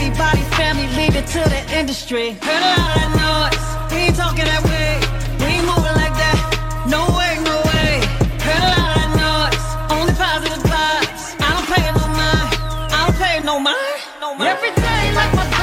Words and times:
Everybody, 0.00 0.42
family 0.54 0.86
leader 0.94 1.22
to 1.22 1.40
the 1.50 1.60
industry. 1.76 2.30
Heard 2.40 2.62
a 2.62 2.72
lot 2.78 3.02
of 3.02 3.10
noise. 3.18 3.66
We 3.90 4.06
ain't 4.06 4.14
talking 4.14 4.44
that 4.46 4.62
way. 4.62 4.94
We 5.42 5.58
ain't 5.58 5.66
moving 5.66 5.96
like 5.98 6.14
that. 6.14 6.38
No 6.86 7.02
way, 7.18 7.34
no 7.42 7.58
way. 7.66 7.98
Heard 8.46 8.62
a 8.62 8.78
lot 8.78 8.94
of 8.94 9.10
noise. 9.18 9.64
Only 9.90 10.14
positive 10.14 10.62
vibes. 10.70 11.34
I 11.42 11.50
don't 11.50 11.66
pay 11.66 11.82
no 11.90 12.06
mind. 12.14 12.48
I 12.94 12.98
don't 13.10 13.18
pay 13.18 13.42
no 13.42 13.58
mind. 13.58 13.98
No 14.22 14.38
mind. 14.38 14.54
Every 14.54 14.70
day 14.70 15.02
like 15.18 15.34
my 15.34 15.57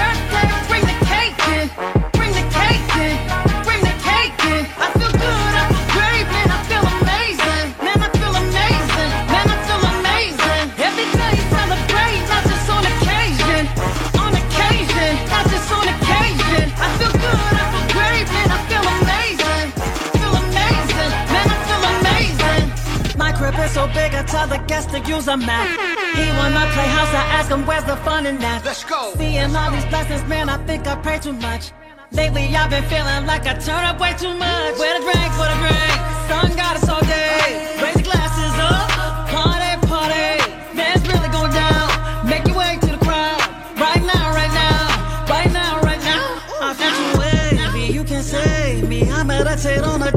so 24.48 24.52
big, 24.52 24.62
I 24.62 24.66
tell 24.66 24.66
the 24.66 24.68
guests 24.68 24.92
to 24.92 25.00
use 25.00 25.28
a 25.28 25.38
map. 25.38 25.68
He 26.16 26.26
wanna 26.38 26.72
playhouse, 26.74 27.14
I 27.14 27.24
ask 27.38 27.50
him 27.52 27.66
where's 27.66 27.84
the 27.86 27.98
fun 27.98 28.26
in 28.26 28.38
that. 28.40 28.66
Let's 28.66 28.84
go. 28.84 29.14
Seeing 29.18 29.56
all 29.56 29.72
these 29.72 29.86
blessings, 29.86 30.24
man, 30.28 30.50
I 30.50 30.58
think 30.66 30.88
I 30.88 30.96
pray 30.96 31.20
too 31.20 31.34
much. 31.34 31.72
Lately 32.12 32.56
I've 32.56 32.70
been 32.70 32.84
feeling 32.86 33.26
like 33.26 33.46
I 33.46 33.54
turn 33.54 33.84
up 33.86 34.00
way 34.00 34.14
too 34.18 34.34
much. 34.34 34.78
Where 34.78 35.00
the 35.00 35.04
drink, 35.04 35.32
for 35.34 35.48
the 35.50 35.58
drink, 35.64 36.00
sun 36.30 36.56
got 36.56 36.78
us 36.78 36.88
all 36.90 37.02
day. 37.02 37.78
Raise 37.82 37.96
the 37.96 38.04
glasses 38.04 38.56
up, 38.70 38.88
party, 39.34 39.72
party. 39.88 40.30
Man, 40.78 40.96
it's 40.96 41.08
really 41.08 41.30
going 41.30 41.52
down. 41.52 41.86
Make 42.30 42.46
your 42.48 42.58
way 42.58 42.78
to 42.82 42.88
the 42.96 43.02
crowd. 43.04 43.42
Right 43.78 44.04
now, 44.04 44.26
right 44.32 44.54
now, 44.54 44.80
right 45.28 45.52
now, 45.52 45.82
right 45.82 46.04
now. 46.04 46.24
I 46.62 46.74
feel 46.78 46.94
you 47.02 47.10
wavy, 47.20 47.94
you 47.94 48.04
can 48.04 48.24
save 48.24 48.88
me. 48.88 49.10
I 49.12 49.24
meditate 49.24 49.82
on 49.82 50.02
a 50.04 50.12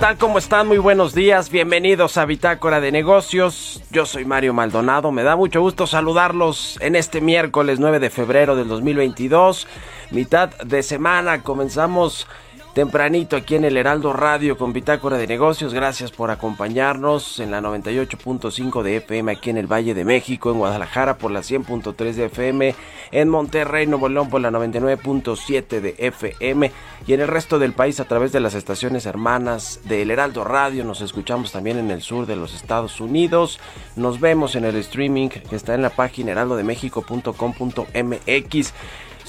tal? 0.00 0.16
¿Cómo 0.16 0.38
están? 0.38 0.66
Muy 0.66 0.78
buenos 0.78 1.14
días. 1.14 1.50
Bienvenidos 1.50 2.16
a 2.16 2.24
Bitácora 2.24 2.80
de 2.80 2.90
Negocios. 2.90 3.82
Yo 3.90 4.06
soy 4.06 4.24
Mario 4.24 4.54
Maldonado. 4.54 5.12
Me 5.12 5.22
da 5.22 5.36
mucho 5.36 5.60
gusto 5.60 5.86
saludarlos 5.86 6.78
en 6.80 6.96
este 6.96 7.20
miércoles 7.20 7.78
9 7.80 7.98
de 7.98 8.08
febrero 8.08 8.56
del 8.56 8.66
2022. 8.68 9.68
Mitad 10.10 10.56
de 10.64 10.82
semana. 10.82 11.42
Comenzamos 11.42 12.26
tempranito 12.74 13.36
aquí 13.36 13.54
en 13.56 13.64
el 13.64 13.76
Heraldo 13.76 14.12
Radio 14.12 14.56
con 14.56 14.72
Bitácora 14.72 15.18
de 15.18 15.26
Negocios. 15.26 15.74
Gracias 15.74 16.12
por 16.12 16.30
acompañarnos 16.30 17.40
en 17.40 17.50
la 17.50 17.60
98.5 17.60 18.82
de 18.82 18.98
FM 18.98 19.32
aquí 19.32 19.50
en 19.50 19.56
el 19.58 19.66
Valle 19.66 19.94
de 19.94 20.04
México, 20.04 20.50
en 20.50 20.58
Guadalajara 20.58 21.18
por 21.18 21.32
la 21.32 21.40
100.3 21.40 22.14
de 22.14 22.26
FM, 22.26 22.74
en 23.10 23.28
Monterrey, 23.28 23.86
Nuevo 23.86 24.08
León 24.08 24.30
por 24.30 24.40
la 24.40 24.50
99.7 24.50 25.80
de 25.80 25.94
FM 25.98 26.70
y 27.06 27.12
en 27.12 27.20
el 27.20 27.28
resto 27.28 27.58
del 27.58 27.72
país 27.72 28.00
a 28.00 28.04
través 28.04 28.32
de 28.32 28.40
las 28.40 28.54
estaciones 28.54 29.06
hermanas 29.06 29.80
del 29.84 30.10
Heraldo 30.10 30.44
Radio. 30.44 30.84
Nos 30.84 31.00
escuchamos 31.00 31.52
también 31.52 31.78
en 31.78 31.90
el 31.90 32.02
sur 32.02 32.26
de 32.26 32.36
los 32.36 32.54
Estados 32.54 33.00
Unidos. 33.00 33.58
Nos 33.96 34.20
vemos 34.20 34.54
en 34.54 34.64
el 34.64 34.76
streaming 34.76 35.28
que 35.28 35.56
está 35.56 35.74
en 35.74 35.82
la 35.82 35.90
página 35.90 36.32
heraldodemexico.com.mx. 36.32 38.72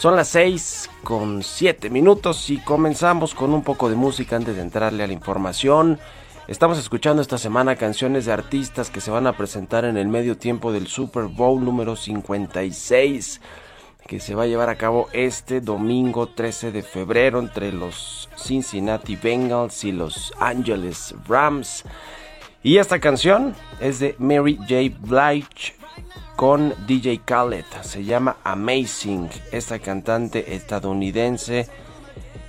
Son 0.02 0.16
las 0.16 0.30
6 0.30 0.90
con 1.04 1.44
7 1.44 1.92
minutos 1.92 2.50
y 2.50 2.58
comenzamos 2.58 3.36
con 3.36 3.54
un 3.54 3.62
poco 3.62 3.88
de 3.88 3.96
música 3.96 4.36
antes 4.36 4.56
de 4.56 4.64
entrarle 4.64 5.04
a 5.04 5.06
la 5.06 5.14
información. 5.14 6.00
Estamos 6.48 6.80
escuchando 6.80 7.22
esta 7.22 7.38
semana 7.38 7.76
canciones 7.76 8.26
de 8.26 8.32
artistas 8.32 8.90
que 8.90 9.00
se 9.00 9.12
van 9.12 9.28
a 9.28 9.38
presentar 9.38 9.86
en 9.86 9.98
el 9.98 10.08
medio 10.08 10.38
tiempo 10.38 10.72
del 10.72 10.88
Super 10.88 11.26
Bowl 11.26 11.64
número 11.64 11.96
56 11.96 13.42
que 14.08 14.20
se 14.20 14.34
va 14.34 14.42
a 14.42 14.48
llevar 14.48 14.70
a 14.70 14.76
cabo 14.76 15.08
este 15.14 15.62
domingo 15.62 16.26
13 16.26 16.72
de 16.72 16.82
febrero 16.82 17.38
entre 17.38 17.72
los 17.72 18.28
Cincinnati 18.36 19.16
Bengals 19.18 19.84
y 19.84 19.92
los 19.92 20.34
Angeles 20.40 21.14
Rams. 21.28 21.84
Y 22.64 22.78
esta 22.78 23.00
canción 23.00 23.54
es 23.80 24.00
de 24.00 24.16
Mary 24.18 24.58
J. 24.58 24.98
Blige 25.00 25.76
con 26.42 26.74
DJ 26.88 27.22
Khaled. 27.24 27.66
Se 27.84 28.04
llama 28.04 28.38
Amazing. 28.44 29.30
Esta 29.52 29.78
cantante 29.78 30.56
estadounidense 30.56 31.70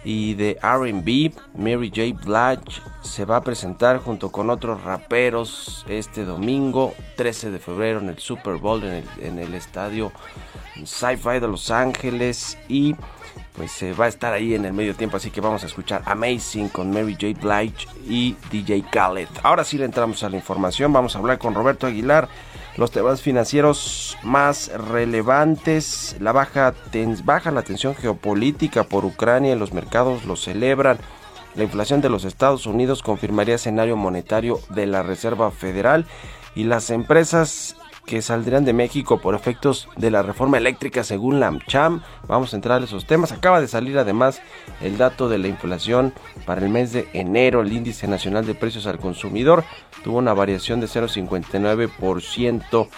y 0.03 0.33
de 0.33 0.59
RB, 0.63 1.35
Mary 1.55 1.93
J. 1.95 2.19
Blige, 2.25 2.81
se 3.03 3.27
va 3.27 3.37
a 3.37 3.43
presentar 3.43 3.99
junto 3.99 4.33
con 4.33 4.49
otros 4.49 4.83
raperos 4.83 5.85
este 5.91 6.25
domingo 6.25 6.95
13 7.19 7.51
de 7.51 7.59
febrero 7.59 8.01
en 8.01 8.09
el 8.09 8.19
Super 8.19 8.55
Bowl 8.55 8.83
en 8.83 9.39
el, 9.39 9.53
estadio 9.53 10.11
Sci-Fi 10.83 11.41
de 11.41 11.49
Los 11.49 11.71
Ángeles 11.71 12.57
y 12.71 12.97
pues 13.55 13.73
se 13.73 13.93
va 13.93 14.07
a 14.07 14.09
estar 14.09 14.33
ahí 14.33 14.55
en 14.55 14.65
el 14.65 14.73
medio 14.73 14.95
tiempo, 14.95 15.19
así 15.19 15.31
que 15.31 15.43
vamos 15.43 15.65
a 15.65 15.67
escuchar 15.67 16.01
Amazing 16.07 16.71
con 16.71 16.91
Mary 16.91 17.13
J. 17.13 17.39
Blige 17.39 17.87
y 18.09 18.37
DJ 18.51 18.85
Khaled. 18.91 19.29
Ahora 19.43 19.65
sí 19.65 19.77
le 19.77 19.85
entramos 19.85 20.23
a 20.23 20.31
la 20.31 20.37
información, 20.37 20.95
vamos 20.95 21.15
a 21.15 21.19
hablar 21.19 21.37
con 21.37 21.53
Roberto 21.53 21.87
Aguilar 21.87 22.31
los 22.77 22.91
temas 22.91 23.21
financieros 23.21 24.17
más 24.23 24.71
relevantes, 24.73 26.17
la 26.21 26.33
baja, 26.33 26.73
ten, 26.91 27.17
baja 27.25 27.51
la 27.51 27.63
tensión 27.63 27.95
geopolítica 27.95 28.85
por 28.85 29.05
Ucrania, 29.05 29.57
los 29.57 29.73
mercados 29.73 30.25
lo 30.25 30.37
celebran. 30.37 30.99
La 31.55 31.65
inflación 31.65 32.01
de 32.01 32.09
los 32.09 32.25
Estados 32.25 32.65
Unidos 32.67 33.03
confirmaría 33.03 33.57
escenario 33.57 33.97
monetario 33.97 34.59
de 34.71 34.87
la 34.87 35.03
Reserva 35.03 35.51
Federal 35.51 36.07
y 36.55 36.65
las 36.65 36.89
empresas 36.89 37.77
que 38.07 38.23
saldrían 38.23 38.65
de 38.65 38.73
México 38.73 39.21
por 39.21 39.35
efectos 39.35 39.91
de 39.97 40.11
la 40.11 40.23
reforma 40.23 40.57
eléctrica 40.59 41.05
según 41.05 41.39
la 41.41 41.49
AmCham. 41.49 42.03
Vamos 42.27 42.53
a 42.53 42.57
entrar 42.57 42.83
a 42.83 42.85
esos 42.85 43.07
temas. 43.07 43.33
Acaba 43.33 43.61
de 43.61 43.69
salir 43.69 43.99
además 43.99 44.41
el 44.81 44.99
dato 44.99 45.29
de 45.29 45.39
la 45.39 45.47
inflación 45.49 46.15
para 46.45 46.65
el 46.65 46.69
mes 46.69 46.93
de 46.93 47.09
enero. 47.13 47.61
El 47.61 47.73
índice 47.73 48.09
nacional 48.09 48.45
de 48.47 48.55
precios 48.55 48.87
al 48.87 48.99
consumidor 48.99 49.65
tuvo 50.03 50.19
una 50.19 50.35
variación 50.35 50.81
de 50.81 50.89
0,59% 50.89 52.89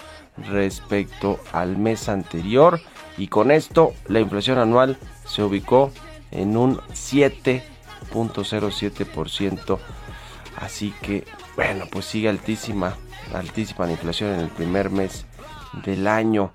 respecto 0.49 1.39
al 1.53 1.77
mes 1.77 2.09
anterior. 2.09 2.81
Y 3.17 3.27
con 3.27 3.51
esto 3.51 3.93
la 4.07 4.19
inflación 4.19 4.57
anual 4.57 4.97
se 5.25 5.43
ubicó 5.43 5.91
en 6.31 6.57
un 6.57 6.77
7.07%. 6.77 9.77
Así 10.57 10.93
que, 11.01 11.25
bueno, 11.55 11.85
pues 11.91 12.05
sigue 12.05 12.29
altísima 12.29 12.95
altísima 13.33 13.89
inflación 13.89 14.31
en 14.31 14.39
el 14.41 14.49
primer 14.49 14.89
mes 14.89 15.25
del 15.83 16.07
año. 16.07 16.51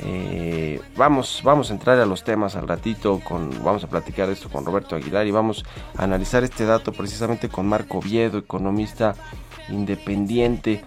Eh, 0.00 0.80
vamos, 0.96 1.42
vamos 1.44 1.70
a 1.70 1.74
entrar 1.74 1.98
a 1.98 2.06
los 2.06 2.24
temas 2.24 2.56
al 2.56 2.66
ratito, 2.66 3.20
con, 3.20 3.50
vamos 3.62 3.84
a 3.84 3.88
platicar 3.88 4.30
esto 4.30 4.48
con 4.48 4.64
Roberto 4.64 4.96
Aguilar 4.96 5.26
y 5.26 5.30
vamos 5.30 5.64
a 5.96 6.04
analizar 6.04 6.42
este 6.42 6.64
dato 6.64 6.92
precisamente 6.92 7.48
con 7.48 7.66
Marco 7.66 8.00
Viedo, 8.00 8.38
economista 8.38 9.14
independiente. 9.68 10.82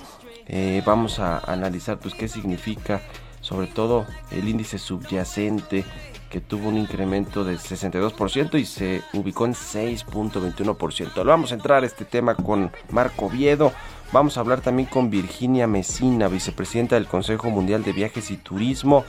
Eh, 0.48 0.81
vamos 0.86 1.20
a 1.20 1.40
analizar 1.40 2.00
pues 2.00 2.16
qué 2.16 2.28
significa 2.28 3.02
sobre 3.40 3.68
todo 3.68 4.06
el 4.31 4.48
índice 4.48 4.78
subyacente 4.80 5.86
que 6.34 6.42
tuvo 6.42 6.70
un 6.70 6.78
incremento 6.78 7.44
del 7.44 7.60
62% 7.60 8.60
y 8.60 8.66
se 8.66 9.04
ubicó 9.14 9.46
en 9.46 9.54
6.21%. 9.54 11.24
Vamos 11.24 11.52
a 11.52 11.56
entrar 11.56 11.84
a 11.84 11.86
este 11.86 12.06
tema 12.06 12.34
con 12.34 12.72
Marco 12.90 13.30
Viedo. 13.30 13.72
Vamos 14.13 14.38
a 14.38 14.42
hablar 14.42 14.62
también 14.62 14.88
con 14.88 15.10
Virginia 15.10 15.65
Mesina, 15.65 16.27
vicepresidenta 16.27 16.94
del 16.94 17.07
Consejo 17.07 17.50
Mundial 17.50 17.83
de 17.83 17.94
Viajes 17.94 18.30
y 18.30 18.38
Turismo, 18.38 19.06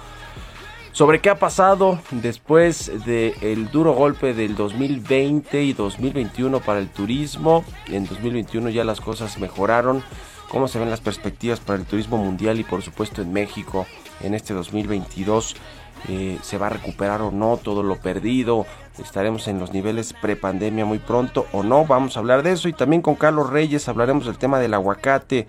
sobre 0.92 1.20
qué 1.20 1.28
ha 1.28 1.38
pasado 1.38 2.00
después 2.10 2.90
del 3.04 3.70
duro 3.70 3.92
golpe 3.92 4.32
del 4.32 4.56
2020 4.56 5.62
y 5.62 5.74
2021 5.74 6.58
para 6.60 6.80
el 6.80 6.88
turismo. 6.88 7.66
En 7.88 8.06
2021 8.06 8.70
ya 8.70 8.82
las 8.82 9.02
cosas 9.02 9.38
mejoraron. 9.38 10.02
¿Cómo 10.54 10.68
se 10.68 10.78
ven 10.78 10.88
las 10.88 11.00
perspectivas 11.00 11.58
para 11.58 11.80
el 11.80 11.84
turismo 11.84 12.16
mundial 12.16 12.60
y 12.60 12.62
por 12.62 12.80
supuesto 12.80 13.20
en 13.20 13.32
México 13.32 13.88
en 14.20 14.34
este 14.34 14.54
2022? 14.54 15.56
Eh, 16.08 16.38
se 16.42 16.58
va 16.58 16.68
a 16.68 16.70
recuperar 16.70 17.22
o 17.22 17.32
no 17.32 17.56
todo 17.56 17.82
lo 17.82 17.96
perdido, 17.96 18.64
estaremos 19.02 19.48
en 19.48 19.58
los 19.58 19.72
niveles 19.72 20.12
prepandemia 20.12 20.84
muy 20.84 21.00
pronto 21.00 21.48
o 21.50 21.64
no, 21.64 21.86
vamos 21.86 22.16
a 22.16 22.20
hablar 22.20 22.44
de 22.44 22.52
eso 22.52 22.68
y 22.68 22.72
también 22.72 23.02
con 23.02 23.16
Carlos 23.16 23.50
Reyes 23.50 23.88
hablaremos 23.88 24.26
del 24.26 24.38
tema 24.38 24.60
del 24.60 24.74
aguacate. 24.74 25.48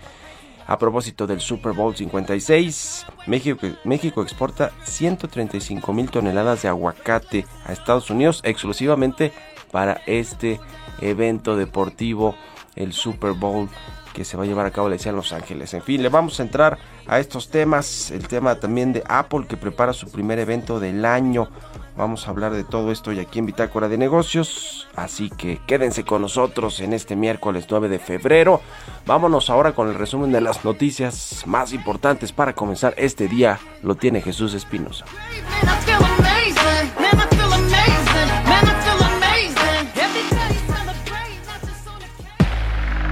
A 0.66 0.80
propósito 0.80 1.28
del 1.28 1.40
Super 1.40 1.74
Bowl 1.74 1.96
56, 1.96 3.06
México, 3.28 3.68
México 3.84 4.24
exporta 4.24 4.72
135 4.86 5.94
mil 5.94 6.10
toneladas 6.10 6.64
de 6.64 6.70
aguacate 6.70 7.46
a 7.68 7.74
Estados 7.74 8.10
Unidos 8.10 8.42
exclusivamente 8.44 9.32
para 9.72 10.02
este 10.08 10.60
evento 11.00 11.56
deportivo, 11.56 12.36
el 12.76 12.92
Super 12.94 13.34
Bowl 13.34 13.70
que 14.16 14.24
se 14.24 14.38
va 14.38 14.44
a 14.44 14.46
llevar 14.48 14.66
a 14.66 14.72
cabo, 14.72 14.88
le 14.88 14.96
decía, 14.96 15.10
en 15.10 15.18
Los 15.18 15.34
Ángeles. 15.34 15.74
En 15.74 15.82
fin, 15.82 16.02
le 16.02 16.08
vamos 16.08 16.40
a 16.40 16.44
entrar 16.44 16.78
a 17.06 17.20
estos 17.20 17.50
temas, 17.50 18.12
el 18.12 18.30
tema 18.30 18.56
también 18.56 18.94
de 18.94 19.04
Apple 19.10 19.46
que 19.48 19.58
prepara 19.58 19.92
su 19.92 20.10
primer 20.10 20.40
evento 20.40 20.80
del 20.80 21.04
año. 21.04 21.50
Vamos 21.98 22.26
a 22.26 22.32
hablar 22.32 22.54
de 22.54 22.64
todo 22.64 22.94
esto 22.94 23.12
y 23.12 23.20
aquí 23.20 23.40
en 23.40 23.46
Bitácora 23.46 23.90
de 23.90 23.98
Negocios. 23.98 24.88
Así 24.96 25.30
que 25.30 25.60
quédense 25.68 26.06
con 26.06 26.22
nosotros 26.22 26.80
en 26.80 26.94
este 26.94 27.18
miércoles 27.18 27.68
9 27.70 27.90
de 27.90 28.00
febrero. 28.00 28.62
Vámonos 29.06 29.50
ahora 29.50 29.74
con 29.74 29.90
el 29.90 29.96
resumen 29.96 30.32
de 30.32 30.40
las 30.40 30.64
noticias 30.64 31.44
más 31.46 31.74
importantes 31.74 32.32
para 32.32 32.54
comenzar 32.54 32.94
este 32.98 33.28
día. 33.28 33.60
Lo 33.84 33.96
tiene 33.96 34.22
Jesús 34.22 34.54
Espinosa. 34.54 35.04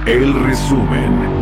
El 0.06 0.34
resumen. 0.34 1.33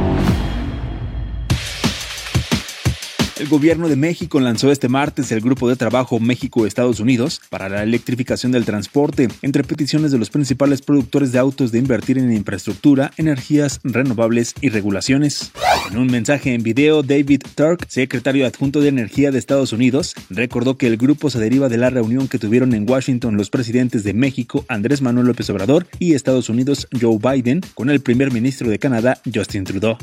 El 3.42 3.48
gobierno 3.48 3.88
de 3.88 3.96
México 3.96 4.38
lanzó 4.38 4.70
este 4.70 4.88
martes 4.88 5.32
el 5.32 5.40
Grupo 5.40 5.68
de 5.68 5.74
Trabajo 5.74 6.20
México-Estados 6.20 7.00
Unidos 7.00 7.40
para 7.50 7.68
la 7.68 7.82
electrificación 7.82 8.52
del 8.52 8.64
transporte, 8.64 9.26
entre 9.42 9.64
peticiones 9.64 10.12
de 10.12 10.18
los 10.18 10.30
principales 10.30 10.80
productores 10.80 11.32
de 11.32 11.40
autos 11.40 11.72
de 11.72 11.80
invertir 11.80 12.18
en 12.18 12.32
infraestructura, 12.32 13.10
energías 13.16 13.80
renovables 13.82 14.54
y 14.60 14.68
regulaciones. 14.68 15.50
En 15.90 15.98
un 15.98 16.06
mensaje 16.06 16.54
en 16.54 16.62
video, 16.62 17.02
David 17.02 17.42
Turk, 17.56 17.84
secretario 17.88 18.46
adjunto 18.46 18.80
de 18.80 18.90
Energía 18.90 19.32
de 19.32 19.40
Estados 19.40 19.72
Unidos, 19.72 20.14
recordó 20.30 20.78
que 20.78 20.86
el 20.86 20.96
grupo 20.96 21.28
se 21.28 21.40
deriva 21.40 21.68
de 21.68 21.78
la 21.78 21.90
reunión 21.90 22.28
que 22.28 22.38
tuvieron 22.38 22.72
en 22.74 22.88
Washington 22.88 23.36
los 23.36 23.50
presidentes 23.50 24.04
de 24.04 24.14
México, 24.14 24.64
Andrés 24.68 25.02
Manuel 25.02 25.26
López 25.26 25.50
Obrador, 25.50 25.88
y 25.98 26.14
Estados 26.14 26.48
Unidos, 26.48 26.86
Joe 26.92 27.18
Biden, 27.18 27.60
con 27.74 27.90
el 27.90 28.02
primer 28.02 28.30
ministro 28.30 28.70
de 28.70 28.78
Canadá, 28.78 29.20
Justin 29.34 29.64
Trudeau. 29.64 29.98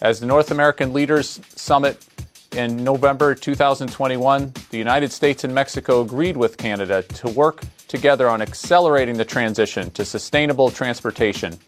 As 0.00 0.20
the 0.20 0.26
North 0.26 0.50
American 0.50 0.94
Leaders 0.94 1.42
Summit 1.54 1.98
In 2.52 2.82
November 2.82 3.34
2021, 3.34 4.52
the 4.70 4.78
United 4.78 5.12
States 5.12 5.44
and 5.44 5.54
Mexico 5.54 6.00
agreed 6.00 6.36
with 6.36 6.56
Canada 6.56 7.02
to 7.02 7.28
work 7.28 7.62
together 7.88 8.28
on 8.28 8.40
accelerating 8.40 9.16
the 9.16 9.24
transition 9.24 9.90
to 9.90 10.04
sustainable 10.04 10.70
transportation, 10.70 11.58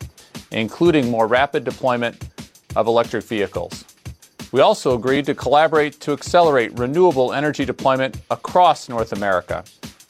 including 0.50 1.10
more 1.10 1.26
rapid 1.26 1.64
deployment 1.64 2.28
of 2.76 2.86
electric 2.86 3.24
vehicles. 3.24 3.84
We 4.52 4.62
also 4.62 4.94
agreed 4.96 5.26
to 5.26 5.34
collaborate 5.34 6.00
to 6.00 6.12
accelerate 6.12 6.76
renewable 6.78 7.34
energy 7.34 7.64
deployment 7.66 8.16
across 8.30 8.88
North 8.88 9.12
America, 9.12 9.64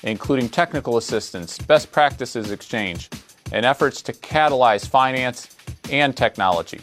including 0.05 0.49
technical 0.49 0.97
assistance, 0.99 1.59
best 1.59 1.91
practices 1.91 2.53
exchange, 2.53 3.11
and 3.53 3.67
efforts 3.67 4.01
to 4.03 4.13
catalyze 4.13 4.87
finance 4.87 5.57
and 5.93 6.15
technology. 6.15 6.79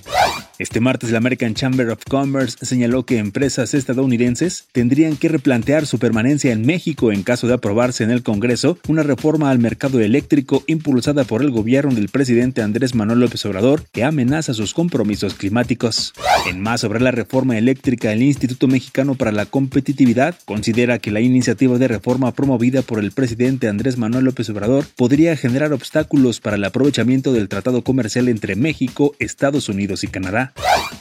Este 0.59 0.79
martes 0.79 1.11
la 1.11 1.19
American 1.19 1.53
Chamber 1.53 1.89
of 1.89 1.99
Commerce 2.09 2.57
señaló 2.65 3.05
que 3.05 3.19
empresas 3.19 3.75
estadounidenses 3.75 4.65
tendrían 4.71 5.15
que 5.15 5.29
replantear 5.29 5.85
su 5.85 5.99
permanencia 5.99 6.51
en 6.51 6.65
México 6.65 7.11
en 7.11 7.21
caso 7.21 7.47
de 7.47 7.53
aprobarse 7.53 8.03
en 8.03 8.09
el 8.09 8.23
Congreso 8.23 8.79
una 8.87 9.03
reforma 9.03 9.51
al 9.51 9.59
mercado 9.59 9.99
eléctrico 9.99 10.63
impulsada 10.65 11.25
por 11.25 11.43
el 11.43 11.51
gobierno 11.51 11.93
del 11.93 12.09
presidente 12.09 12.63
Andrés 12.63 12.95
Manuel 12.95 13.19
López 13.19 13.45
Obrador 13.45 13.83
que 13.91 14.03
amenaza 14.03 14.55
sus 14.55 14.73
compromisos 14.73 15.35
climáticos. 15.35 16.13
En 16.49 16.61
más 16.61 16.81
sobre 16.81 17.01
la 17.01 17.11
reforma 17.11 17.57
eléctrica, 17.57 18.11
el 18.11 18.23
Instituto 18.23 18.67
Mexicano 18.67 19.15
para 19.15 19.31
la 19.31 19.45
Competitividad 19.45 20.35
considera 20.45 20.97
que 20.97 21.11
la 21.11 21.19
iniciativa 21.19 21.77
de 21.77 21.87
reforma 21.87 22.31
promovida 22.31 22.81
por 22.81 22.99
el 22.99 23.11
presidente 23.11 23.67
Andrés 23.67 23.97
Manuel 23.97 24.25
López 24.25 24.49
Obrador 24.49 24.85
podría 24.95 25.35
generar 25.35 25.73
obstáculos 25.73 26.39
para 26.39 26.55
el 26.55 26.63
aprovechamiento 26.63 27.33
del 27.33 27.49
tratado 27.49 27.83
comercial 27.83 28.27
entre 28.27 28.55
México, 28.55 28.76
Estados 29.19 29.69
Unidos 29.69 30.03
y 30.03 30.07
Canadá. 30.07 30.53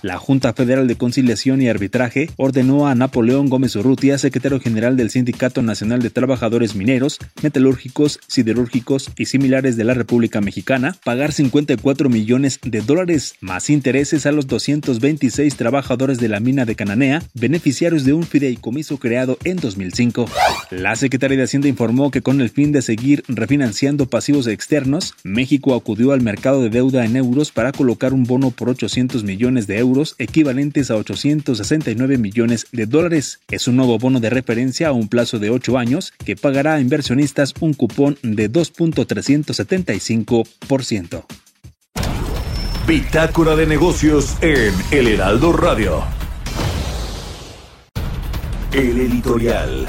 La 0.02 0.18
Junta 0.18 0.52
Federal 0.52 0.88
de 0.88 0.97
Conciliación 0.97 1.61
y 1.62 1.68
Arbitraje 1.68 2.30
ordenó 2.37 2.87
a 2.87 2.95
Napoleón 2.95 3.49
Gómez 3.49 3.76
Urrutia, 3.76 4.18
secretario 4.18 4.61
general 4.61 4.97
del 4.97 5.11
Sindicato 5.11 5.62
Nacional 5.62 6.00
de 6.00 6.11
Trabajadores 6.11 6.75
Mineros, 6.75 7.18
Metalúrgicos, 7.42 8.21
Siderúrgicos 8.26 9.11
y 9.16 9.26
similares 9.26 9.76
de 9.76 9.85
la 9.85 9.95
República 9.95 10.40
Mexicana, 10.40 10.97
pagar 11.04 11.33
54 11.33 12.09
millones 12.09 12.59
de 12.62 12.80
dólares 12.80 13.35
más 13.40 13.71
intereses 13.71 14.26
a 14.26 14.33
los 14.33 14.47
226 14.47 15.56
trabajadores 15.56 16.18
de 16.18 16.28
la 16.28 16.40
mina 16.40 16.64
de 16.64 16.76
Cananea, 16.76 17.23
beneficiarios 17.35 18.04
de 18.04 18.12
un 18.12 18.25
fideicomiso 18.25 18.99
creado 18.99 19.38
en 19.45 19.56
2005. 19.56 20.26
La 20.71 20.97
Secretaría 20.97 21.37
de 21.37 21.45
Hacienda 21.45 21.68
informó 21.68 22.11
que 22.11 22.23
con 22.23 22.40
el 22.40 22.50
fin 22.50 22.73
de 22.73 22.83
seguir 22.83 23.23
refinanciando 23.28 24.06
pasivos 24.06 24.47
externos, 24.47 25.14
México 25.25 25.75
acudió 25.75 26.12
al 26.12 26.21
mercado 26.21 26.62
de 26.62 26.71
deuda 26.71 27.04
en 27.04 27.16
euros 27.16 27.52
para 27.52 27.65
colocar 27.73 28.12
un 28.12 28.25
bono 28.25 28.50
por 28.50 28.70
800 28.70 29.23
millones 29.23 29.37
millones 29.37 29.66
de 29.66 29.78
euros, 29.78 30.14
equivalentes 30.18 30.90
a 30.90 30.96
869 30.96 32.16
millones 32.16 32.68
de 32.73 32.87
dólares. 32.87 33.40
Es 33.50 33.68
un 33.68 33.76
nuevo 33.76 33.99
bono 33.99 34.18
de 34.18 34.30
referencia 34.30 34.88
a 34.88 34.92
un 34.92 35.08
plazo 35.08 35.38
de 35.38 35.50
8 35.50 35.76
años 35.76 36.14
que 36.25 36.37
pagará 36.37 36.73
a 36.75 36.80
inversionistas 36.80 37.52
un 37.61 37.75
cupón 37.75 38.16
de 38.23 38.50
2.375%. 38.50 41.26
Bitácora 42.88 43.54
de 43.56 43.66
negocios 43.66 44.38
en 44.40 44.73
El 44.90 45.08
Heraldo 45.08 45.52
Radio. 45.52 46.02
El 48.73 48.99
editorial. 49.00 49.87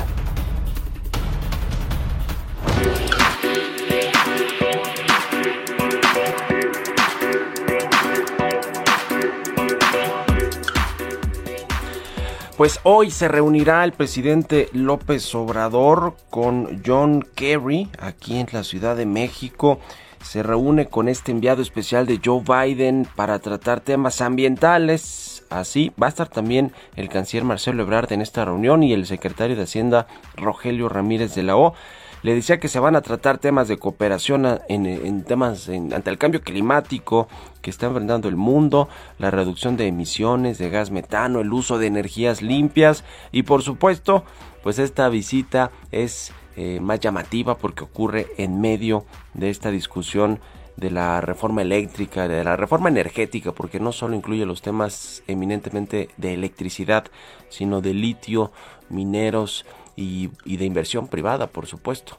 Pues 12.58 12.80
hoy 12.82 13.12
se 13.12 13.28
reunirá 13.28 13.84
el 13.84 13.92
presidente 13.92 14.68
López 14.74 15.36
Obrador 15.36 16.16
con 16.32 16.82
John 16.84 17.24
Kerry 17.36 17.88
aquí 18.00 18.40
en 18.40 18.48
la 18.52 18.64
Ciudad 18.64 18.96
de 18.96 19.06
México. 19.06 19.80
se 20.24 20.42
reúne 20.42 20.88
con 20.88 21.08
este 21.08 21.32
enviado 21.32 21.62
especial 21.62 22.08
de 22.08 22.20
Joe 22.24 22.42
Biden 22.42 23.08
para 23.16 23.38
tratar 23.38 23.82
temas 23.82 24.22
ambientales. 24.22 25.46
Así 25.52 25.92
va 26.02 26.08
a 26.08 26.10
estar 26.10 26.30
también 26.30 26.74
el 26.96 27.10
canciller 27.10 27.44
Marcelo 27.44 27.84
Ebrard 27.84 28.12
en 28.12 28.24
esta 28.24 28.44
reunión 28.44 28.82
y 28.82 28.92
el 28.92 29.06
secretario 29.06 29.56
de 29.56 29.62
Hacienda 29.62 30.08
Rogelio 30.36 30.90
Ramírez 30.90 31.36
de 31.36 31.44
la 31.44 31.58
O. 31.58 31.76
Le 32.24 32.34
decía 32.34 32.60
que 32.60 32.68
se 32.68 32.80
van 32.80 32.96
a 32.96 33.02
tratar 33.02 33.38
temas 33.38 33.68
de 33.68 33.78
cooperación 33.78 34.60
en, 34.68 35.24
temas 35.24 35.70
ante 35.70 36.10
el 36.10 36.18
cambio 36.18 36.42
climático 36.42 37.28
que 37.62 37.70
está 37.70 37.88
enfrentando 37.88 38.28
el 38.28 38.36
mundo, 38.36 38.90
la 39.20 39.32
reducción 39.32 39.78
de 39.78 39.88
emisiones 39.88 40.58
de 40.58 40.70
gas 40.70 40.90
metano, 40.90 41.42
el 41.42 41.54
uso 41.54 41.78
de 41.78 41.88
energías 41.88 42.42
limpias 42.42 43.04
y 43.32 43.44
por 43.44 43.62
supuesto, 43.62 44.24
pues 44.64 44.80
esta 44.80 45.10
visita 45.10 45.72
es 45.92 46.34
eh, 46.56 46.80
más 46.82 47.00
llamativa 47.00 47.58
porque 47.58 47.84
ocurre 47.84 48.28
en 48.38 48.60
medio 48.60 49.06
de 49.36 49.52
esta 49.52 49.70
discusión 49.70 50.40
de 50.76 50.92
la 50.92 51.22
reforma 51.22 51.64
eléctrica, 51.64 52.28
de 52.28 52.44
la 52.44 52.56
reforma 52.56 52.90
energética, 52.90 53.52
porque 53.52 53.80
no 53.80 53.92
solo 53.92 54.16
incluye 54.16 54.46
los 54.46 54.62
temas 54.62 55.24
eminentemente 55.28 56.10
de 56.18 56.34
electricidad, 56.34 57.06
sino 57.50 57.82
de 57.82 57.94
litio, 57.94 58.52
mineros 58.90 59.66
y, 59.98 60.30
de 60.46 60.63
inversión 60.63 61.08
privada, 61.08 61.48
por 61.48 61.66
supuesto. 61.66 62.18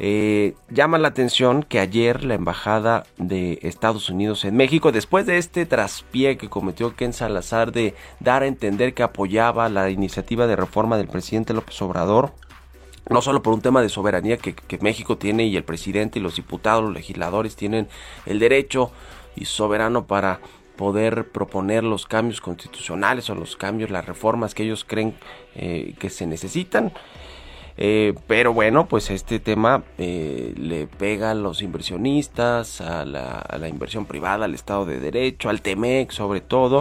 Eh, 0.00 0.54
llama 0.70 0.98
la 0.98 1.08
atención 1.08 1.62
que 1.62 1.80
ayer 1.80 2.24
la 2.24 2.34
embajada 2.34 3.04
de 3.18 3.58
Estados 3.62 4.10
Unidos 4.10 4.44
en 4.44 4.56
México, 4.56 4.92
después 4.92 5.26
de 5.26 5.38
este 5.38 5.66
traspié 5.66 6.38
que 6.38 6.48
cometió 6.48 6.94
Ken 6.96 7.12
Salazar 7.12 7.72
de 7.72 7.94
dar 8.20 8.42
a 8.42 8.46
entender 8.46 8.94
que 8.94 9.02
apoyaba 9.02 9.68
la 9.68 9.90
iniciativa 9.90 10.46
de 10.46 10.56
reforma 10.56 10.96
del 10.96 11.08
presidente 11.08 11.52
López 11.52 11.80
Obrador, 11.82 12.32
no 13.08 13.22
solo 13.22 13.42
por 13.42 13.54
un 13.54 13.60
tema 13.60 13.82
de 13.82 13.88
soberanía 13.88 14.36
que, 14.36 14.54
México 14.80 15.18
tiene 15.18 15.46
y 15.46 15.56
el 15.56 15.64
presidente 15.64 16.18
y 16.18 16.22
los 16.22 16.36
diputados, 16.36 16.84
los 16.84 16.94
legisladores 16.94 17.56
tienen 17.56 17.88
el 18.24 18.38
derecho 18.38 18.92
y 19.34 19.46
soberano 19.46 20.06
para 20.06 20.40
poder 20.78 21.28
proponer 21.30 21.82
los 21.82 22.06
cambios 22.06 22.40
constitucionales 22.40 23.28
o 23.28 23.34
los 23.34 23.56
cambios, 23.56 23.90
las 23.90 24.06
reformas 24.06 24.54
que 24.54 24.62
ellos 24.62 24.84
creen 24.86 25.12
eh, 25.56 25.94
que 25.98 26.08
se 26.08 26.26
necesitan. 26.26 26.92
Eh, 27.76 28.14
pero 28.26 28.54
bueno, 28.54 28.86
pues 28.86 29.10
este 29.10 29.40
tema 29.40 29.82
eh, 29.98 30.54
le 30.56 30.86
pega 30.86 31.32
a 31.32 31.34
los 31.34 31.62
inversionistas, 31.62 32.80
a 32.80 33.04
la, 33.04 33.68
inversión 33.68 34.06
privada, 34.06 34.46
al 34.46 34.54
Estado 34.54 34.86
de 34.86 35.00
Derecho, 35.00 35.48
al 35.50 35.62
TEMEC 35.62 36.12
sobre 36.12 36.40
todo. 36.40 36.80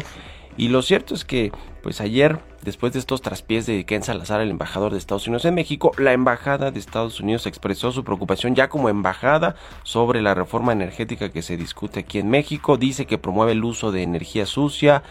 Y 0.58 0.70
lo 0.70 0.82
cierto 0.82 1.14
es 1.14 1.24
que, 1.24 1.52
pues 1.84 2.02
ayer 2.02 2.40
Después 2.68 2.92
de 2.92 3.00
estos 3.00 3.22
traspiés 3.22 3.66
de 3.66 3.86
Ken 3.86 4.04
Salazar, 4.04 4.42
el 4.42 4.50
embajador 4.50 4.92
de 4.92 4.98
Estados 4.98 5.26
Unidos 5.28 5.46
en 5.46 5.56
México, 5.56 5.94
la 5.98 6.12
embajada 6.12 6.70
de 6.70 6.80
Estados 6.80 7.22
Unidos 7.22 7.46
expresó 7.46 7.94
su 7.94 8.04
preocupación 8.04 8.56
ya 8.56 8.68
como 8.68 8.90
embajada 8.90 9.56
sobre 9.84 10.22
la 10.22 10.34
reforma 10.34 10.74
energética 10.74 11.30
que 11.30 11.44
se 11.44 11.56
discute 11.56 12.02
aquí 12.02 12.20
en 12.20 12.30
México. 12.30 12.76
Dice 12.76 13.06
que 13.06 13.18
promueve 13.18 13.54
el 13.54 13.64
uso 13.64 13.94
de 13.94 14.04
energía 14.04 14.46
sucia. 14.46 15.02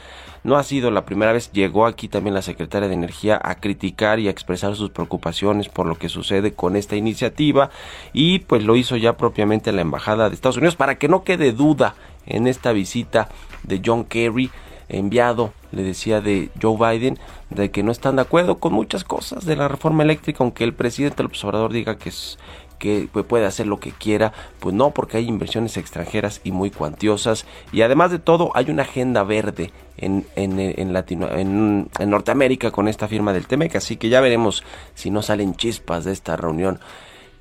No 0.45 0.57
ha 0.57 0.65
sido 0.65 0.91
la 0.91 1.07
primera 1.07 1.33
vez, 1.33 1.51
llegó 1.51 1.87
aquí 1.87 2.09
también 2.09 2.35
la 2.35 2.43
secretaria 2.43 2.89
de 2.89 2.95
Energía 2.95 3.41
a 3.43 3.55
criticar 3.55 4.19
y 4.19 4.29
a 4.29 4.31
expresar 4.31 4.77
sus 4.77 4.91
preocupaciones 4.91 5.71
por 5.71 5.87
lo 5.87 5.95
que 5.97 6.11
sucede 6.11 6.53
con 6.53 6.77
esta 6.77 6.95
iniciativa 6.97 7.71
y 8.13 8.41
pues 8.41 8.65
lo 8.65 8.77
hizo 8.77 8.99
ya 8.99 9.17
propiamente 9.17 9.73
la 9.73 9.81
embajada 9.81 10.29
de 10.29 10.35
Estados 10.35 10.59
Unidos 10.59 10.77
para 10.77 10.99
que 10.99 11.09
no 11.09 11.25
quede 11.25 11.53
duda 11.53 11.95
en 12.27 12.47
esta 12.47 12.73
visita 12.73 13.31
de 13.63 13.81
John 13.83 14.05
Kerry 14.05 14.51
enviado, 14.89 15.53
le 15.73 15.83
decía 15.83 16.21
de 16.21 16.51
Joe 16.61 16.77
Biden, 16.77 17.19
de 17.51 17.71
que 17.71 17.83
no 17.83 17.93
están 17.93 18.17
de 18.17 18.23
acuerdo 18.23 18.59
con 18.59 18.73
muchas 18.73 19.05
cosas 19.05 19.45
de 19.45 19.57
la 19.57 19.69
reforma 19.69 20.03
eléctrica, 20.03 20.45
aunque 20.45 20.65
el 20.65 20.75
presidente 20.75 21.23
López 21.23 21.45
Obrador 21.45 21.73
diga 21.73 21.97
que 21.97 22.09
es 22.11 22.39
que 22.79 23.09
puede 23.09 23.47
hacer 23.47 23.67
lo 23.67 23.81
que 23.81 23.91
quiera, 23.91 24.33
pues 24.61 24.75
no, 24.75 24.91
porque 24.91 25.17
hay 25.17 25.27
inversiones 25.27 25.77
extranjeras 25.77 26.41
y 26.45 26.53
muy 26.53 26.71
cuantiosas. 26.71 27.47
Y 27.73 27.83
además 27.83 28.11
de 28.11 28.19
todo 28.19 28.51
hay 28.55 28.71
una 28.71 28.83
agenda 28.83 29.23
verde 29.23 29.73
en, 29.97 30.27
en, 30.37 30.61
en, 30.61 30.93
Latino, 30.93 31.29
en, 31.31 31.89
en 31.99 32.11
Norteamérica 32.11 32.71
con 32.71 32.89
esta 32.89 33.09
firma 33.09 33.33
del 33.33 33.47
TEMEC, 33.47 33.77
así 33.77 33.97
que 33.97 34.09
ya 34.09 34.21
veremos 34.21 34.63
si 34.95 35.11
no 35.11 35.23
salen 35.23 35.55
chispas 35.55 36.05
de 36.05 36.13
esta 36.13 36.37
reunión, 36.37 36.79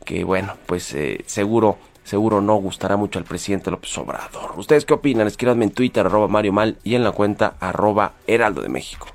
que 0.06 0.24
bueno, 0.24 0.54
pues 0.68 0.94
eh, 0.94 1.24
seguro 1.26 1.78
seguro 2.06 2.40
no 2.40 2.56
gustará 2.56 2.96
mucho 2.96 3.20
al 3.20 3.26
presidente 3.26 3.70
López 3.70 3.98
Obrador. 3.98 4.54
¿Ustedes 4.56 4.86
qué 4.86 4.94
opinan? 4.94 5.28
Escríbanme 5.28 5.66
en 5.66 5.72
Twitter, 5.72 6.06
arroba 6.06 6.30
Mario 6.30 6.54
Mal, 6.54 6.78
y 6.84 6.96
en 6.96 7.04
la 7.04 7.12
cuenta 7.12 7.56
arroba 7.60 8.14
Heraldo 8.28 8.62
de 8.62 8.70
México. 8.70 9.08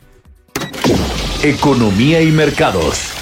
Economía 1.42 2.20
y 2.20 2.30
mercados. 2.32 3.14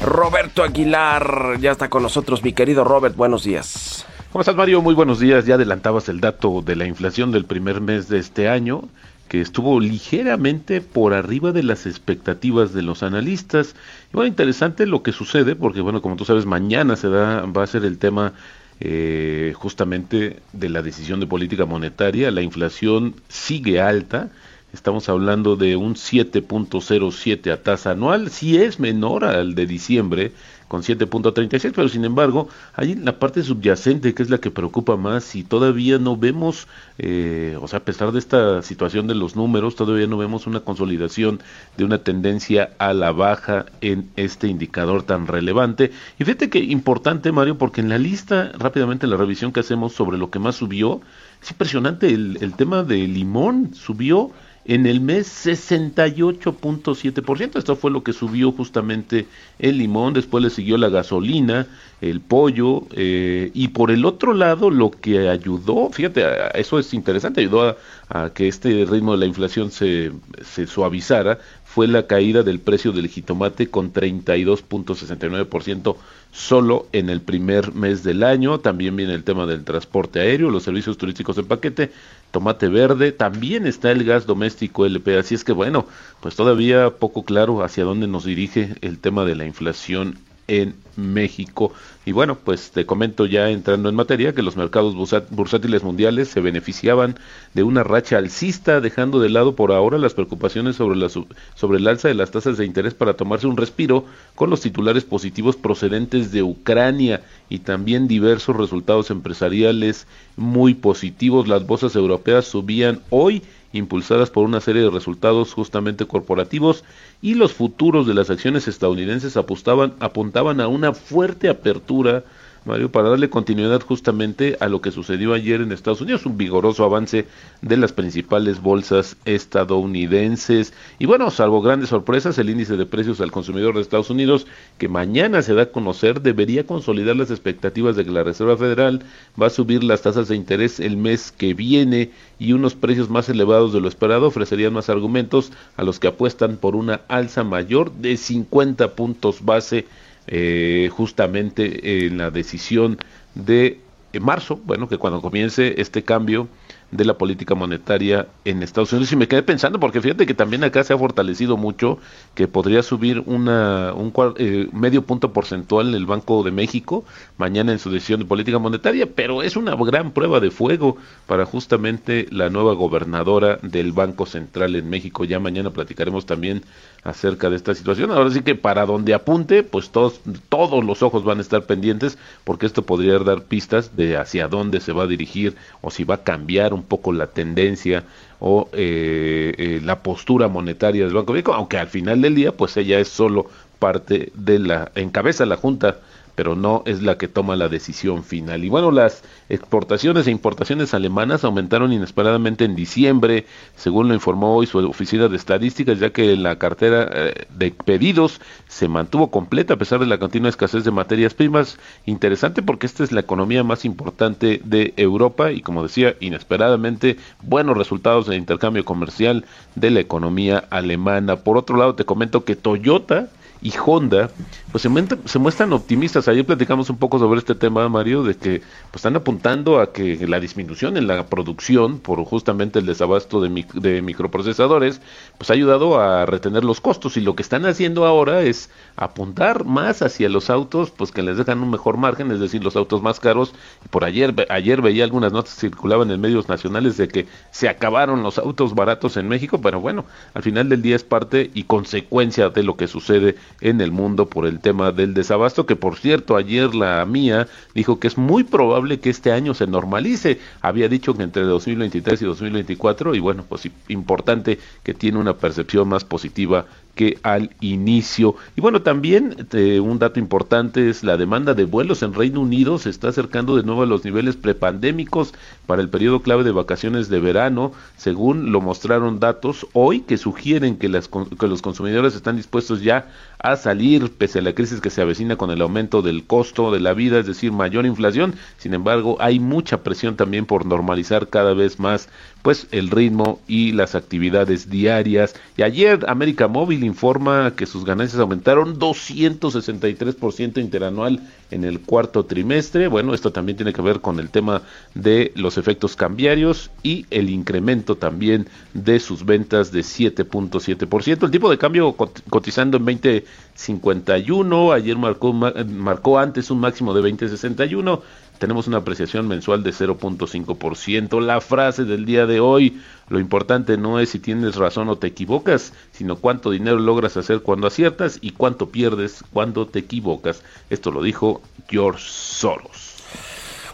Roberto 0.00 0.62
Aguilar 0.62 1.58
ya 1.60 1.72
está 1.72 1.90
con 1.90 2.02
nosotros, 2.02 2.42
mi 2.42 2.52
querido 2.52 2.84
Robert, 2.84 3.16
buenos 3.16 3.44
días. 3.44 4.06
¿Cómo 4.32 4.40
estás 4.40 4.56
Mario? 4.56 4.80
Muy 4.80 4.94
buenos 4.94 5.18
días. 5.18 5.44
Ya 5.46 5.56
adelantabas 5.56 6.08
el 6.08 6.20
dato 6.20 6.62
de 6.62 6.76
la 6.76 6.86
inflación 6.86 7.32
del 7.32 7.44
primer 7.44 7.80
mes 7.80 8.08
de 8.08 8.18
este 8.18 8.48
año 8.48 8.88
que 9.28 9.40
estuvo 9.40 9.78
ligeramente 9.80 10.80
por 10.80 11.14
arriba 11.14 11.52
de 11.52 11.62
las 11.62 11.86
expectativas 11.86 12.72
de 12.72 12.82
los 12.82 13.02
analistas. 13.02 13.74
Bueno, 14.12 14.26
interesante 14.28 14.86
lo 14.86 15.02
que 15.02 15.12
sucede, 15.12 15.54
porque 15.54 15.80
bueno, 15.80 16.00
como 16.02 16.16
tú 16.16 16.24
sabes, 16.24 16.46
mañana 16.46 16.96
se 16.96 17.08
va 17.08 17.44
a 17.44 17.66
ser 17.66 17.84
el 17.84 17.98
tema 17.98 18.32
eh, 18.80 19.54
justamente 19.56 20.40
de 20.52 20.68
la 20.68 20.82
decisión 20.82 21.18
de 21.18 21.26
política 21.26 21.66
monetaria. 21.66 22.30
La 22.30 22.42
inflación 22.42 23.16
sigue 23.28 23.80
alta. 23.80 24.30
Estamos 24.72 25.08
hablando 25.08 25.56
de 25.56 25.74
un 25.74 25.94
7.07 25.94 27.50
a 27.50 27.62
tasa 27.62 27.92
anual, 27.92 28.30
si 28.30 28.58
es 28.58 28.78
menor 28.78 29.24
al 29.24 29.54
de 29.54 29.66
diciembre, 29.66 30.32
con 30.68 30.82
7.36, 30.82 31.72
pero 31.74 31.88
sin 31.88 32.04
embargo, 32.04 32.48
hay 32.74 32.94
la 32.94 33.18
parte 33.18 33.42
subyacente 33.42 34.14
que 34.14 34.22
es 34.22 34.30
la 34.30 34.38
que 34.38 34.50
preocupa 34.50 34.96
más 34.96 35.34
y 35.34 35.42
todavía 35.42 35.98
no 35.98 36.16
vemos, 36.16 36.68
eh, 36.98 37.58
o 37.60 37.66
sea, 37.66 37.80
a 37.80 37.84
pesar 37.84 38.12
de 38.12 38.18
esta 38.18 38.62
situación 38.62 39.06
de 39.06 39.14
los 39.14 39.34
números, 39.34 39.76
todavía 39.76 40.06
no 40.06 40.18
vemos 40.18 40.46
una 40.46 40.60
consolidación 40.60 41.40
de 41.76 41.84
una 41.84 41.98
tendencia 41.98 42.70
a 42.78 42.92
la 42.92 43.12
baja 43.12 43.66
en 43.80 44.10
este 44.16 44.48
indicador 44.48 45.02
tan 45.02 45.26
relevante. 45.26 45.90
Y 46.18 46.24
fíjate 46.24 46.50
que 46.50 46.58
importante, 46.58 47.32
Mario, 47.32 47.56
porque 47.56 47.80
en 47.80 47.88
la 47.88 47.98
lista, 47.98 48.52
rápidamente 48.58 49.06
la 49.06 49.16
revisión 49.16 49.52
que 49.52 49.60
hacemos 49.60 49.94
sobre 49.94 50.18
lo 50.18 50.30
que 50.30 50.38
más 50.38 50.56
subió, 50.56 51.00
es 51.42 51.50
impresionante, 51.50 52.08
el, 52.08 52.38
el 52.40 52.54
tema 52.54 52.82
de 52.82 53.06
limón 53.06 53.74
subió 53.74 54.32
en 54.68 54.86
el 54.86 55.00
mes 55.00 55.46
68.7%. 55.46 57.56
Esto 57.56 57.74
fue 57.74 57.90
lo 57.90 58.04
que 58.04 58.12
subió 58.12 58.52
justamente 58.52 59.26
el 59.58 59.78
limón, 59.78 60.12
después 60.12 60.44
le 60.44 60.50
siguió 60.50 60.76
la 60.76 60.90
gasolina, 60.90 61.66
el 62.00 62.20
pollo, 62.20 62.86
eh, 62.92 63.50
y 63.54 63.68
por 63.68 63.90
el 63.90 64.04
otro 64.04 64.32
lado 64.32 64.70
lo 64.70 64.90
que 64.90 65.28
ayudó, 65.28 65.90
fíjate, 65.90 66.24
eso 66.54 66.78
es 66.78 66.94
interesante, 66.94 67.40
ayudó 67.40 67.76
a, 68.08 68.30
que 68.30 68.48
este 68.48 68.86
ritmo 68.88 69.12
de 69.12 69.18
la 69.18 69.26
inflación 69.26 69.70
se, 69.70 70.12
se 70.42 70.66
suavizara, 70.66 71.38
fue 71.64 71.86
la 71.86 72.06
caída 72.06 72.42
del 72.42 72.60
precio 72.60 72.92
del 72.92 73.08
jitomate 73.08 73.68
con 73.68 73.92
32.69% 73.92 75.96
solo 76.32 76.86
en 76.92 77.10
el 77.10 77.20
primer 77.20 77.74
mes 77.74 78.02
del 78.02 78.22
año. 78.22 78.60
También 78.60 78.96
viene 78.96 79.14
el 79.14 79.22
tema 79.22 79.46
del 79.46 79.64
transporte 79.64 80.20
aéreo, 80.20 80.50
los 80.50 80.62
servicios 80.62 80.96
turísticos 80.96 81.36
en 81.36 81.46
paquete, 81.46 81.92
tomate 82.30 82.68
verde, 82.68 83.12
también 83.12 83.66
está 83.66 83.90
el 83.90 84.04
gas 84.04 84.26
doméstico 84.26 84.86
LP. 84.86 85.18
Así 85.18 85.34
es 85.34 85.44
que 85.44 85.52
bueno, 85.52 85.86
pues 86.20 86.36
todavía 86.36 86.90
poco 86.90 87.24
claro 87.24 87.62
hacia 87.62 87.84
dónde 87.84 88.06
nos 88.06 88.24
dirige 88.24 88.74
el 88.80 88.98
tema 88.98 89.24
de 89.24 89.34
la 89.34 89.44
inflación 89.44 90.18
en 90.48 90.74
México. 90.96 91.72
Y 92.04 92.12
bueno, 92.12 92.38
pues 92.42 92.70
te 92.70 92.86
comento 92.86 93.26
ya 93.26 93.50
entrando 93.50 93.88
en 93.88 93.94
materia 93.94 94.34
que 94.34 94.42
los 94.42 94.56
mercados 94.56 94.94
bursátiles 95.30 95.82
mundiales 95.82 96.28
se 96.28 96.40
beneficiaban 96.40 97.16
de 97.54 97.62
una 97.62 97.84
racha 97.84 98.16
alcista, 98.16 98.80
dejando 98.80 99.20
de 99.20 99.28
lado 99.28 99.54
por 99.54 99.72
ahora 99.72 99.98
las 99.98 100.14
preocupaciones 100.14 100.76
sobre, 100.76 100.96
la, 100.96 101.08
sobre 101.10 101.78
el 101.78 101.86
alza 101.86 102.08
de 102.08 102.14
las 102.14 102.30
tasas 102.30 102.56
de 102.56 102.64
interés 102.64 102.94
para 102.94 103.14
tomarse 103.14 103.46
un 103.46 103.58
respiro 103.58 104.06
con 104.34 104.50
los 104.50 104.62
titulares 104.62 105.04
positivos 105.04 105.56
procedentes 105.56 106.32
de 106.32 106.42
Ucrania 106.42 107.22
y 107.48 107.60
también 107.60 108.08
diversos 108.08 108.56
resultados 108.56 109.10
empresariales 109.10 110.06
muy 110.36 110.74
positivos. 110.74 111.46
Las 111.46 111.66
bolsas 111.66 111.94
europeas 111.94 112.46
subían 112.46 113.02
hoy 113.10 113.42
impulsadas 113.72 114.30
por 114.30 114.44
una 114.44 114.60
serie 114.60 114.82
de 114.82 114.90
resultados 114.90 115.52
justamente 115.52 116.06
corporativos 116.06 116.84
y 117.20 117.34
los 117.34 117.52
futuros 117.52 118.06
de 118.06 118.14
las 118.14 118.30
acciones 118.30 118.68
estadounidenses 118.68 119.36
apuntaban 119.36 120.60
a 120.60 120.68
una 120.68 120.92
fuerte 120.94 121.48
apertura 121.48 122.24
Mario, 122.64 122.90
para 122.90 123.08
darle 123.08 123.30
continuidad 123.30 123.80
justamente 123.80 124.56
a 124.60 124.68
lo 124.68 124.80
que 124.80 124.90
sucedió 124.90 125.32
ayer 125.32 125.60
en 125.60 125.72
Estados 125.72 126.00
Unidos, 126.00 126.26
un 126.26 126.36
vigoroso 126.36 126.84
avance 126.84 127.26
de 127.62 127.76
las 127.76 127.92
principales 127.92 128.60
bolsas 128.60 129.16
estadounidenses. 129.24 130.74
Y 130.98 131.06
bueno, 131.06 131.30
salvo 131.30 131.62
grandes 131.62 131.90
sorpresas, 131.90 132.38
el 132.38 132.50
índice 132.50 132.76
de 132.76 132.86
precios 132.86 133.20
al 133.20 133.30
consumidor 133.30 133.74
de 133.74 133.80
Estados 133.80 134.10
Unidos, 134.10 134.46
que 134.76 134.88
mañana 134.88 135.42
se 135.42 135.54
da 135.54 135.62
a 135.62 135.72
conocer, 135.72 136.20
debería 136.20 136.66
consolidar 136.66 137.16
las 137.16 137.30
expectativas 137.30 137.96
de 137.96 138.04
que 138.04 138.10
la 138.10 138.24
Reserva 138.24 138.56
Federal 138.56 139.02
va 139.40 139.46
a 139.46 139.50
subir 139.50 139.84
las 139.84 140.02
tasas 140.02 140.28
de 140.28 140.36
interés 140.36 140.80
el 140.80 140.96
mes 140.96 141.32
que 141.32 141.54
viene 141.54 142.10
y 142.38 142.52
unos 142.52 142.74
precios 142.74 143.08
más 143.08 143.28
elevados 143.28 143.72
de 143.72 143.80
lo 143.80 143.88
esperado 143.88 144.26
ofrecerían 144.26 144.72
más 144.72 144.88
argumentos 144.88 145.52
a 145.76 145.82
los 145.82 145.98
que 145.98 146.08
apuestan 146.08 146.56
por 146.56 146.76
una 146.76 147.00
alza 147.08 147.44
mayor 147.44 147.92
de 147.92 148.16
50 148.16 148.94
puntos 148.94 149.44
base 149.44 149.86
eh, 150.28 150.90
justamente 150.92 152.06
en 152.06 152.18
la 152.18 152.30
decisión 152.30 152.98
de 153.34 153.80
marzo, 154.20 154.60
bueno, 154.64 154.88
que 154.88 154.98
cuando 154.98 155.20
comience 155.20 155.80
este 155.80 156.02
cambio 156.04 156.48
de 156.90 157.04
la 157.04 157.18
política 157.18 157.54
monetaria 157.54 158.28
en 158.44 158.62
Estados 158.62 158.92
Unidos. 158.92 159.12
Y 159.12 159.16
me 159.16 159.28
quedé 159.28 159.42
pensando 159.42 159.78
porque 159.78 160.00
fíjate 160.00 160.26
que 160.26 160.34
también 160.34 160.64
acá 160.64 160.84
se 160.84 160.94
ha 160.94 160.98
fortalecido 160.98 161.56
mucho 161.56 161.98
que 162.34 162.48
podría 162.48 162.82
subir 162.82 163.22
una 163.26 163.92
un 163.92 164.12
eh, 164.36 164.68
medio 164.72 165.02
punto 165.02 165.32
porcentual 165.32 165.94
el 165.94 166.06
Banco 166.06 166.42
de 166.42 166.50
México 166.50 167.04
mañana 167.36 167.72
en 167.72 167.78
su 167.78 167.90
decisión 167.90 168.20
de 168.20 168.26
política 168.26 168.58
monetaria 168.58 169.06
pero 169.14 169.42
es 169.42 169.56
una 169.56 169.74
gran 169.74 170.12
prueba 170.12 170.40
de 170.40 170.50
fuego 170.50 170.96
para 171.26 171.44
justamente 171.44 172.26
la 172.30 172.48
nueva 172.48 172.72
gobernadora 172.74 173.58
del 173.62 173.92
Banco 173.92 174.26
Central 174.26 174.74
en 174.76 174.88
México. 174.88 175.24
Ya 175.24 175.38
mañana 175.40 175.70
platicaremos 175.70 176.26
también 176.26 176.62
acerca 177.04 177.50
de 177.50 177.56
esta 177.56 177.74
situación. 177.74 178.10
Ahora 178.10 178.30
sí 178.30 178.42
que 178.42 178.54
para 178.54 178.86
donde 178.86 179.14
apunte 179.14 179.62
pues 179.62 179.90
todos 179.90 180.20
todos 180.48 180.84
los 180.84 181.02
ojos 181.02 181.24
van 181.24 181.38
a 181.38 181.42
estar 181.42 181.64
pendientes 181.64 182.18
porque 182.44 182.66
esto 182.66 182.82
podría 182.82 183.18
dar 183.18 183.42
pistas 183.42 183.96
de 183.96 184.16
hacia 184.16 184.48
dónde 184.48 184.80
se 184.80 184.92
va 184.92 185.04
a 185.04 185.06
dirigir 185.06 185.56
o 185.80 185.90
si 185.90 186.04
va 186.04 186.16
a 186.16 186.22
cambiar 186.24 186.77
un 186.78 186.84
poco 186.84 187.12
la 187.12 187.26
tendencia 187.26 188.04
o 188.40 188.68
eh, 188.72 189.52
eh, 189.58 189.80
la 189.82 190.02
postura 190.02 190.48
monetaria 190.48 191.04
del 191.04 191.14
Banco 191.14 191.34
de 191.34 191.42
aunque 191.46 191.78
al 191.78 191.88
final 191.88 192.22
del 192.22 192.34
día, 192.34 192.52
pues 192.52 192.76
ella 192.76 192.98
es 192.98 193.08
solo 193.08 193.46
parte 193.78 194.32
de 194.34 194.58
la, 194.58 194.90
encabeza 194.94 195.46
la 195.46 195.56
Junta 195.56 195.98
pero 196.38 196.54
no 196.54 196.84
es 196.86 197.02
la 197.02 197.18
que 197.18 197.26
toma 197.26 197.56
la 197.56 197.68
decisión 197.68 198.22
final. 198.22 198.62
Y 198.62 198.68
bueno, 198.68 198.92
las 198.92 199.24
exportaciones 199.48 200.28
e 200.28 200.30
importaciones 200.30 200.94
alemanas 200.94 201.42
aumentaron 201.42 201.92
inesperadamente 201.92 202.64
en 202.64 202.76
diciembre, 202.76 203.44
según 203.74 204.06
lo 204.06 204.14
informó 204.14 204.54
hoy 204.54 204.68
su 204.68 204.78
oficina 204.78 205.26
de 205.26 205.34
estadísticas, 205.34 205.98
ya 205.98 206.10
que 206.10 206.36
la 206.36 206.56
cartera 206.56 207.10
eh, 207.12 207.46
de 207.50 207.72
pedidos 207.72 208.40
se 208.68 208.86
mantuvo 208.86 209.32
completa 209.32 209.74
a 209.74 209.78
pesar 209.78 209.98
de 209.98 210.06
la 210.06 210.18
continua 210.18 210.48
escasez 210.48 210.84
de 210.84 210.92
materias 210.92 211.34
primas. 211.34 211.76
Interesante 212.06 212.62
porque 212.62 212.86
esta 212.86 213.02
es 213.02 213.10
la 213.10 213.18
economía 213.18 213.64
más 213.64 213.84
importante 213.84 214.60
de 214.62 214.94
Europa 214.96 215.50
y 215.50 215.60
como 215.60 215.82
decía, 215.82 216.14
inesperadamente 216.20 217.16
buenos 217.42 217.76
resultados 217.76 218.28
en 218.28 218.34
intercambio 218.34 218.84
comercial 218.84 219.44
de 219.74 219.90
la 219.90 219.98
economía 219.98 220.58
alemana. 220.70 221.34
Por 221.34 221.56
otro 221.56 221.76
lado, 221.76 221.96
te 221.96 222.04
comento 222.04 222.44
que 222.44 222.54
Toyota 222.54 223.28
y 223.60 223.72
Honda, 223.84 224.30
pues 224.70 224.82
se, 224.82 225.38
muestran 225.38 225.72
optimistas. 225.72 226.28
Ayer 226.28 226.44
platicamos 226.44 226.90
un 226.90 226.96
poco 226.96 227.18
sobre 227.18 227.38
este 227.38 227.54
tema, 227.54 227.88
Mario, 227.88 228.22
de 228.22 228.36
que 228.36 228.60
pues, 228.90 228.96
están 228.96 229.16
apuntando 229.16 229.80
a 229.80 229.92
que 229.92 230.26
la 230.26 230.40
disminución 230.40 230.96
en 230.96 231.06
la 231.06 231.26
producción 231.26 231.98
por 231.98 232.22
justamente 232.24 232.78
el 232.78 232.86
desabasto 232.86 233.40
de, 233.40 233.66
de 233.74 234.02
microprocesadores, 234.02 235.00
pues 235.36 235.50
ha 235.50 235.54
ayudado 235.54 236.00
a 236.00 236.26
retener 236.26 236.64
los 236.64 236.80
costos 236.80 237.16
y 237.16 237.20
lo 237.20 237.34
que 237.34 237.42
están 237.42 237.66
haciendo 237.66 238.06
ahora 238.06 238.42
es 238.42 238.70
apuntar 238.96 239.64
más 239.64 240.02
hacia 240.02 240.28
los 240.28 240.50
autos, 240.50 240.90
pues 240.90 241.10
que 241.10 241.22
les 241.22 241.36
dejan 241.36 241.62
un 241.62 241.70
mejor 241.70 241.96
margen, 241.96 242.30
es 242.30 242.40
decir, 242.40 242.62
los 242.62 242.76
autos 242.76 243.02
más 243.02 243.20
caros. 243.20 243.54
Por 243.90 244.04
ayer, 244.04 244.34
ayer 244.50 244.82
veía 244.82 245.04
algunas 245.04 245.32
notas 245.32 245.54
que 245.54 245.60
circulaban 245.60 246.10
en 246.10 246.20
medios 246.20 246.48
nacionales 246.48 246.96
de 246.96 247.08
que 247.08 247.26
se 247.50 247.68
acabaron 247.68 248.22
los 248.22 248.38
autos 248.38 248.74
baratos 248.74 249.16
en 249.16 249.28
México, 249.28 249.60
pero 249.60 249.80
bueno, 249.80 250.04
al 250.34 250.42
final 250.42 250.68
del 250.68 250.82
día 250.82 250.96
es 250.96 251.04
parte 251.04 251.50
y 251.54 251.64
consecuencia 251.64 252.50
de 252.50 252.62
lo 252.62 252.76
que 252.76 252.86
sucede 252.86 253.36
en 253.60 253.80
el 253.80 253.90
mundo 253.90 254.28
por 254.28 254.46
el 254.46 254.60
tema 254.60 254.92
del 254.92 255.14
desabasto, 255.14 255.66
que 255.66 255.76
por 255.76 255.96
cierto 255.96 256.36
ayer 256.36 256.74
la 256.74 257.04
mía 257.04 257.48
dijo 257.74 257.98
que 257.98 258.08
es 258.08 258.18
muy 258.18 258.44
probable 258.44 259.00
que 259.00 259.10
este 259.10 259.32
año 259.32 259.54
se 259.54 259.66
normalice, 259.66 260.40
había 260.60 260.88
dicho 260.88 261.14
que 261.14 261.22
entre 261.22 261.42
2023 261.42 262.22
y 262.22 262.24
2024 262.24 263.14
y 263.14 263.20
bueno, 263.20 263.44
pues 263.48 263.68
importante 263.88 264.58
que 264.82 264.94
tiene 264.94 265.18
una 265.18 265.36
percepción 265.36 265.88
más 265.88 266.04
positiva 266.04 266.66
que 266.98 267.16
al 267.22 267.50
inicio. 267.60 268.34
Y 268.56 268.60
bueno, 268.60 268.82
también 268.82 269.46
eh, 269.52 269.78
un 269.78 270.00
dato 270.00 270.18
importante 270.18 270.90
es 270.90 271.04
la 271.04 271.16
demanda 271.16 271.54
de 271.54 271.64
vuelos 271.64 272.02
en 272.02 272.12
Reino 272.12 272.40
Unido 272.40 272.78
se 272.78 272.90
está 272.90 273.08
acercando 273.08 273.54
de 273.54 273.62
nuevo 273.62 273.84
a 273.84 273.86
los 273.86 274.04
niveles 274.04 274.34
prepandémicos 274.34 275.32
para 275.66 275.80
el 275.80 275.90
periodo 275.90 276.22
clave 276.22 276.42
de 276.42 276.50
vacaciones 276.50 277.08
de 277.08 277.20
verano, 277.20 277.70
según 277.96 278.50
lo 278.50 278.60
mostraron 278.60 279.20
datos 279.20 279.68
hoy 279.74 280.00
que 280.00 280.16
sugieren 280.16 280.76
que, 280.76 280.90
que 281.38 281.46
los 281.46 281.62
consumidores 281.62 282.16
están 282.16 282.34
dispuestos 282.34 282.82
ya 282.82 283.06
a 283.38 283.54
salir 283.54 284.10
pese 284.10 284.40
a 284.40 284.42
la 284.42 284.54
crisis 284.54 284.80
que 284.80 284.90
se 284.90 285.00
avecina 285.00 285.36
con 285.36 285.52
el 285.52 285.62
aumento 285.62 286.02
del 286.02 286.24
costo 286.24 286.72
de 286.72 286.80
la 286.80 286.94
vida, 286.94 287.20
es 287.20 287.26
decir, 287.26 287.52
mayor 287.52 287.86
inflación. 287.86 288.34
Sin 288.56 288.74
embargo, 288.74 289.18
hay 289.20 289.38
mucha 289.38 289.84
presión 289.84 290.16
también 290.16 290.46
por 290.46 290.66
normalizar 290.66 291.28
cada 291.28 291.54
vez 291.54 291.78
más 291.78 292.08
pues 292.42 292.66
el 292.70 292.90
ritmo 292.90 293.40
y 293.46 293.72
las 293.72 293.94
actividades 293.94 294.70
diarias. 294.70 295.34
Y 295.56 295.62
ayer 295.62 296.04
América 296.08 296.48
Móvil 296.48 296.84
informa 296.84 297.54
que 297.56 297.66
sus 297.66 297.84
ganancias 297.84 298.20
aumentaron 298.20 298.78
263% 298.78 300.58
interanual 300.58 301.20
en 301.50 301.64
el 301.64 301.80
cuarto 301.80 302.24
trimestre. 302.24 302.88
Bueno, 302.88 303.14
esto 303.14 303.32
también 303.32 303.56
tiene 303.56 303.72
que 303.72 303.82
ver 303.82 304.00
con 304.00 304.20
el 304.20 304.30
tema 304.30 304.62
de 304.94 305.32
los 305.34 305.58
efectos 305.58 305.96
cambiarios 305.96 306.70
y 306.82 307.06
el 307.10 307.30
incremento 307.30 307.96
también 307.96 308.48
de 308.74 309.00
sus 309.00 309.24
ventas 309.24 309.72
de 309.72 309.80
7.7%. 309.80 311.24
El 311.24 311.30
tipo 311.30 311.50
de 311.50 311.58
cambio 311.58 311.94
cotizando 312.30 312.76
en 312.76 312.86
20.51, 312.86 314.74
ayer 314.74 314.96
marcó, 314.96 315.32
marcó 315.32 316.18
antes 316.18 316.50
un 316.50 316.60
máximo 316.60 316.94
de 316.94 317.02
20.61 317.12 318.00
tenemos 318.38 318.66
una 318.66 318.78
apreciación 318.78 319.28
mensual 319.28 319.62
de 319.62 319.70
0.5%. 319.70 321.20
La 321.20 321.40
frase 321.40 321.84
del 321.84 322.04
día 322.04 322.26
de 322.26 322.40
hoy, 322.40 322.80
lo 323.08 323.18
importante 323.18 323.76
no 323.76 323.98
es 323.98 324.10
si 324.10 324.18
tienes 324.18 324.56
razón 324.56 324.88
o 324.88 324.96
te 324.96 325.08
equivocas, 325.08 325.72
sino 325.92 326.16
cuánto 326.16 326.50
dinero 326.50 326.78
logras 326.78 327.16
hacer 327.16 327.40
cuando 327.40 327.66
aciertas 327.66 328.18
y 328.20 328.30
cuánto 328.30 328.70
pierdes 328.70 329.24
cuando 329.32 329.66
te 329.66 329.80
equivocas. 329.80 330.42
Esto 330.70 330.90
lo 330.90 331.02
dijo 331.02 331.42
George 331.68 332.04
Soros. 332.06 332.96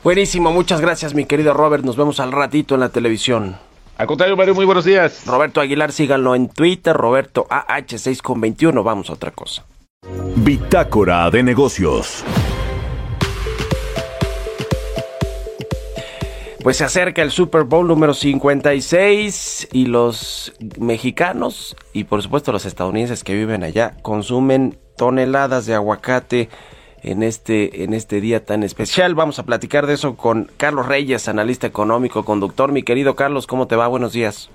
Buenísimo, 0.03 0.53
muchas 0.53 0.81
gracias 0.81 1.15
mi 1.15 1.25
querido 1.25 1.55
Robert, 1.55 1.85
nos 1.85 1.97
vemos 1.97 2.21
al 2.21 2.33
ratito 2.33 2.75
en 2.75 2.81
la 2.81 2.91
televisión. 2.91 3.57
Al 3.97 4.07
contrario, 4.07 4.37
Mario, 4.37 4.55
muy 4.55 4.67
buenos 4.67 4.85
días. 4.85 5.25
Roberto 5.25 5.61
Aguilar, 5.61 5.93
síganlo 5.93 6.35
en 6.35 6.49
Twitter, 6.49 6.95
Roberto 6.95 7.47
AH6 7.49 8.21
con 8.21 8.41
21, 8.41 8.83
vamos 8.83 9.09
a 9.09 9.15
otra 9.15 9.31
cosa. 9.31 9.65
Bitácora 10.37 11.31
de 11.31 11.43
negocios. 11.43 12.25
Pues 16.65 16.79
se 16.79 16.85
acerca 16.85 17.21
el 17.21 17.29
Super 17.29 17.65
Bowl 17.65 17.87
número 17.87 18.15
56 18.15 19.69
y 19.71 19.85
los 19.85 20.57
mexicanos 20.81 21.77
y 21.93 22.05
por 22.05 22.23
supuesto 22.23 22.53
los 22.53 22.65
estadounidenses 22.65 23.23
que 23.23 23.35
viven 23.35 23.63
allá 23.63 23.93
consumen 24.01 24.79
toneladas 24.97 25.67
de 25.67 25.75
aguacate 25.75 26.49
en 27.03 27.23
este, 27.23 27.85
en 27.85 27.93
este 27.93 28.23
día 28.23 28.47
tan 28.47 28.63
especial. 28.63 29.15
Vamos 29.15 29.39
a 29.39 29.43
platicar 29.43 29.87
de 29.87 29.93
eso 29.93 30.17
con 30.17 30.47
Carlos 30.57 30.89
Reyes, 30.89 31.29
analista 31.29 31.67
económico, 31.67 32.25
conductor. 32.25 32.73
Mi 32.73 32.83
querido 32.83 33.15
Carlos, 33.15 33.47
¿cómo 33.47 33.67
te 33.67 33.77
va? 33.77 33.87
Buenos 33.87 34.15
días. 34.15 34.51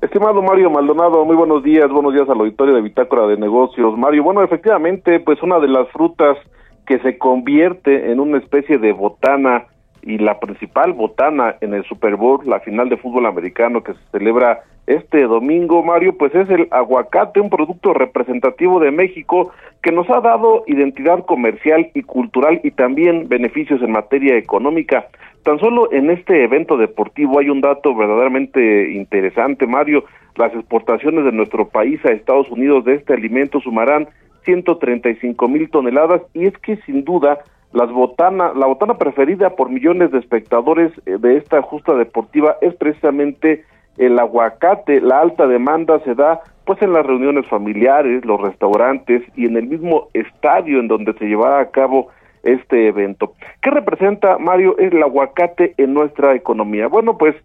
Estimado 0.00 0.40
Mario 0.40 0.70
Maldonado, 0.70 1.22
muy 1.26 1.36
buenos 1.36 1.62
días, 1.62 1.90
buenos 1.90 2.14
días 2.14 2.26
al 2.30 2.40
auditorio 2.40 2.74
de 2.76 2.80
Bitácora 2.80 3.26
de 3.26 3.36
Negocios. 3.36 3.94
Mario, 3.98 4.22
bueno, 4.22 4.42
efectivamente, 4.42 5.20
pues 5.20 5.42
una 5.42 5.58
de 5.58 5.68
las 5.68 5.86
frutas 5.90 6.38
que 6.86 6.98
se 7.00 7.18
convierte 7.18 8.10
en 8.10 8.20
una 8.20 8.38
especie 8.38 8.78
de 8.78 8.92
botana 8.92 9.66
y 10.06 10.18
la 10.18 10.38
principal 10.38 10.92
botana 10.92 11.56
en 11.60 11.74
el 11.74 11.84
Super 11.84 12.14
Bowl, 12.16 12.40
la 12.46 12.60
final 12.60 12.88
de 12.88 12.96
fútbol 12.96 13.26
americano 13.26 13.82
que 13.82 13.92
se 13.92 14.00
celebra 14.12 14.62
este 14.86 15.22
domingo, 15.22 15.82
Mario, 15.82 16.16
pues 16.16 16.32
es 16.32 16.48
el 16.48 16.68
aguacate, 16.70 17.40
un 17.40 17.50
producto 17.50 17.92
representativo 17.92 18.78
de 18.78 18.92
México 18.92 19.50
que 19.82 19.90
nos 19.90 20.08
ha 20.08 20.20
dado 20.20 20.62
identidad 20.68 21.24
comercial 21.26 21.90
y 21.92 22.02
cultural 22.02 22.60
y 22.62 22.70
también 22.70 23.28
beneficios 23.28 23.82
en 23.82 23.90
materia 23.90 24.36
económica. 24.36 25.08
Tan 25.42 25.58
solo 25.58 25.92
en 25.92 26.10
este 26.10 26.44
evento 26.44 26.76
deportivo 26.76 27.40
hay 27.40 27.50
un 27.50 27.60
dato 27.60 27.96
verdaderamente 27.96 28.92
interesante, 28.92 29.66
Mario. 29.66 30.04
Las 30.36 30.54
exportaciones 30.54 31.24
de 31.24 31.32
nuestro 31.32 31.68
país 31.68 31.98
a 32.04 32.12
Estados 32.12 32.48
Unidos 32.50 32.84
de 32.84 32.94
este 32.94 33.14
alimento 33.14 33.60
sumarán 33.60 34.06
135 34.44 35.48
mil 35.48 35.68
toneladas 35.68 36.22
y 36.32 36.46
es 36.46 36.56
que 36.58 36.76
sin 36.82 37.04
duda 37.04 37.38
las 37.72 37.90
botana, 37.90 38.52
la 38.54 38.66
botana 38.66 38.94
preferida 38.94 39.50
por 39.50 39.70
millones 39.70 40.10
de 40.12 40.18
espectadores 40.18 40.92
eh, 41.04 41.16
de 41.18 41.36
esta 41.36 41.62
justa 41.62 41.94
deportiva 41.94 42.56
es 42.60 42.74
precisamente 42.74 43.64
el 43.98 44.18
aguacate. 44.18 45.00
La 45.00 45.20
alta 45.20 45.46
demanda 45.46 46.00
se 46.00 46.14
da 46.14 46.40
pues 46.64 46.82
en 46.82 46.92
las 46.92 47.06
reuniones 47.06 47.46
familiares, 47.46 48.24
los 48.24 48.40
restaurantes 48.40 49.22
y 49.36 49.46
en 49.46 49.56
el 49.56 49.66
mismo 49.66 50.08
estadio 50.14 50.80
en 50.80 50.88
donde 50.88 51.12
se 51.14 51.26
llevará 51.26 51.60
a 51.60 51.70
cabo 51.70 52.08
este 52.42 52.88
evento. 52.88 53.34
¿Qué 53.62 53.70
representa, 53.70 54.38
Mario, 54.38 54.76
el 54.78 55.02
aguacate 55.02 55.74
en 55.76 55.94
nuestra 55.94 56.34
economía? 56.34 56.88
Bueno, 56.88 57.16
pues 57.18 57.36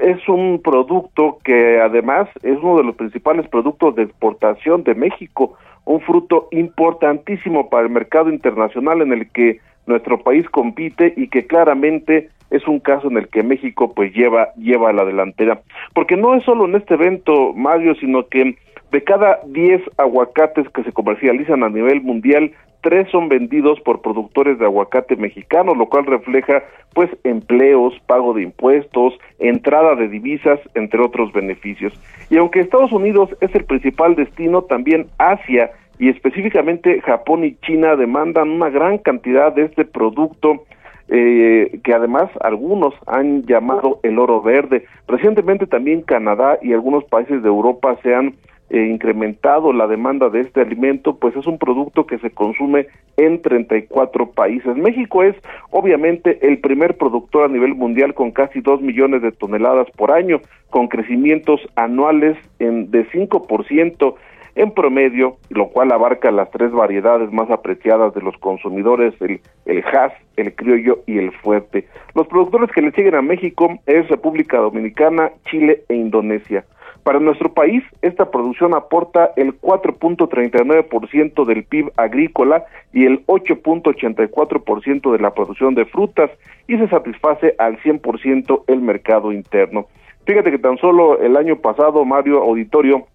es 0.00 0.28
un 0.28 0.60
producto 0.62 1.38
que 1.42 1.80
además 1.80 2.28
es 2.42 2.58
uno 2.58 2.78
de 2.78 2.84
los 2.84 2.96
principales 2.96 3.48
productos 3.48 3.94
de 3.96 4.04
exportación 4.04 4.84
de 4.84 4.94
México 4.94 5.56
un 5.84 6.00
fruto 6.00 6.48
importantísimo 6.50 7.68
para 7.68 7.84
el 7.84 7.90
mercado 7.90 8.30
internacional 8.30 9.02
en 9.02 9.12
el 9.12 9.30
que 9.30 9.60
nuestro 9.86 10.22
país 10.22 10.48
compite 10.48 11.14
y 11.16 11.28
que 11.28 11.46
claramente 11.46 12.28
es 12.50 12.66
un 12.66 12.80
caso 12.80 13.08
en 13.08 13.16
el 13.16 13.28
que 13.28 13.42
México 13.42 13.92
pues 13.94 14.12
lleva 14.12 14.52
lleva 14.54 14.90
a 14.90 14.92
la 14.92 15.04
delantera. 15.04 15.60
Porque 15.94 16.16
no 16.16 16.34
es 16.34 16.44
solo 16.44 16.66
en 16.66 16.76
este 16.76 16.94
evento 16.94 17.52
Mario 17.54 17.94
sino 17.94 18.26
que 18.26 18.56
de 18.92 19.04
cada 19.04 19.40
10 19.46 19.82
aguacates 19.98 20.68
que 20.70 20.82
se 20.82 20.92
comercializan 20.92 21.62
a 21.62 21.68
nivel 21.68 22.02
mundial 22.02 22.52
tres 22.82 23.08
son 23.10 23.28
vendidos 23.28 23.80
por 23.80 24.00
productores 24.02 24.58
de 24.58 24.64
aguacate 24.64 25.16
mexicanos, 25.16 25.76
lo 25.76 25.86
cual 25.86 26.06
refleja 26.06 26.62
pues 26.94 27.10
empleos, 27.24 27.94
pago 28.06 28.34
de 28.34 28.42
impuestos, 28.42 29.14
entrada 29.38 29.94
de 29.94 30.08
divisas, 30.08 30.58
entre 30.74 31.00
otros 31.00 31.32
beneficios. 31.32 31.92
Y 32.30 32.36
aunque 32.36 32.60
Estados 32.60 32.92
Unidos 32.92 33.30
es 33.40 33.54
el 33.54 33.64
principal 33.64 34.16
destino, 34.16 34.62
también 34.62 35.06
Asia 35.18 35.70
y 35.98 36.08
específicamente 36.08 37.00
Japón 37.02 37.44
y 37.44 37.56
China 37.56 37.94
demandan 37.96 38.48
una 38.48 38.70
gran 38.70 38.98
cantidad 38.98 39.52
de 39.52 39.64
este 39.64 39.84
producto 39.84 40.64
eh, 41.12 41.80
que 41.82 41.92
además 41.92 42.30
algunos 42.40 42.94
han 43.06 43.44
llamado 43.44 43.98
el 44.04 44.18
oro 44.18 44.40
verde. 44.40 44.84
Recientemente 45.08 45.66
también 45.66 46.02
Canadá 46.02 46.58
y 46.62 46.72
algunos 46.72 47.04
países 47.04 47.42
de 47.42 47.48
Europa 47.48 47.98
se 48.02 48.14
han 48.14 48.34
eh, 48.70 48.86
incrementado 48.86 49.72
la 49.72 49.86
demanda 49.86 50.28
de 50.30 50.40
este 50.40 50.60
alimento, 50.60 51.16
pues 51.16 51.36
es 51.36 51.46
un 51.46 51.58
producto 51.58 52.06
que 52.06 52.18
se 52.18 52.30
consume 52.30 52.86
en 53.16 53.42
34 53.42 54.30
países. 54.30 54.76
México 54.76 55.22
es 55.22 55.34
obviamente 55.70 56.38
el 56.46 56.58
primer 56.60 56.96
productor 56.96 57.44
a 57.44 57.52
nivel 57.52 57.74
mundial 57.74 58.14
con 58.14 58.30
casi 58.30 58.60
2 58.60 58.80
millones 58.80 59.22
de 59.22 59.32
toneladas 59.32 59.90
por 59.96 60.12
año, 60.12 60.40
con 60.70 60.86
crecimientos 60.86 61.60
anuales 61.74 62.36
en, 62.60 62.90
de 62.90 63.06
5% 63.10 64.14
en 64.54 64.72
promedio, 64.72 65.36
lo 65.48 65.68
cual 65.68 65.92
abarca 65.92 66.30
las 66.30 66.50
tres 66.50 66.70
variedades 66.72 67.32
más 67.32 67.50
apreciadas 67.50 68.14
de 68.14 68.20
los 68.20 68.36
consumidores, 68.38 69.14
el, 69.20 69.40
el 69.66 69.84
Hass, 69.84 70.12
el 70.36 70.54
criollo 70.54 71.00
y 71.06 71.18
el 71.18 71.32
fuerte. 71.32 71.86
Los 72.14 72.26
productores 72.26 72.70
que 72.72 72.82
le 72.82 72.92
siguen 72.92 73.14
a 73.14 73.22
México 73.22 73.78
es 73.86 74.08
República 74.08 74.58
Dominicana, 74.58 75.30
Chile 75.50 75.82
e 75.88 75.94
Indonesia. 75.94 76.64
Para 77.02 77.18
nuestro 77.18 77.52
país, 77.54 77.82
esta 78.02 78.30
producción 78.30 78.74
aporta 78.74 79.30
el 79.36 79.58
4.39% 79.60 81.44
del 81.46 81.64
PIB 81.64 81.90
agrícola 81.96 82.64
y 82.92 83.06
el 83.06 83.24
8.84% 83.26 85.12
de 85.12 85.18
la 85.18 85.32
producción 85.32 85.74
de 85.74 85.86
frutas 85.86 86.30
y 86.68 86.76
se 86.76 86.88
satisface 86.88 87.54
al 87.58 87.78
100% 87.78 88.64
el 88.66 88.80
mercado 88.82 89.32
interno. 89.32 89.86
Fíjate 90.26 90.50
que 90.50 90.58
tan 90.58 90.76
solo 90.76 91.18
el 91.18 91.36
año 91.36 91.56
pasado, 91.56 92.04
Mario 92.04 92.42
Auditorio, 92.42 93.06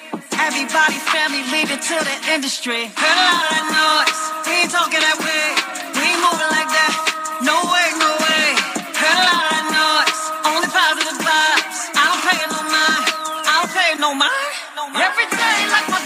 Everybody, 0.39 0.97
family 1.11 1.43
leaving 1.51 1.79
to 1.79 1.97
the 2.03 2.15
industry. 2.31 2.87
Heard 2.95 3.17
a 3.17 3.25
lot 3.27 3.43
of 3.43 3.51
that 3.51 3.65
noise. 3.71 4.19
We 4.47 4.53
ain't 4.63 4.71
talking 4.71 5.01
that 5.01 5.17
way. 5.19 5.45
We 5.95 6.03
ain't 6.05 6.21
moving 6.21 6.51
like 6.51 6.69
that. 6.71 6.93
No 7.43 7.55
way, 7.71 7.87
no 7.99 8.11
way. 8.19 8.45
Heard 8.95 9.19
a 9.19 9.25
lot 9.31 9.45
of 9.51 9.63
noise. 9.71 10.19
Only 10.47 10.69
positive 10.71 11.17
vibes. 11.21 11.77
I 11.95 12.03
don't 12.09 12.23
pay 12.27 12.39
no 12.47 12.59
mind. 12.67 13.05
I 13.47 13.53
don't 13.59 13.71
pay 13.73 13.89
no 13.99 14.09
mind. 14.15 14.53
No 14.75 14.83
mind. 14.91 15.03
Every 15.07 15.27
day 15.31 15.57
like 15.71 15.87
my 15.89 16.00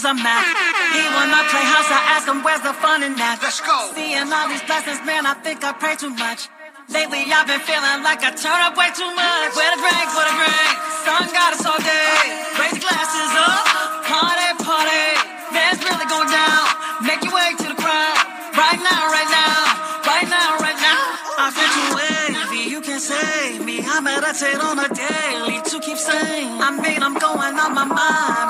guests 0.00 0.08
to 0.08 0.08
use 0.08 0.18
a 0.18 0.22
map. 0.22 0.44
He 0.92 1.02
wanna 1.12 1.42
play 1.50 1.64
house, 1.64 1.90
I 1.90 2.00
ask 2.16 2.28
him 2.28 2.42
where's 2.42 2.62
the 2.62 2.72
fun 2.72 3.02
in 3.02 3.14
that. 3.16 3.40
Let's 3.42 3.60
go. 3.60 3.92
Seeing 3.94 4.32
all 4.32 4.48
these 4.48 4.62
blessings, 4.64 5.00
man, 5.04 5.26
I 5.26 5.34
think 5.34 5.64
I 5.64 5.72
pray 5.72 5.96
too 5.96 6.10
much. 6.10 6.48
Lately, 6.88 7.22
I've 7.30 7.46
been 7.46 7.62
feeling 7.62 8.02
like 8.02 8.24
I 8.24 8.34
turn 8.34 8.60
up 8.66 8.74
way 8.76 8.90
too 8.96 9.06
much. 9.14 9.54
Where 9.54 9.70
the 9.70 9.78
drink, 9.78 10.08
for 10.10 10.24
the 10.26 10.34
drink. 10.34 10.74
Sun 11.06 11.30
got 11.30 11.54
us 11.54 11.62
all 11.62 11.78
day. 11.78 12.22
Raise 12.58 12.74
the 12.74 12.82
glasses 12.82 13.32
up. 13.38 13.62
Party, 14.10 14.48
party. 14.58 15.06
Man, 15.54 15.70
it's 15.70 15.82
really 15.86 16.08
going 16.10 16.30
down. 16.34 16.64
Make 17.06 17.22
your 17.22 17.30
way 17.30 17.54
to 17.62 17.66
the 17.70 17.78
crowd. 17.78 18.18
Right 18.58 18.80
now, 18.82 19.06
right 19.06 19.30
now. 19.30 19.54
Right 20.02 20.26
now, 20.26 20.58
right 20.58 20.80
now. 20.82 21.02
I 21.38 21.46
feel 21.54 21.70
too 21.70 21.88
wavy. 21.94 22.70
You 22.74 22.80
can 22.82 22.98
save 22.98 23.62
me. 23.62 23.86
I 23.86 24.02
meditate 24.02 24.58
on 24.58 24.82
a 24.82 24.90
daily 24.90 25.62
to 25.70 25.78
keep 25.78 25.96
sane. 25.96 26.58
I 26.58 26.74
mean, 26.74 27.02
I'm 27.06 27.14
going 27.14 27.54
on 27.54 27.70
my 27.70 27.86
mind. 27.86 28.49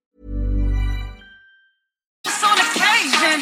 Just 2.25 2.43
on 2.45 2.57
occasion. 2.57 3.37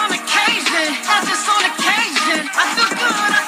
On 0.00 0.10
occasion. 0.10 0.88
Not 1.04 1.22
just 1.28 1.46
on 1.48 1.62
occasion. 1.72 2.48
I 2.48 2.64
feel 2.74 2.90
good. 2.96 3.32
I 3.38 3.43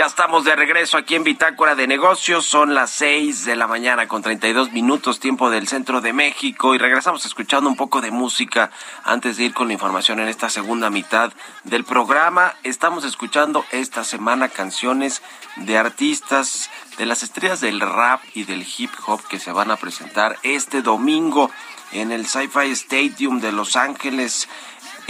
Ya 0.00 0.06
estamos 0.06 0.44
de 0.44 0.56
regreso 0.56 0.96
aquí 0.96 1.14
en 1.14 1.24
Bitácora 1.24 1.74
de 1.74 1.86
Negocios. 1.86 2.46
Son 2.46 2.72
las 2.72 2.88
6 2.92 3.44
de 3.44 3.54
la 3.54 3.66
mañana 3.66 4.08
con 4.08 4.22
32 4.22 4.72
minutos, 4.72 5.20
tiempo 5.20 5.50
del 5.50 5.68
centro 5.68 6.00
de 6.00 6.14
México. 6.14 6.74
Y 6.74 6.78
regresamos 6.78 7.26
escuchando 7.26 7.68
un 7.68 7.76
poco 7.76 8.00
de 8.00 8.10
música 8.10 8.70
antes 9.04 9.36
de 9.36 9.44
ir 9.44 9.52
con 9.52 9.66
la 9.66 9.74
información 9.74 10.18
en 10.18 10.28
esta 10.28 10.48
segunda 10.48 10.88
mitad 10.88 11.34
del 11.64 11.84
programa. 11.84 12.54
Estamos 12.62 13.04
escuchando 13.04 13.62
esta 13.72 14.02
semana 14.02 14.48
canciones 14.48 15.20
de 15.56 15.76
artistas, 15.76 16.70
de 16.96 17.04
las 17.04 17.22
estrellas 17.22 17.60
del 17.60 17.80
rap 17.80 18.22
y 18.32 18.44
del 18.44 18.66
hip 18.78 18.92
hop 19.04 19.20
que 19.28 19.38
se 19.38 19.52
van 19.52 19.70
a 19.70 19.76
presentar 19.76 20.38
este 20.42 20.80
domingo 20.80 21.50
en 21.92 22.10
el 22.10 22.26
Sci-Fi 22.26 22.70
Stadium 22.70 23.40
de 23.40 23.52
Los 23.52 23.76
Ángeles 23.76 24.48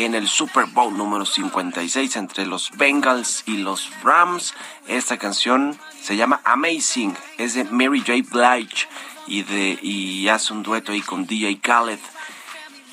en 0.04 0.14
el 0.14 0.28
Super 0.28 0.64
Bowl 0.64 0.96
número 0.96 1.26
56 1.26 2.16
entre 2.16 2.46
los 2.46 2.70
Bengals 2.72 3.42
y 3.46 3.58
los 3.58 3.90
Rams. 4.02 4.54
Esta 4.86 5.18
canción 5.18 5.78
se 6.00 6.16
llama 6.16 6.40
Amazing, 6.44 7.14
es 7.36 7.52
de 7.54 7.64
Mary 7.64 8.00
J. 8.00 8.12
Blige 8.30 8.88
y, 9.26 9.42
de, 9.42 9.78
y 9.82 10.28
hace 10.28 10.54
un 10.54 10.62
dueto 10.62 10.92
ahí 10.92 11.02
con 11.02 11.26
DJ 11.26 11.60
Khaled. 11.60 11.98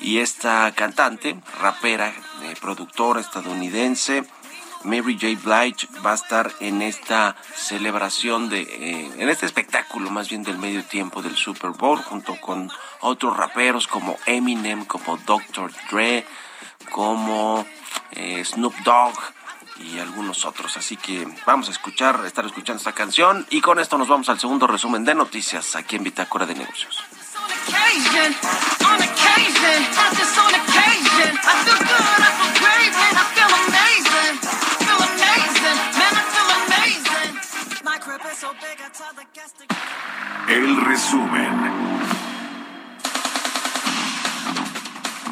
Y 0.02 0.18
esta 0.18 0.70
cantante, 0.72 1.36
rapera, 1.60 2.12
eh, 2.42 2.54
productora 2.60 3.20
estadounidense, 3.20 4.24
Mary 4.84 5.18
J. 5.18 5.40
Blige 5.42 5.88
va 6.04 6.12
a 6.12 6.14
estar 6.14 6.52
en 6.60 6.82
esta 6.82 7.36
celebración 7.54 8.50
de, 8.50 8.60
eh, 8.60 9.10
en 9.16 9.28
este 9.30 9.46
espectáculo 9.46 10.10
más 10.10 10.28
bien 10.28 10.42
del 10.42 10.58
medio 10.58 10.84
tiempo 10.84 11.22
del 11.22 11.36
Super 11.36 11.70
Bowl, 11.70 12.02
junto 12.02 12.38
con 12.38 12.70
otros 13.00 13.34
raperos 13.34 13.88
como 13.88 14.16
Eminem, 14.26 14.84
como 14.84 15.16
Dr. 15.16 15.72
Dre, 15.90 16.26
como 16.98 17.64
eh, 18.10 18.44
Snoop 18.44 18.74
Dogg 18.78 19.14
y 19.78 20.00
algunos 20.00 20.44
otros. 20.44 20.76
Así 20.76 20.96
que 20.96 21.28
vamos 21.46 21.68
a 21.68 21.70
escuchar, 21.70 22.24
estar 22.26 22.44
escuchando 22.44 22.78
esta 22.78 22.92
canción 22.92 23.46
y 23.50 23.60
con 23.60 23.78
esto 23.78 23.96
nos 23.96 24.08
vamos 24.08 24.28
al 24.30 24.40
segundo 24.40 24.66
resumen 24.66 25.04
de 25.04 25.14
noticias 25.14 25.76
aquí 25.76 25.94
en 25.94 26.02
Bitácora 26.02 26.44
de 26.44 26.56
Negocios. 26.56 26.98
El 40.48 40.84
resumen. 40.84 42.07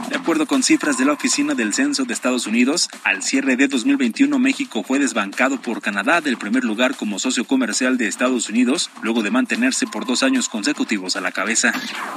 De 0.08 0.16
acuerdo 0.16 0.46
con 0.46 0.62
cifras 0.62 0.98
de 0.98 1.04
la 1.04 1.12
Oficina 1.12 1.54
del 1.54 1.74
Censo 1.74 2.04
de 2.04 2.12
Estados 2.12 2.46
Unidos, 2.46 2.88
al 3.02 3.24
cierre 3.24 3.56
de 3.56 3.66
2021 3.66 4.38
México 4.38 4.84
fue 4.84 5.00
desbancado 5.00 5.60
por 5.60 5.82
Canadá 5.82 6.20
del 6.20 6.36
primer 6.36 6.62
lugar 6.62 6.96
como 6.96 7.18
socio 7.18 7.44
comercial 7.44 7.98
de 7.98 8.06
Estados 8.06 8.48
Unidos, 8.48 8.90
luego 9.02 9.24
de 9.24 9.32
mantenerse 9.32 9.86
por 9.86 10.06
dos 10.06 10.22
años 10.22 10.48
consecutivos 10.48 11.16
a 11.16 11.20
la 11.20 11.32
cabeza. 11.32 11.72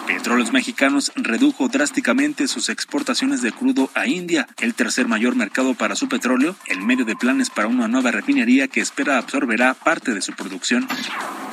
Petróleos 0.06 0.54
Mexicanos 0.54 1.12
redujo 1.16 1.68
drásticamente 1.68 2.48
sus 2.48 2.70
exportaciones 2.70 3.42
de 3.42 3.52
crudo 3.52 3.90
a 3.96 4.06
India, 4.06 4.48
el 4.60 4.76
tercer 4.76 5.08
mayor 5.08 5.36
mercado 5.36 5.74
para 5.74 5.96
su 5.96 6.08
petróleo, 6.08 6.56
en 6.68 6.86
medio 6.86 7.06
de 7.06 7.16
planes 7.16 7.50
para 7.50 7.68
una 7.68 7.88
nueva 7.88 8.12
refinería 8.12 8.68
que 8.68 8.82
espera 8.82 9.18
absorberá 9.18 9.74
parte 9.74 10.14
de 10.14 10.22
su 10.22 10.34
producción. 10.34 10.88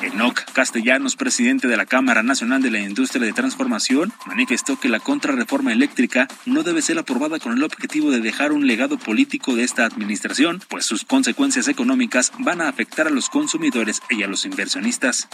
Enoc 0.03 0.45
Castellanos, 0.53 1.17
presidente 1.17 1.67
de 1.69 1.77
la 1.77 1.87
Cámara 1.87 2.23
Nacional 2.23 2.63
de 2.63 2.71
la 2.71 2.81
Industria 2.81 3.25
de 3.25 3.33
Transformación, 3.33 4.13
manifestó 4.27 4.79
que 4.79 4.89
la 4.89 5.01
contrarreforma 5.01 5.73
eléctrica 5.73 6.26
no 6.45 6.63
debe 6.63 6.83
ser 6.83 6.99
aprobada 6.99 7.39
con 7.39 7.53
el 7.53 7.63
objetivo 7.63 8.11
de 8.11 8.21
dejar 8.21 8.53
un 8.53 8.67
legado 8.67 8.99
político 8.99 9.55
de 9.55 9.65
esta 9.65 9.85
administración, 9.85 10.61
pues 10.69 10.85
sus 10.85 11.05
consecuencias 11.05 11.69
económicas 11.69 12.33
van 12.39 12.61
a 12.61 12.69
afectar 12.69 13.07
a 13.07 13.11
los 13.11 13.29
consumidores 13.29 14.01
y 14.11 14.23
a 14.23 14.29
los 14.29 14.45
inversionistas. 14.45 15.29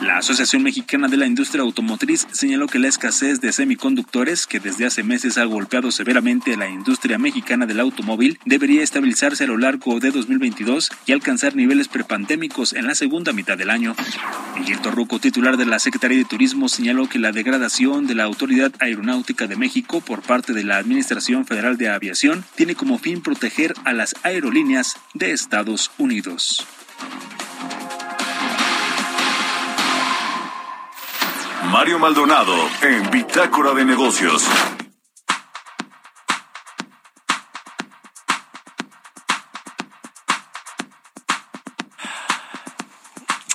La 0.00 0.18
Asociación 0.18 0.62
Mexicana 0.62 1.08
de 1.08 1.16
la 1.16 1.26
Industria 1.26 1.62
Automotriz 1.62 2.26
señaló 2.32 2.66
que 2.66 2.78
la 2.78 2.88
escasez 2.88 3.40
de 3.40 3.52
semiconductores, 3.52 4.46
que 4.46 4.60
desde 4.60 4.86
hace 4.86 5.02
meses 5.02 5.38
ha 5.38 5.44
golpeado 5.44 5.90
severamente 5.90 6.54
a 6.54 6.56
la 6.56 6.68
industria 6.68 7.18
mexicana 7.18 7.66
del 7.66 7.80
automóvil, 7.80 8.38
debería 8.44 8.82
estabilizarse 8.82 9.44
a 9.44 9.46
lo 9.46 9.56
largo 9.56 10.00
de 10.00 10.10
2022 10.10 10.90
y 11.06 11.12
alcanzar 11.12 11.54
niveles 11.54 11.88
prepandémicos 11.88 12.72
en 12.72 12.86
la 12.86 12.94
segunda 12.94 13.32
mitad 13.32 13.56
del 13.56 13.70
año. 13.70 13.94
Miguel 14.58 14.80
Torruco, 14.80 15.18
titular 15.18 15.56
de 15.56 15.66
la 15.66 15.78
Secretaría 15.78 16.18
de 16.18 16.24
Turismo, 16.24 16.68
señaló 16.68 17.08
que 17.08 17.18
la 17.18 17.32
degradación 17.32 18.06
de 18.06 18.14
la 18.14 18.24
Autoridad 18.24 18.72
Aeronáutica 18.80 19.46
de 19.46 19.56
México 19.56 20.00
por 20.00 20.22
parte 20.22 20.31
de 20.40 20.64
la 20.64 20.78
Administración 20.78 21.44
Federal 21.44 21.76
de 21.76 21.90
Aviación 21.90 22.42
tiene 22.54 22.74
como 22.74 22.98
fin 22.98 23.22
proteger 23.22 23.74
a 23.84 23.92
las 23.92 24.14
aerolíneas 24.22 24.96
de 25.12 25.32
Estados 25.32 25.90
Unidos. 25.98 26.66
Mario 31.70 31.98
Maldonado 31.98 32.54
en 32.82 33.10
Bitácora 33.10 33.74
de 33.74 33.84
Negocios. 33.84 34.48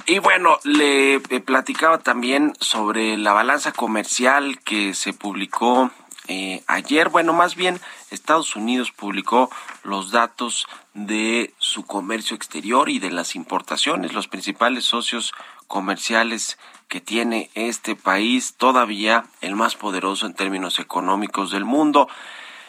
Y 0.05 0.19
bueno, 0.19 0.57
le 0.63 1.15
eh, 1.15 1.39
platicaba 1.45 1.97
también 1.97 2.53
sobre 2.61 3.17
la 3.17 3.33
balanza 3.33 3.73
comercial 3.73 4.59
que 4.59 4.93
se 4.93 5.11
publicó 5.11 5.91
eh, 6.27 6.63
ayer. 6.67 7.09
Bueno, 7.09 7.33
más 7.33 7.55
bien 7.55 7.79
Estados 8.11 8.55
Unidos 8.55 8.91
publicó 8.91 9.49
los 9.83 10.11
datos 10.11 10.67
de 10.93 11.53
su 11.57 11.85
comercio 11.85 12.35
exterior 12.35 12.89
y 12.89 12.99
de 12.99 13.11
las 13.11 13.35
importaciones, 13.35 14.13
los 14.13 14.27
principales 14.27 14.85
socios 14.85 15.33
comerciales 15.67 16.57
que 16.87 17.01
tiene 17.01 17.49
este 17.53 17.95
país, 17.95 18.55
todavía 18.57 19.25
el 19.41 19.55
más 19.55 19.75
poderoso 19.75 20.25
en 20.25 20.33
términos 20.33 20.79
económicos 20.79 21.51
del 21.51 21.65
mundo. 21.65 22.07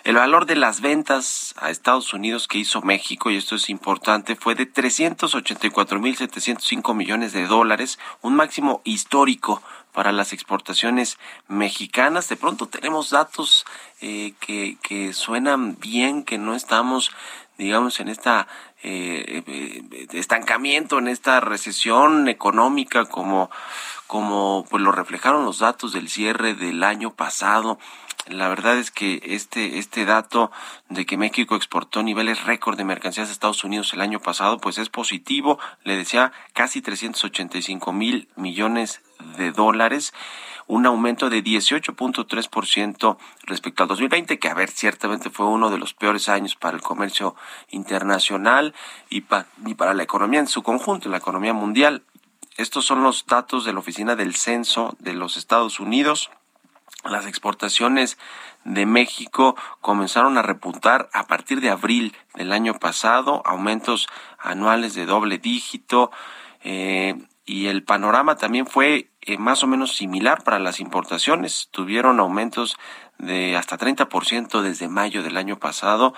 El 0.04 0.16
valor 0.16 0.46
de 0.46 0.56
las 0.56 0.80
ventas 0.80 1.54
a 1.58 1.70
Estados 1.70 2.12
Unidos 2.14 2.48
que 2.48 2.58
hizo 2.58 2.80
México, 2.80 3.30
y 3.30 3.36
esto 3.36 3.56
es 3.56 3.68
importante, 3.68 4.36
fue 4.36 4.54
de 4.54 4.72
384.705 4.72 6.94
millones 6.94 7.32
de 7.32 7.46
dólares, 7.46 7.98
un 8.22 8.34
máximo 8.34 8.80
histórico 8.84 9.60
para 9.98 10.12
las 10.12 10.32
exportaciones 10.32 11.18
mexicanas. 11.48 12.28
De 12.28 12.36
pronto 12.36 12.68
tenemos 12.68 13.10
datos 13.10 13.64
eh, 14.00 14.34
que, 14.38 14.78
que 14.80 15.12
suenan 15.12 15.76
bien, 15.80 16.22
que 16.22 16.38
no 16.38 16.54
estamos 16.54 17.10
digamos, 17.56 17.98
en 17.98 18.06
esta 18.06 18.46
eh, 18.84 19.42
eh, 19.44 20.06
estancamiento, 20.12 21.00
en 21.00 21.08
esta 21.08 21.40
recesión 21.40 22.28
económica, 22.28 23.06
como, 23.06 23.50
como 24.06 24.64
pues 24.70 24.84
lo 24.84 24.92
reflejaron 24.92 25.44
los 25.44 25.58
datos 25.58 25.92
del 25.92 26.08
cierre 26.08 26.54
del 26.54 26.84
año 26.84 27.14
pasado. 27.14 27.80
La 28.28 28.46
verdad 28.46 28.78
es 28.78 28.92
que 28.92 29.20
este, 29.24 29.78
este 29.78 30.04
dato 30.04 30.52
de 30.88 31.06
que 31.06 31.16
México 31.16 31.56
exportó 31.56 32.04
niveles 32.04 32.44
récord 32.44 32.76
de 32.76 32.84
mercancías 32.84 33.30
a 33.30 33.32
Estados 33.32 33.64
Unidos 33.64 33.92
el 33.94 34.00
año 34.00 34.20
pasado, 34.20 34.58
pues 34.58 34.78
es 34.78 34.90
positivo. 34.90 35.58
Le 35.82 35.96
decía 35.96 36.30
casi 36.52 36.82
385 36.82 37.92
mil 37.92 38.28
millones 38.36 39.02
de 39.36 39.52
dólares 39.52 40.12
un 40.68 40.84
aumento 40.84 41.30
de 41.30 41.42
18.3% 41.42 43.16
respecto 43.44 43.82
al 43.82 43.88
2020, 43.88 44.38
que 44.38 44.48
a 44.48 44.54
ver, 44.54 44.70
ciertamente 44.70 45.30
fue 45.30 45.46
uno 45.46 45.70
de 45.70 45.78
los 45.78 45.94
peores 45.94 46.28
años 46.28 46.56
para 46.56 46.76
el 46.76 46.82
comercio 46.82 47.34
internacional 47.70 48.74
y, 49.08 49.24
y 49.66 49.74
para 49.74 49.94
la 49.94 50.02
economía 50.02 50.40
en 50.40 50.46
su 50.46 50.62
conjunto, 50.62 51.08
la 51.08 51.16
economía 51.16 51.54
mundial. 51.54 52.04
Estos 52.58 52.84
son 52.84 53.02
los 53.02 53.24
datos 53.26 53.64
de 53.64 53.72
la 53.72 53.78
Oficina 53.78 54.14
del 54.14 54.36
Censo 54.36 54.94
de 54.98 55.14
los 55.14 55.38
Estados 55.38 55.80
Unidos. 55.80 56.30
Las 57.04 57.26
exportaciones 57.26 58.18
de 58.64 58.84
México 58.84 59.56
comenzaron 59.80 60.36
a 60.36 60.42
repuntar 60.42 61.08
a 61.14 61.26
partir 61.26 61.62
de 61.62 61.70
abril 61.70 62.14
del 62.34 62.52
año 62.52 62.74
pasado, 62.74 63.42
aumentos 63.46 64.06
anuales 64.38 64.94
de 64.94 65.06
doble 65.06 65.38
dígito 65.38 66.10
eh, 66.62 67.14
y 67.48 67.68
el 67.68 67.82
panorama 67.82 68.36
también 68.36 68.66
fue 68.66 69.08
eh, 69.22 69.38
más 69.38 69.62
o 69.62 69.66
menos 69.66 69.96
similar 69.96 70.44
para 70.44 70.58
las 70.58 70.80
importaciones. 70.80 71.68
Tuvieron 71.70 72.20
aumentos 72.20 72.76
de 73.16 73.56
hasta 73.56 73.78
30% 73.78 74.60
desde 74.60 74.86
mayo 74.86 75.22
del 75.22 75.36
año 75.36 75.58
pasado, 75.58 76.14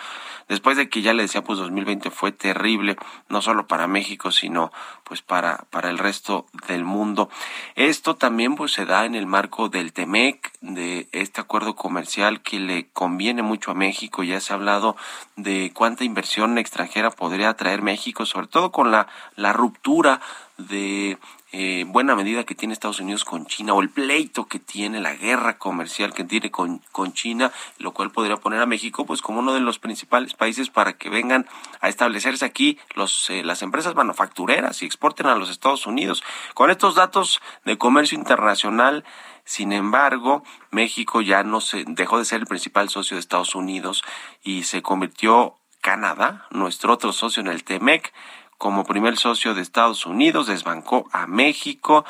después 0.49 0.77
de 0.77 0.90
que 0.90 1.01
ya 1.01 1.14
le 1.14 1.23
decía, 1.23 1.43
pues 1.43 1.59
2020 1.59 2.11
fue 2.11 2.31
terrible, 2.31 2.97
no 3.29 3.40
solo 3.40 3.66
para 3.66 3.87
México, 3.87 4.33
sino 4.33 4.71
pues 5.05 5.23
para, 5.23 5.64
para 5.71 5.88
el 5.88 5.99
resto 5.99 6.47
del 6.69 6.85
mundo. 6.85 7.31
Esto 7.75 8.16
también 8.16 8.55
pues 8.55 8.73
se 8.73 8.85
da 8.85 9.07
en 9.07 9.14
el 9.14 9.27
marco 9.27 9.69
del 9.69 9.93
TEMEC, 9.95 10.53
de 10.61 11.09
este 11.12 11.40
acuerdo 11.40 11.75
comercial 11.75 12.43
que 12.43 12.61
le 12.61 12.90
conviene 12.90 13.43
mucho 13.43 13.71
a 13.71 13.75
México. 13.75 14.23
Ya 14.23 14.40
se 14.40 14.53
ha 14.53 14.57
hablado 14.57 14.97
de 15.37 15.71
cuánta 15.73 16.05
inversión 16.05 16.59
extranjera 16.59 17.11
podría 17.11 17.51
atraer 17.51 17.81
México, 17.81 18.27
sobre 18.27 18.49
todo 18.49 18.73
con 18.73 18.90
la, 18.90 19.07
la 19.37 19.55
ruptura 19.55 20.21
de 20.68 21.18
eh, 21.53 21.85
buena 21.88 22.14
medida 22.14 22.44
que 22.44 22.55
tiene 22.55 22.75
Estados 22.75 23.01
Unidos 23.01 23.25
con 23.25 23.46
China 23.46 23.75
o 23.75 23.83
el 23.83 23.90
pleito 23.90 24.46
que 24.46 24.61
tiene, 24.61 25.01
la 25.01 25.14
guerra 25.14 25.59
comercial 25.59 26.14
que 26.14 26.23
tiene 26.23 26.51
con, 26.51 26.81
con 26.92 27.12
China, 27.12 27.53
lo 27.79 27.92
cual 27.92 28.12
podría 28.12 28.37
poner 28.37 28.61
a 28.61 28.66
México 28.66 29.05
pues 29.05 29.20
como 29.20 29.40
uno 29.40 29.53
de 29.53 29.61
los 29.61 29.79
principales 29.79 30.35
países 30.35 30.70
para 30.70 30.92
que 30.92 31.11
vengan 31.11 31.49
a 31.81 31.88
establecerse 31.88 32.44
aquí 32.44 32.79
los, 32.94 33.31
eh, 33.31 33.42
las 33.42 33.62
empresas 33.62 33.94
manufactureras 33.94 34.83
y 34.83 34.87
exporten 34.87 35.27
a 35.27 35.35
los 35.35 35.51
Estados 35.51 35.87
Unidos. 35.87 36.23
Con 36.55 36.70
estos 36.70 36.94
datos 36.94 37.40
de 37.64 37.79
comercio 37.79 38.16
internacional, 38.16 39.05
sin 39.44 39.73
embargo, 39.73 40.44
México 40.70 41.20
ya 41.20 41.42
no 41.42 41.61
se 41.61 41.85
dejó 41.88 42.18
de 42.18 42.25
ser 42.25 42.40
el 42.40 42.46
principal 42.46 42.88
socio 42.88 43.16
de 43.16 43.20
Estados 43.20 43.57
Unidos 43.57 44.05
y 44.44 44.62
se 44.62 44.83
convirtió 44.83 45.57
Canadá, 45.81 46.46
nuestro 46.51 46.92
otro 46.92 47.12
socio 47.12 47.40
en 47.40 47.49
el 47.49 47.64
TEMEC, 47.64 48.12
como 48.61 48.85
primer 48.85 49.16
socio 49.16 49.55
de 49.55 49.62
Estados 49.62 50.05
Unidos, 50.05 50.49
desbancó 50.49 51.09
a 51.12 51.27
México, 51.27 52.05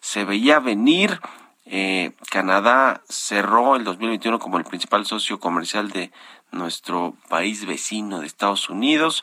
se 0.00 0.24
veía 0.24 0.58
venir. 0.58 1.20
Eh, 1.64 2.10
Canadá 2.28 3.02
cerró 3.08 3.76
el 3.76 3.84
2021 3.84 4.40
como 4.40 4.58
el 4.58 4.64
principal 4.64 5.06
socio 5.06 5.38
comercial 5.38 5.90
de 5.90 6.10
nuestro 6.50 7.14
país 7.28 7.64
vecino 7.66 8.18
de 8.18 8.26
Estados 8.26 8.68
Unidos. 8.68 9.22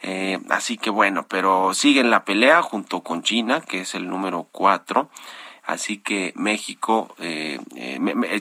Eh, 0.00 0.38
así 0.48 0.78
que 0.78 0.88
bueno, 0.88 1.26
pero 1.28 1.74
sigue 1.74 2.02
la 2.04 2.24
pelea 2.24 2.62
junto 2.62 3.02
con 3.02 3.22
China, 3.22 3.60
que 3.60 3.82
es 3.82 3.94
el 3.94 4.08
número 4.08 4.48
cuatro. 4.50 5.10
Así 5.62 5.98
que 5.98 6.32
México, 6.36 7.14
eh, 7.18 7.60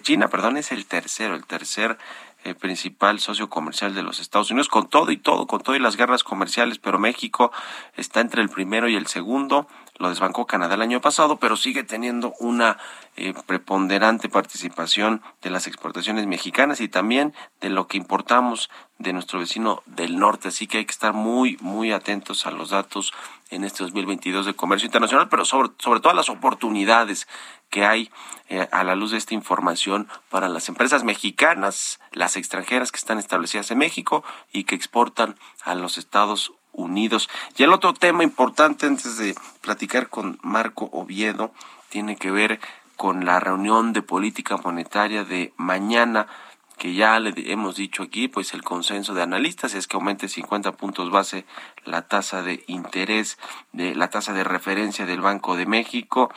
China, 0.03 0.29
perdón, 0.29 0.55
es 0.55 0.71
el 0.71 0.85
tercero, 0.85 1.35
el 1.35 1.45
tercer 1.45 1.97
eh, 2.43 2.53
principal 2.53 3.19
socio 3.19 3.49
comercial 3.49 3.95
de 3.95 4.03
los 4.03 4.19
Estados 4.19 4.51
Unidos, 4.51 4.67
con 4.67 4.89
todo 4.89 5.11
y 5.11 5.17
todo, 5.17 5.47
con 5.47 5.61
todo 5.61 5.75
y 5.75 5.79
las 5.79 5.97
guerras 5.97 6.23
comerciales, 6.23 6.79
pero 6.79 6.99
México 6.99 7.51
está 7.95 8.21
entre 8.21 8.41
el 8.41 8.49
primero 8.49 8.87
y 8.87 8.95
el 8.95 9.07
segundo, 9.07 9.67
lo 9.97 10.09
desbancó 10.09 10.45
Canadá 10.45 10.75
el 10.75 10.81
año 10.81 11.01
pasado, 11.01 11.37
pero 11.37 11.57
sigue 11.57 11.83
teniendo 11.83 12.33
una 12.39 12.77
eh, 13.15 13.33
preponderante 13.45 14.29
participación 14.29 15.21
de 15.41 15.49
las 15.49 15.67
exportaciones 15.67 16.27
mexicanas 16.27 16.81
y 16.81 16.87
también 16.87 17.33
de 17.61 17.69
lo 17.69 17.87
que 17.87 17.97
importamos 17.97 18.69
de 18.99 19.13
nuestro 19.13 19.39
vecino 19.39 19.81
del 19.85 20.19
norte. 20.19 20.49
Así 20.49 20.67
que 20.67 20.79
hay 20.79 20.85
que 20.85 20.91
estar 20.91 21.13
muy, 21.13 21.57
muy 21.61 21.91
atentos 21.91 22.45
a 22.45 22.51
los 22.51 22.69
datos 22.69 23.13
en 23.49 23.63
este 23.63 23.83
2022 23.83 24.45
de 24.45 24.53
comercio 24.53 24.85
internacional, 24.85 25.29
pero 25.29 25.45
sobre, 25.45 25.69
sobre 25.79 25.99
todo 25.99 26.11
a 26.11 26.15
las 26.15 26.29
oportunidades 26.29 27.27
que 27.69 27.85
hay 27.85 28.09
eh, 28.49 28.67
a 28.71 28.83
la 28.83 28.95
luz 28.95 29.11
de 29.11 29.17
esta 29.17 29.33
información 29.33 30.07
para 30.29 30.47
las 30.47 30.69
empresas 30.69 31.03
mexicanas, 31.03 31.99
las 32.11 32.37
extranjeras 32.37 32.91
que 32.91 32.97
están 32.99 33.19
establecidas 33.19 33.71
en 33.71 33.79
México 33.79 34.23
y 34.51 34.63
que 34.63 34.75
exportan 34.75 35.37
a 35.63 35.75
los 35.75 35.97
Estados 35.97 36.53
Unidos. 36.71 37.29
Y 37.57 37.63
el 37.63 37.73
otro 37.73 37.93
tema 37.93 38.23
importante 38.23 38.85
antes 38.85 39.17
de 39.17 39.35
platicar 39.61 40.09
con 40.09 40.39
Marco 40.41 40.89
Oviedo 40.91 41.51
tiene 41.89 42.15
que 42.15 42.31
ver 42.31 42.59
con 42.95 43.25
la 43.25 43.39
reunión 43.39 43.93
de 43.93 44.01
política 44.01 44.57
monetaria 44.57 45.23
de 45.23 45.53
mañana 45.57 46.27
que 46.77 46.93
ya 46.93 47.19
le 47.19 47.33
hemos 47.51 47.75
dicho 47.75 48.03
aquí, 48.03 48.27
pues 48.27 48.53
el 48.53 48.63
consenso 48.63 49.13
de 49.15 49.23
analistas 49.23 49.73
es 49.73 49.87
que 49.87 49.97
aumente 49.97 50.27
50 50.27 50.73
puntos 50.73 51.09
base 51.09 51.45
la 51.85 52.03
tasa 52.03 52.43
de 52.43 52.63
interés 52.67 53.39
de 53.73 53.95
la 53.95 54.09
tasa 54.09 54.33
de 54.33 54.43
referencia 54.43 55.05
del 55.05 55.21
Banco 55.21 55.57
de 55.57 55.65
México. 55.65 56.31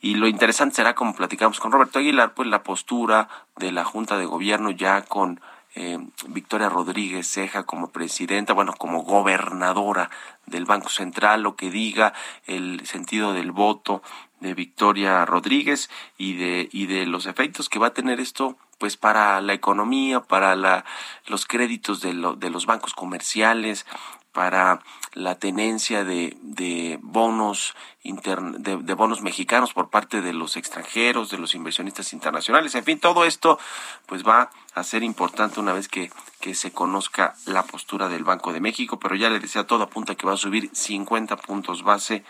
Y 0.00 0.16
lo 0.16 0.28
interesante 0.28 0.76
será, 0.76 0.94
como 0.94 1.14
platicamos 1.14 1.58
con 1.58 1.72
Roberto 1.72 2.00
Aguilar, 2.00 2.34
pues 2.34 2.48
la 2.48 2.62
postura 2.62 3.28
de 3.56 3.72
la 3.72 3.84
Junta 3.84 4.18
de 4.18 4.26
Gobierno 4.26 4.70
ya 4.70 5.02
con 5.02 5.40
eh, 5.74 5.98
Victoria 6.28 6.68
Rodríguez 6.68 7.26
Ceja 7.26 7.64
como 7.64 7.90
presidenta, 7.90 8.52
bueno, 8.52 8.74
como 8.76 9.02
gobernadora 9.02 10.10
del 10.46 10.64
Banco 10.64 10.88
Central, 10.88 11.42
lo 11.42 11.56
que 11.56 11.70
diga 11.70 12.12
el 12.46 12.86
sentido 12.86 13.32
del 13.32 13.52
voto 13.52 14.02
de 14.40 14.54
Victoria 14.54 15.24
Rodríguez 15.24 15.88
y 16.18 16.34
de, 16.34 16.68
y 16.72 16.86
de 16.86 17.06
los 17.06 17.26
efectos 17.26 17.68
que 17.68 17.78
va 17.78 17.88
a 17.88 17.94
tener 17.94 18.20
esto 18.20 18.56
pues 18.78 18.96
para 18.96 19.40
la 19.40 19.52
economía, 19.52 20.20
para 20.20 20.56
la, 20.56 20.84
los 21.26 21.46
créditos 21.46 22.00
de, 22.00 22.34
de 22.36 22.50
los 22.50 22.66
bancos 22.66 22.94
comerciales, 22.94 23.86
para 24.32 24.80
la 25.12 25.38
tenencia 25.38 26.04
de, 26.04 26.36
de 26.40 26.98
bonos 27.02 27.74
de, 28.02 28.76
de, 28.78 28.94
bonos 28.94 29.22
mexicanos 29.22 29.72
por 29.72 29.88
parte 29.88 30.22
de 30.22 30.32
los 30.32 30.56
extranjeros, 30.56 31.30
de 31.30 31.38
los 31.38 31.54
inversionistas 31.54 32.12
internacionales. 32.12 32.74
En 32.74 32.84
fin, 32.84 32.98
todo 32.98 33.24
esto 33.24 33.58
pues 34.06 34.26
va 34.26 34.50
a 34.74 34.82
ser 34.82 35.02
importante 35.02 35.60
una 35.60 35.72
vez 35.72 35.88
que, 35.88 36.10
que 36.40 36.54
se 36.54 36.72
conozca 36.72 37.34
la 37.46 37.62
postura 37.62 38.08
del 38.08 38.24
Banco 38.24 38.52
de 38.52 38.60
México, 38.60 38.98
pero 38.98 39.14
ya 39.14 39.30
le 39.30 39.38
decía, 39.38 39.66
todo 39.66 39.84
apunta 39.84 40.16
que 40.16 40.26
va 40.26 40.32
a 40.32 40.38
subir 40.38 40.70
50 40.72 41.36
puntos 41.36 41.82
base, 41.84 42.24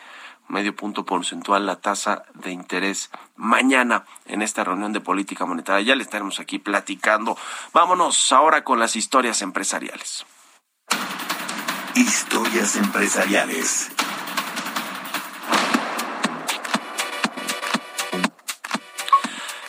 medio 0.49 0.77
punto 0.77 1.07
porcentual 1.07 1.65
la 1.65 1.77
tasa 1.77 2.25
de 2.35 2.51
interés 2.51 3.11
mañana 3.37 4.05
en 4.27 4.43
esta 4.43 4.65
reunión 4.65 4.93
de 4.93 5.01
política 5.01 5.47
monetaria. 5.47 5.87
Ya 5.87 5.97
le 5.97 6.03
estaremos 6.03 6.41
aquí 6.41 6.59
platicando. 6.59 7.39
Vámonos 7.73 8.33
ahora 8.33 8.63
con 8.65 8.79
las 8.79 8.97
historias 8.97 9.41
empresariales. 9.41 10.27
Historias 11.95 12.77
empresariales. 12.77 13.91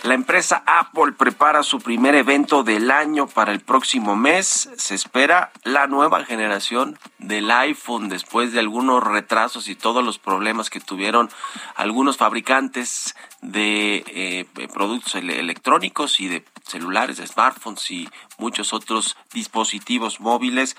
La 0.03 0.13
empresa 0.13 0.63
Apple 0.65 1.13
prepara 1.17 1.63
su 1.63 1.79
primer 1.79 2.15
evento 2.15 2.63
del 2.63 2.91
año 2.91 3.27
para 3.27 3.51
el 3.51 3.59
próximo 3.59 4.15
mes. 4.15 4.69
Se 4.77 4.95
espera 4.95 5.51
la 5.63 5.87
nueva 5.87 6.23
generación 6.23 6.97
del 7.19 7.51
iPhone 7.51 8.07
después 8.07 8.53
de 8.53 8.59
algunos 8.59 9.03
retrasos 9.03 9.67
y 9.67 9.75
todos 9.75 10.03
los 10.03 10.17
problemas 10.17 10.69
que 10.69 10.79
tuvieron 10.79 11.29
algunos 11.75 12.15
fabricantes 12.17 13.15
de 13.41 14.03
eh, 14.07 14.67
productos 14.73 15.15
electrónicos 15.15 16.19
y 16.21 16.29
de 16.29 16.45
celulares, 16.65 17.17
de 17.17 17.27
smartphones 17.27 17.91
y 17.91 18.09
muchos 18.37 18.73
otros 18.73 19.17
dispositivos 19.33 20.19
móviles 20.19 20.77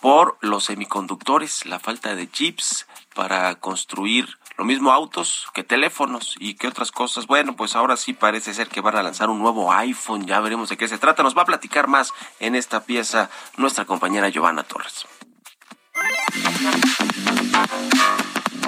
por 0.00 0.38
los 0.40 0.64
semiconductores, 0.64 1.66
la 1.66 1.78
falta 1.78 2.14
de 2.14 2.30
chips 2.30 2.86
para 3.14 3.54
construir 3.56 4.28
lo 4.56 4.64
mismo 4.64 4.90
autos 4.90 5.46
que 5.54 5.62
teléfonos 5.62 6.34
y 6.38 6.54
que 6.54 6.68
otras 6.68 6.90
cosas. 6.90 7.26
Bueno, 7.26 7.54
pues 7.56 7.76
ahora 7.76 7.96
sí 7.96 8.12
parece 8.12 8.54
ser 8.54 8.68
que 8.68 8.80
van 8.80 8.96
a 8.96 9.02
lanzar 9.02 9.30
un 9.30 9.38
nuevo 9.38 9.72
iPhone, 9.72 10.26
ya 10.26 10.40
veremos 10.40 10.68
de 10.68 10.76
qué 10.76 10.88
se 10.88 10.98
trata. 10.98 11.22
Nos 11.22 11.36
va 11.36 11.42
a 11.42 11.46
platicar 11.46 11.86
más 11.86 12.12
en 12.40 12.54
esta 12.54 12.84
pieza 12.84 13.30
nuestra 13.56 13.84
compañera 13.84 14.28
Giovanna 14.28 14.64
Torres. 14.64 15.06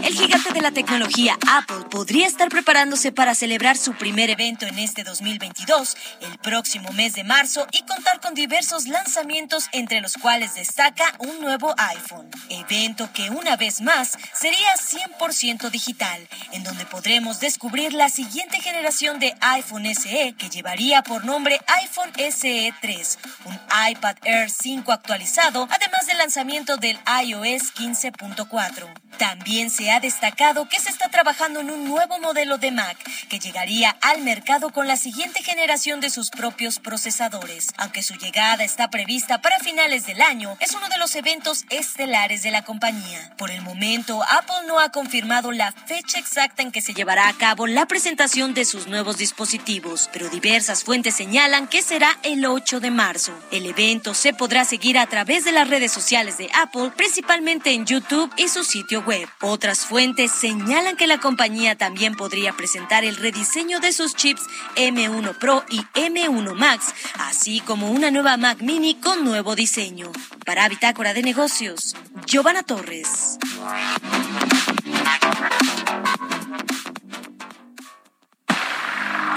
El 0.02 0.14
gigante 0.14 0.52
de 0.52 0.62
la 0.62 0.70
tecnología 0.70 1.38
Apple 1.46 1.84
podría 1.90 2.26
estar 2.26 2.48
preparándose 2.48 3.12
para 3.12 3.34
celebrar 3.34 3.76
su 3.76 3.92
primer 3.94 4.30
evento 4.30 4.66
en 4.66 4.78
este 4.78 5.04
2022, 5.04 5.96
el 6.22 6.38
próximo 6.38 6.90
mes 6.92 7.12
de 7.14 7.22
marzo, 7.22 7.66
y 7.70 7.82
contar 7.82 8.20
con 8.20 8.34
diversos 8.34 8.86
lanzamientos, 8.86 9.68
entre 9.72 10.00
los 10.00 10.14
cuales 10.14 10.54
destaca 10.54 11.14
un 11.18 11.40
nuevo 11.40 11.74
iPhone. 11.76 12.30
Evento 12.48 13.10
que 13.12 13.28
una 13.30 13.56
vez 13.56 13.82
más 13.82 14.16
sería 14.32 14.74
100% 14.74 15.70
digital, 15.70 16.26
en 16.52 16.64
donde 16.64 16.86
podremos 16.86 17.38
descubrir 17.40 17.92
la 17.92 18.08
siguiente 18.08 18.60
generación 18.60 19.18
de 19.18 19.34
iPhone 19.40 19.86
SE 19.94 20.34
que 20.38 20.48
llevaría 20.48 21.02
por 21.02 21.24
nombre 21.24 21.60
iPhone 21.82 22.12
SE 22.16 22.72
3, 22.80 23.18
un 23.44 23.60
iPad 23.90 24.16
Air 24.24 24.50
5 24.50 24.92
actualizado, 24.92 25.68
además 25.70 26.06
del 26.06 26.18
lanzamiento 26.18 26.78
del 26.78 26.98
iOS 27.24 27.74
15.4. 27.74 28.88
También 29.18 29.68
se 29.68 29.89
ha 29.90 30.00
destacado 30.00 30.68
que 30.68 30.80
se 30.80 30.90
está 30.90 31.08
trabajando 31.08 31.60
en 31.60 31.70
un 31.70 31.84
nuevo 31.84 32.18
modelo 32.18 32.58
de 32.58 32.70
Mac 32.70 32.96
que 33.28 33.38
llegaría 33.38 33.96
al 34.00 34.22
mercado 34.22 34.70
con 34.70 34.86
la 34.86 34.96
siguiente 34.96 35.42
generación 35.42 36.00
de 36.00 36.10
sus 36.10 36.30
propios 36.30 36.78
procesadores. 36.78 37.68
Aunque 37.76 38.02
su 38.02 38.14
llegada 38.14 38.64
está 38.64 38.90
prevista 38.90 39.40
para 39.40 39.58
finales 39.58 40.06
del 40.06 40.20
año, 40.20 40.56
es 40.60 40.74
uno 40.74 40.88
de 40.88 40.98
los 40.98 41.14
eventos 41.14 41.64
estelares 41.70 42.42
de 42.42 42.50
la 42.50 42.64
compañía. 42.64 43.32
Por 43.36 43.50
el 43.50 43.62
momento, 43.62 44.22
Apple 44.22 44.66
no 44.66 44.78
ha 44.78 44.90
confirmado 44.90 45.52
la 45.52 45.72
fecha 45.72 46.18
exacta 46.18 46.62
en 46.62 46.72
que 46.72 46.82
se 46.82 46.94
llevará 46.94 47.28
a 47.28 47.34
cabo 47.34 47.66
la 47.66 47.86
presentación 47.86 48.54
de 48.54 48.64
sus 48.64 48.86
nuevos 48.86 49.18
dispositivos, 49.18 50.10
pero 50.12 50.28
diversas 50.28 50.84
fuentes 50.84 51.14
señalan 51.14 51.68
que 51.68 51.82
será 51.82 52.18
el 52.22 52.44
8 52.44 52.80
de 52.80 52.90
marzo. 52.90 53.32
El 53.50 53.66
evento 53.66 54.14
se 54.14 54.32
podrá 54.32 54.64
seguir 54.64 54.98
a 54.98 55.06
través 55.06 55.44
de 55.44 55.52
las 55.52 55.68
redes 55.68 55.92
sociales 55.92 56.38
de 56.38 56.50
Apple, 56.54 56.92
principalmente 56.96 57.72
en 57.72 57.86
YouTube 57.86 58.32
y 58.36 58.48
su 58.48 58.64
sitio 58.64 59.02
web. 59.02 59.28
Otras 59.40 59.79
fuentes 59.86 60.30
señalan 60.30 60.96
que 60.96 61.06
la 61.06 61.18
compañía 61.18 61.76
también 61.76 62.14
podría 62.14 62.52
presentar 62.52 63.04
el 63.04 63.16
rediseño 63.16 63.80
de 63.80 63.92
sus 63.92 64.14
chips 64.14 64.42
M1 64.76 65.38
Pro 65.38 65.64
y 65.68 65.80
M1 65.94 66.54
Max, 66.54 66.94
así 67.18 67.60
como 67.60 67.90
una 67.90 68.10
nueva 68.10 68.36
Mac 68.36 68.60
Mini 68.60 68.94
con 68.94 69.24
nuevo 69.24 69.54
diseño. 69.54 70.12
Para 70.44 70.68
Bitácora 70.68 71.14
de 71.14 71.22
Negocios, 71.22 71.96
Giovanna 72.26 72.62
Torres. 72.62 73.38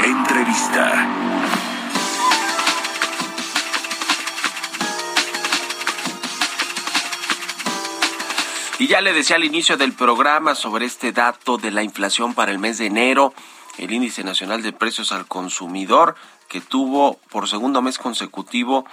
Entrevista. 0.04 1.33
Y 8.80 8.88
ya 8.88 9.02
le 9.02 9.14
decía 9.14 9.36
al 9.36 9.44
inicio 9.44 9.78
del 9.78 9.94
programa 9.94 10.56
sobre 10.56 10.86
este 10.86 11.12
dato 11.12 11.58
de 11.58 11.70
la 11.70 11.84
inflación 11.84 12.34
para 12.34 12.52
el 12.52 12.58
mes 12.58 12.80
de 12.80 12.88
enero, 12.88 13.36
el 13.78 13.92
índice 13.92 14.24
nacional 14.24 14.64
de 14.64 14.74
precios 14.74 15.12
al 15.12 15.28
consumidor 15.28 16.16
que 16.48 16.60
tuvo 16.60 17.20
por 17.30 17.48
segundo 17.48 17.84
mes 17.84 18.00
consecutivo 18.00 18.86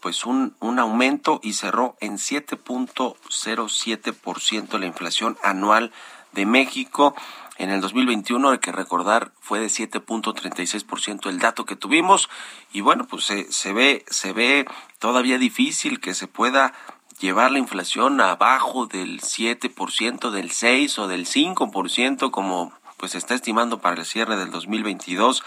pues 0.00 0.24
un, 0.24 0.56
un 0.60 0.78
aumento 0.78 1.40
y 1.42 1.52
cerró 1.52 1.96
en 2.00 2.16
7.07% 2.18 4.78
la 4.78 4.86
inflación 4.86 5.36
anual 5.42 5.92
de 6.32 6.46
México. 6.46 7.14
En 7.58 7.68
el 7.70 7.82
2021, 7.82 8.50
hay 8.50 8.58
que 8.58 8.72
recordar, 8.72 9.32
fue 9.40 9.60
de 9.60 9.66
7.36% 9.66 11.28
el 11.28 11.38
dato 11.38 11.66
que 11.66 11.76
tuvimos 11.76 12.30
y 12.72 12.80
bueno, 12.80 13.06
pues 13.06 13.24
se, 13.24 13.52
se 13.52 13.74
ve 13.74 14.06
se 14.08 14.32
ve 14.32 14.66
todavía 14.98 15.36
difícil 15.38 16.00
que 16.00 16.14
se 16.14 16.26
pueda 16.26 16.72
llevar 17.20 17.52
la 17.52 17.58
inflación 17.58 18.20
abajo 18.20 18.86
del 18.86 19.20
7%, 19.20 20.30
del 20.30 20.50
6 20.50 20.98
o 20.98 21.08
del 21.08 21.26
5% 21.26 22.30
como 22.30 22.72
pues 22.96 23.12
se 23.12 23.18
está 23.18 23.34
estimando 23.34 23.78
para 23.78 23.96
el 23.96 24.04
cierre 24.04 24.36
del 24.36 24.50
2022. 24.50 25.42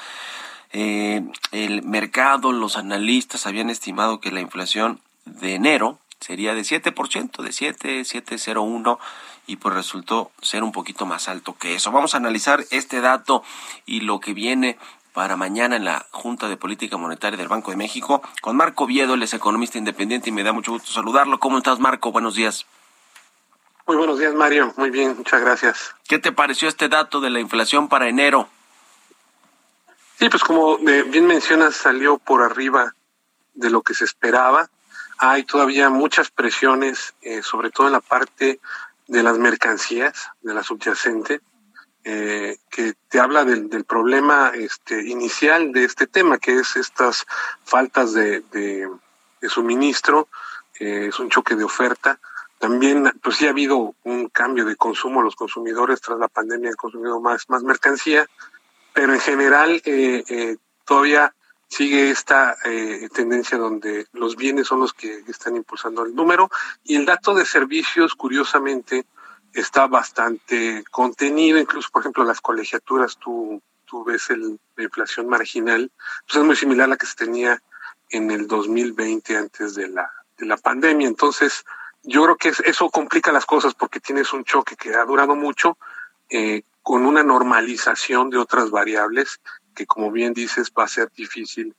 Eh, 0.72 1.24
el 1.52 1.84
mercado, 1.84 2.52
los 2.52 2.78
analistas 2.78 3.46
habían 3.46 3.70
estimado 3.70 4.20
que 4.20 4.32
la 4.32 4.42
inflación 4.42 5.00
de 5.26 5.56
enero 5.56 6.00
sería 6.20 6.56
de 6.56 6.62
7%, 6.62 7.44
de 7.44 7.52
7, 7.52 8.02
7,01 8.02 8.98
y 9.46 9.58
pues 9.58 9.76
resultó 9.76 10.32
ser 10.42 10.64
un 10.64 10.72
poquito 10.72 11.06
más 11.06 11.28
alto 11.28 11.56
que 11.58 11.76
eso. 11.76 11.92
Vamos 11.92 12.14
a 12.14 12.18
analizar 12.18 12.66
este 12.72 13.02
dato 13.02 13.44
y 13.86 14.00
lo 14.00 14.20
que 14.20 14.34
viene 14.34 14.78
para 15.14 15.38
mañana 15.38 15.76
en 15.76 15.86
la 15.86 16.08
Junta 16.12 16.50
de 16.50 16.58
Política 16.58 16.98
Monetaria 16.98 17.38
del 17.38 17.48
Banco 17.48 17.72
de 17.72 17.78
México 17.78 18.22
con 18.42 18.58
Marco 18.58 18.86
Viedo, 18.86 19.14
él 19.14 19.24
es 19.24 19.34
economista 19.34 19.78
independiente 19.78 20.30
y 20.30 20.34
me 20.34 20.44
da 20.44 20.52
mucho 20.52 20.72
gusto 20.72 20.92
saludarlo. 20.92 21.40
¿Cómo 21.40 21.60
estás, 21.60 21.80
Marco? 21.80 22.12
Buenos 22.12 22.36
días. 22.36 22.66
Muy 23.86 23.98
buenos 23.98 24.18
días, 24.18 24.34
Mario. 24.34 24.74
Muy 24.78 24.90
bien, 24.90 25.16
muchas 25.18 25.42
gracias. 25.42 25.94
¿Qué 26.08 26.18
te 26.18 26.32
pareció 26.32 26.68
este 26.68 26.90
dato 26.90 27.22
de 27.22 27.30
la 27.30 27.40
inflación 27.40 27.90
para 27.90 28.08
enero? 28.08 28.50
Sí, 30.18 30.30
pues 30.30 30.44
como 30.44 30.78
eh, 30.88 31.04
bien 31.04 31.28
mencionas, 31.28 31.76
salió 31.76 32.18
por 32.18 32.42
arriba 32.42 32.96
de 33.54 33.70
lo 33.70 33.82
que 33.82 33.94
se 33.94 34.06
esperaba. 34.06 34.70
Hay 35.18 35.44
todavía 35.44 35.90
muchas 35.90 36.32
presiones, 36.32 37.14
eh, 37.22 37.44
sobre 37.44 37.72
todo 37.72 37.88
en 37.88 37.94
la 37.94 38.02
parte 38.02 38.60
de 39.08 39.24
las 39.24 39.38
mercancías, 39.38 40.30
de 40.42 40.54
la 40.54 40.64
subyacente, 40.64 41.42
eh, 42.06 42.58
que 42.70 42.96
te 43.08 43.20
habla 43.22 43.46
del, 43.46 43.70
del, 43.70 43.86
problema 43.86 44.52
este, 44.54 45.08
inicial 45.08 45.72
de 45.72 45.86
este 45.86 46.06
tema, 46.06 46.38
que 46.38 46.56
es 46.56 46.76
estas 46.76 47.26
faltas 47.64 48.12
de, 48.12 48.42
de, 48.52 48.90
suministro, 49.48 50.28
eh, 50.80 51.08
es 51.08 51.20
un 51.20 51.30
choque 51.30 51.56
de 51.56 51.64
oferta. 51.64 52.20
También, 52.60 53.10
pues 53.22 53.38
sí 53.38 53.48
ha 53.48 53.52
habido 53.52 53.96
un 54.04 54.28
cambio 54.28 54.66
de 54.66 54.76
consumo, 54.76 55.22
los 55.22 55.38
consumidores 55.38 56.02
tras 56.02 56.20
la 56.20 56.28
pandemia 56.28 56.72
han 56.72 56.76
consumido 56.76 57.22
más, 57.22 57.50
más 57.50 57.64
mercancía, 57.64 58.28
pero 58.94 59.14
en 59.14 59.22
general 59.22 59.82
eh, 59.86 60.24
eh 60.28 60.58
todavía 60.86 61.34
sigue 61.70 62.12
esta 62.12 62.58
tendencia 63.16 63.58
donde 63.58 64.06
los 64.12 64.36
bienes 64.36 64.68
son 64.68 64.82
los 64.82 64.94
que 64.94 65.24
están 65.28 65.56
impulsando 65.56 66.04
el 66.06 66.14
número 66.14 66.52
y 66.84 66.98
el 66.98 67.06
dato 67.06 67.34
de 67.34 67.46
servicios, 67.46 68.14
curiosamente, 68.14 69.06
está 69.54 69.88
bastante 69.88 70.84
contenido, 70.92 71.60
incluso, 71.60 71.90
por 71.92 72.02
ejemplo, 72.02 72.24
las 72.24 72.42
colegiaturas, 72.42 73.18
tú, 73.18 73.62
tú 73.86 74.04
ves 74.04 74.30
el, 74.30 74.60
la 74.76 74.84
inflación 74.84 75.28
marginal, 75.28 75.92
pues 76.26 76.38
es 76.38 76.44
muy 76.44 76.56
similar 76.56 76.86
a 76.86 76.90
la 76.90 76.98
que 76.98 77.06
se 77.06 77.16
tenía 77.16 77.62
en 78.10 78.32
el 78.32 78.48
2020 78.48 79.38
antes 79.38 79.76
de 79.76 79.88
la, 79.88 80.12
de 80.38 80.46
la 80.46 80.58
pandemia. 80.58 81.08
Entonces, 81.08 81.64
yo 82.04 82.24
creo 82.24 82.38
que 82.38 82.54
eso 82.66 82.90
complica 82.90 83.32
las 83.32 83.46
cosas 83.46 83.74
porque 83.74 84.00
tienes 84.00 84.34
un 84.34 84.44
choque 84.44 84.76
que 84.76 84.94
ha 84.94 85.06
durado 85.06 85.36
mucho 85.36 85.78
eh, 86.30 86.64
con 86.82 87.06
una 87.06 87.24
normalización 87.24 88.30
de 88.30 88.38
otras 88.38 88.70
variables 88.70 89.40
que 89.74 89.86
como 89.86 90.12
bien 90.12 90.34
dices 90.34 90.72
va 90.78 90.84
a 90.84 90.88
ser 90.88 91.12
difícil 91.12 91.74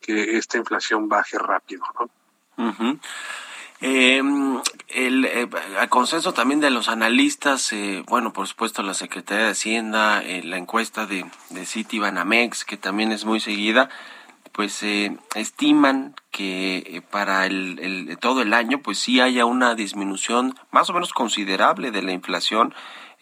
que 0.00 0.36
esta 0.36 0.58
inflación 0.58 1.08
baje 1.08 1.38
rápido, 1.38 1.84
¿no? 1.98 2.10
Eh, 3.80 4.22
el, 4.88 5.24
eh, 5.24 5.48
consenso 5.88 6.32
también 6.32 6.60
de 6.60 6.70
los 6.70 6.88
analistas, 6.88 7.72
eh, 7.72 8.02
bueno, 8.06 8.32
por 8.32 8.46
supuesto 8.46 8.82
la 8.82 8.94
Secretaría 8.94 9.44
de 9.44 9.50
Hacienda, 9.50 10.22
eh, 10.22 10.42
la 10.42 10.56
encuesta 10.56 11.06
de, 11.06 11.26
de 11.50 11.66
Citibanamex, 11.66 12.64
que 12.64 12.76
también 12.76 13.12
es 13.12 13.24
muy 13.24 13.40
seguida, 13.40 13.90
pues 14.56 14.82
eh, 14.82 15.14
estiman 15.34 16.14
que 16.30 16.78
eh, 16.78 17.02
para 17.02 17.44
el, 17.44 17.78
el, 17.78 18.16
todo 18.18 18.40
el 18.40 18.54
año, 18.54 18.80
pues 18.80 18.98
sí 18.98 19.20
haya 19.20 19.44
una 19.44 19.74
disminución 19.74 20.54
más 20.70 20.88
o 20.88 20.94
menos 20.94 21.12
considerable 21.12 21.90
de 21.90 22.00
la 22.00 22.12
inflación 22.12 22.74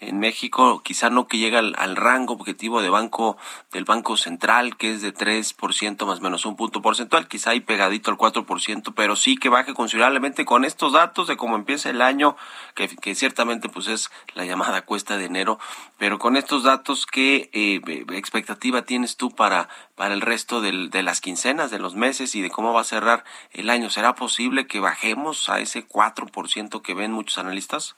en 0.09 0.19
México, 0.19 0.83
quizá 0.83 1.11
no 1.11 1.27
que 1.27 1.39
llegue 1.39 1.57
al, 1.57 1.97
rango 1.97 2.35
objetivo 2.35 2.83
de 2.83 2.91
banco 2.91 3.37
del 3.73 3.85
Banco 3.85 4.17
Central, 4.17 4.77
que 4.77 4.93
es 4.93 5.03
de 5.03 5.15
3% 5.15 6.07
más 6.07 6.19
o 6.19 6.23
menos 6.23 6.47
un 6.47 6.57
punto 6.57 6.83
porcentual, 6.83 7.29
quizá 7.29 7.51
ahí 7.51 7.61
pegadito 7.61 8.11
al 8.11 8.17
4%, 8.17 8.93
pero 8.95 9.17
sí 9.17 9.37
que 9.37 9.49
baje 9.49 9.75
considerablemente 9.75 10.45
con 10.45 10.65
estos 10.65 10.93
datos 10.93 11.29
de 11.29 11.37
cómo 11.37 11.57
empieza 11.57 11.91
el 11.91 12.03
año, 12.03 12.37
que, 12.75 13.15
ciertamente 13.15 13.69
pues 13.69 13.89
es 13.89 14.11
la 14.35 14.45
llamada 14.45 14.83
cuesta 14.83 15.17
de 15.17 15.27
enero, 15.27 15.59
pero 15.99 16.19
con 16.19 16.37
estos 16.37 16.63
datos, 16.63 17.07
¿qué 17.07 17.51
eh, 17.53 17.81
expectativa 18.13 18.83
tienes 18.83 19.17
tú 19.17 19.31
para, 19.31 19.69
para 19.95 20.15
el 20.15 20.21
resto 20.21 20.61
de 20.61 21.03
las 21.03 21.21
quincenas, 21.21 21.71
de 21.71 21.79
los 21.79 21.95
meses 21.95 22.35
y 22.35 22.43
de 22.43 22.51
cómo 22.51 22.73
va 22.73 22.83
a 22.83 22.85
cerrar 22.85 23.25
el 23.53 23.71
año? 23.71 23.91
¿Será 23.91 24.15
posible 24.15 24.67
que 24.67 24.81
bajemos 24.81 25.49
a 25.49 25.61
ese 25.61 25.87
4% 25.87 26.83
que 26.83 26.95
ven 26.95 27.13
muchos 27.13 27.39
analistas? 27.39 27.97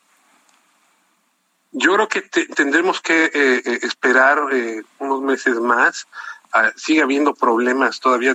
Yo 1.78 1.92
creo 1.92 2.08
que 2.08 2.22
te, 2.22 2.46
tendremos 2.46 3.02
que 3.02 3.26
eh, 3.26 3.30
eh, 3.34 3.78
esperar 3.82 4.38
eh, 4.50 4.82
unos 4.98 5.20
meses 5.20 5.60
más. 5.60 6.06
Ah, 6.50 6.72
sigue 6.74 7.02
habiendo 7.02 7.34
problemas 7.34 8.00
todavía. 8.00 8.34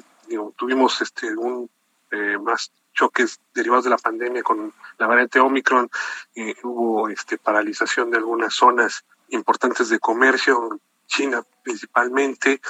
Tuvimos 0.55 1.01
este 1.01 1.35
un 1.35 1.67
eh, 2.11 2.37
más 2.37 2.71
choques 2.93 3.39
derivados 3.55 3.85
de 3.85 3.89
la 3.89 3.97
pandemia 3.97 4.43
con 4.43 4.71
la 4.99 5.07
variante 5.07 5.39
Omicron. 5.39 5.89
hubo 6.61 7.09
este 7.09 7.39
paralización 7.39 8.11
de 8.11 8.17
algunas 8.17 8.53
zonas 8.53 9.03
importantes 9.29 9.89
de 9.89 9.97
comercio, 9.97 10.79
China 11.07 11.43
principalmente, 11.63 12.61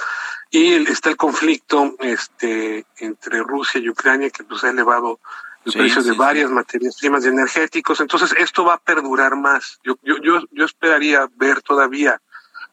y 0.50 0.72
está 0.90 1.10
el 1.10 1.18
conflicto 1.18 1.96
este 1.98 2.86
entre 2.96 3.42
Rusia 3.42 3.78
y 3.78 3.90
Ucrania 3.90 4.30
que 4.30 4.42
pues 4.44 4.64
ha 4.64 4.70
elevado 4.70 5.20
el 5.64 5.72
sí, 5.72 5.78
precio 5.78 6.02
sí, 6.02 6.10
de 6.10 6.16
varias 6.16 6.48
sí. 6.48 6.54
materias 6.54 6.96
primas 6.98 7.24
y 7.24 7.28
energéticos. 7.28 8.00
Entonces, 8.00 8.34
esto 8.38 8.64
va 8.64 8.74
a 8.74 8.78
perdurar 8.78 9.36
más. 9.36 9.78
Yo, 9.84 9.96
yo, 10.02 10.16
yo, 10.18 10.40
yo 10.50 10.64
esperaría 10.64 11.28
ver 11.36 11.62
todavía 11.62 12.20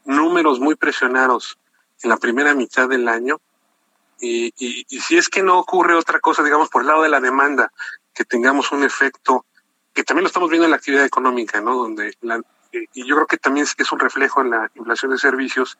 números 0.05 0.59
muy 0.59 0.75
presionados 0.75 1.57
en 2.01 2.09
la 2.09 2.17
primera 2.17 2.53
mitad 2.55 2.87
del 2.89 3.07
año. 3.07 3.39
Y, 4.21 4.47
y, 4.57 4.85
y, 4.89 4.99
si 4.99 5.17
es 5.17 5.29
que 5.29 5.43
no 5.43 5.57
ocurre 5.57 5.95
otra 5.95 6.19
cosa, 6.19 6.43
digamos, 6.43 6.69
por 6.69 6.81
el 6.81 6.87
lado 6.87 7.03
de 7.03 7.09
la 7.09 7.21
demanda, 7.21 7.71
que 8.13 8.25
tengamos 8.25 8.71
un 8.71 8.83
efecto, 8.83 9.45
que 9.93 10.03
también 10.03 10.23
lo 10.23 10.27
estamos 10.27 10.49
viendo 10.49 10.65
en 10.65 10.71
la 10.71 10.77
actividad 10.77 11.05
económica, 11.05 11.61
¿no? 11.61 11.75
Donde 11.75 12.13
la, 12.21 12.41
y 12.71 13.05
yo 13.05 13.15
creo 13.15 13.27
que 13.27 13.37
también 13.37 13.65
es 13.77 13.91
un 13.91 13.99
reflejo 13.99 14.41
en 14.41 14.51
la 14.51 14.69
inflación 14.75 15.11
de 15.11 15.17
servicios, 15.17 15.77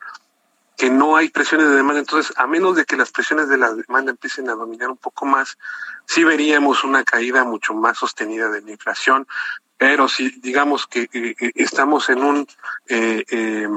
que 0.80 0.88
no 0.88 1.14
hay 1.14 1.28
presiones 1.28 1.68
de 1.68 1.76
demanda. 1.76 2.00
Entonces, 2.00 2.32
a 2.38 2.46
menos 2.46 2.74
de 2.74 2.86
que 2.86 2.96
las 2.96 3.10
presiones 3.10 3.50
de 3.50 3.58
la 3.58 3.70
demanda 3.74 4.12
empiecen 4.12 4.48
a 4.48 4.54
dominar 4.54 4.88
un 4.88 4.96
poco 4.96 5.26
más, 5.26 5.58
sí 6.06 6.24
veríamos 6.24 6.84
una 6.84 7.04
caída 7.04 7.44
mucho 7.44 7.74
más 7.74 7.98
sostenida 7.98 8.48
de 8.48 8.62
la 8.62 8.70
inflación. 8.70 9.28
Pero 9.76 10.08
si 10.08 10.30
digamos 10.40 10.86
que 10.86 11.06
eh, 11.12 11.34
estamos 11.54 12.08
en 12.08 12.22
un 12.24 12.48
eh, 12.88 13.22
eh, 13.28 13.68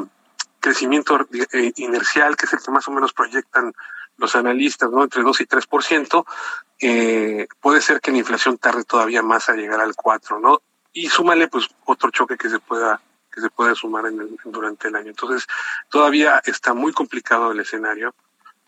crecimiento 0.61 1.27
inercial, 1.75 2.37
que 2.37 2.45
es 2.45 2.53
el 2.53 2.61
que 2.61 2.71
más 2.71 2.87
o 2.87 2.91
menos 2.91 3.11
proyectan 3.11 3.73
los 4.15 4.33
analistas, 4.37 4.89
¿no? 4.89 5.03
Entre 5.03 5.23
2 5.23 5.41
y 5.41 5.45
3%, 5.45 6.25
eh, 6.79 7.47
puede 7.59 7.81
ser 7.81 7.99
que 7.99 8.11
la 8.11 8.19
inflación 8.19 8.57
tarde 8.57 8.85
todavía 8.85 9.21
más 9.21 9.49
a 9.49 9.55
llegar 9.55 9.81
al 9.81 9.93
4, 9.93 10.39
¿no? 10.39 10.61
Y 10.93 11.09
súmale, 11.09 11.49
pues, 11.49 11.67
otro 11.83 12.11
choque 12.11 12.37
que 12.37 12.49
se 12.49 12.59
pueda 12.59 13.01
que 13.33 13.41
se 13.41 13.49
puede 13.49 13.75
sumar 13.75 14.05
en 14.05 14.21
el, 14.21 14.37
durante 14.45 14.87
el 14.87 14.95
año. 14.95 15.09
Entonces, 15.09 15.47
todavía 15.89 16.41
está 16.45 16.73
muy 16.73 16.93
complicado 16.93 17.51
el 17.51 17.59
escenario 17.59 18.13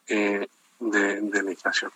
eh, 0.07 0.47
de, 0.79 1.21
de, 1.21 1.43
la 1.43 1.51
inflación. 1.51 1.91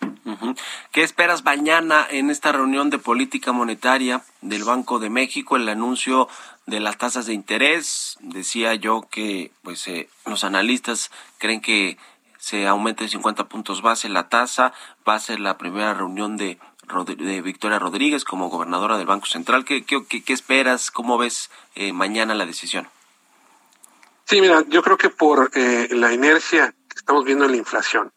¿Qué 0.92 1.02
esperas 1.02 1.44
mañana 1.44 2.06
en 2.08 2.30
esta 2.30 2.52
reunión 2.52 2.90
de 2.90 2.98
política 2.98 3.52
monetaria 3.52 4.22
del 4.40 4.64
Banco 4.64 4.98
de 4.98 5.10
México? 5.10 5.56
El 5.56 5.68
anuncio 5.68 6.28
de 6.66 6.80
las 6.80 6.96
tasas 6.96 7.26
de 7.26 7.34
interés. 7.34 8.16
Decía 8.20 8.74
yo 8.74 9.06
que 9.10 9.50
pues 9.62 9.86
eh, 9.88 10.08
los 10.24 10.44
analistas 10.44 11.10
creen 11.38 11.60
que 11.60 11.98
se 12.38 12.66
aumente 12.66 13.06
50 13.06 13.48
puntos 13.48 13.82
base 13.82 14.08
la 14.08 14.28
tasa. 14.28 14.72
Va 15.06 15.14
a 15.14 15.20
ser 15.20 15.40
la 15.40 15.58
primera 15.58 15.92
reunión 15.92 16.36
de 16.36 16.58
de 17.06 17.40
Victoria 17.42 17.78
Rodríguez 17.78 18.24
como 18.24 18.48
gobernadora 18.48 18.98
del 18.98 19.06
Banco 19.06 19.26
Central. 19.26 19.64
¿Qué, 19.64 19.84
qué, 19.84 20.04
qué 20.04 20.32
esperas? 20.32 20.90
¿Cómo 20.90 21.18
ves 21.18 21.50
eh, 21.74 21.92
mañana 21.92 22.34
la 22.34 22.46
decisión? 22.46 22.88
Sí, 24.26 24.40
mira, 24.40 24.64
yo 24.68 24.82
creo 24.82 24.96
que 24.96 25.10
por 25.10 25.50
eh, 25.54 25.88
la 25.92 26.12
inercia 26.12 26.74
que 26.88 26.96
estamos 26.96 27.24
viendo 27.24 27.44
en 27.44 27.52
la 27.52 27.56
inflación, 27.56 28.12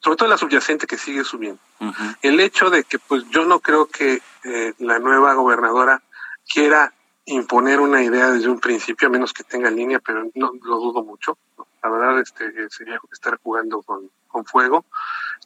sobre 0.00 0.16
todo 0.16 0.28
la 0.28 0.38
subyacente 0.38 0.86
que 0.86 0.98
sigue 0.98 1.24
subiendo, 1.24 1.60
uh 1.80 1.86
-huh. 1.86 2.16
el 2.22 2.40
hecho 2.40 2.70
de 2.70 2.84
que 2.84 2.98
pues 2.98 3.24
yo 3.30 3.44
no 3.44 3.60
creo 3.60 3.86
que 3.86 4.22
eh, 4.44 4.74
la 4.78 4.98
nueva 4.98 5.34
gobernadora 5.34 6.02
quiera 6.46 6.92
imponer 7.26 7.80
una 7.80 8.02
idea 8.02 8.30
desde 8.30 8.48
un 8.48 8.60
principio, 8.60 9.08
a 9.08 9.10
menos 9.10 9.32
que 9.32 9.44
tenga 9.44 9.70
línea, 9.70 10.00
pero 10.00 10.24
no 10.34 10.52
lo 10.62 10.76
dudo 10.76 11.02
mucho. 11.02 11.36
La 11.82 11.90
verdad, 11.90 12.20
este 12.20 12.70
sería 12.70 12.98
estar 13.12 13.38
jugando 13.42 13.82
con, 13.82 14.10
con 14.28 14.44
fuego. 14.44 14.84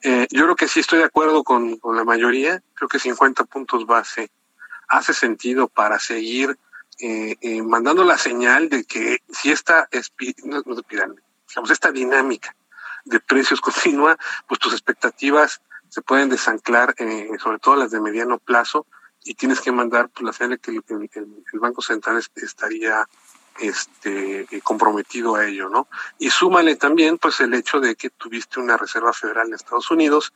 Eh, 0.03 0.27
yo 0.31 0.45
creo 0.45 0.57
que 0.57 0.69
sí 0.69 0.81
estoy 0.81 0.99
de 0.99 1.07
acuerdo 1.07 1.45
con, 1.45 1.81
la 1.95 2.05
mayoría. 2.05 2.63
Creo 2.75 2.89
que 2.89 2.99
50 2.99 3.45
puntos 3.45 3.87
base 3.87 4.31
hace 4.89 5.15
sentido 5.15 5.69
para 5.69 5.99
seguir 5.99 6.59
eh, 6.99 7.37
eh, 7.41 7.63
mandando 7.63 8.05
la 8.05 8.19
señal 8.19 8.69
de 8.69 8.85
que 8.85 9.23
si 9.33 9.51
esta, 9.51 9.89
no, 10.45 10.63
no 10.67 10.77
digamos, 10.89 11.71
esta 11.71 11.91
dinámica 11.91 12.55
de 13.05 13.21
precios 13.21 13.61
continua, 13.63 14.19
pues 14.47 14.61
tus 14.61 14.73
expectativas 14.73 15.61
se 15.89 16.01
pueden 16.01 16.31
desanclar, 16.31 16.95
eh, 16.97 17.29
sobre 17.43 17.59
todo 17.59 17.77
las 17.77 17.91
de 17.91 18.01
mediano 18.01 18.39
plazo, 18.39 18.87
y 19.25 19.35
tienes 19.35 19.61
que 19.61 19.73
mandar 19.73 20.09
pues, 20.09 20.25
la 20.25 20.33
señal 20.33 20.59
que 20.59 20.71
el, 20.71 21.61
Banco 21.61 21.83
Central 21.83 22.23
estaría 22.37 23.07
este 23.61 24.47
comprometido 24.63 25.37
a 25.37 25.47
ello, 25.47 25.69
¿no? 25.69 25.89
Y 26.19 26.31
súmale 26.31 26.77
también 26.77 27.19
pues 27.19 27.41
el 27.41 27.55
hecho 27.55 27.81
de 27.81 27.95
que 27.95 28.11
tuviste 28.11 28.61
una 28.61 28.77
Reserva 28.77 29.13
Federal 29.13 29.49
en 29.49 29.55
Estados 29.55 29.91
Unidos 29.91 30.33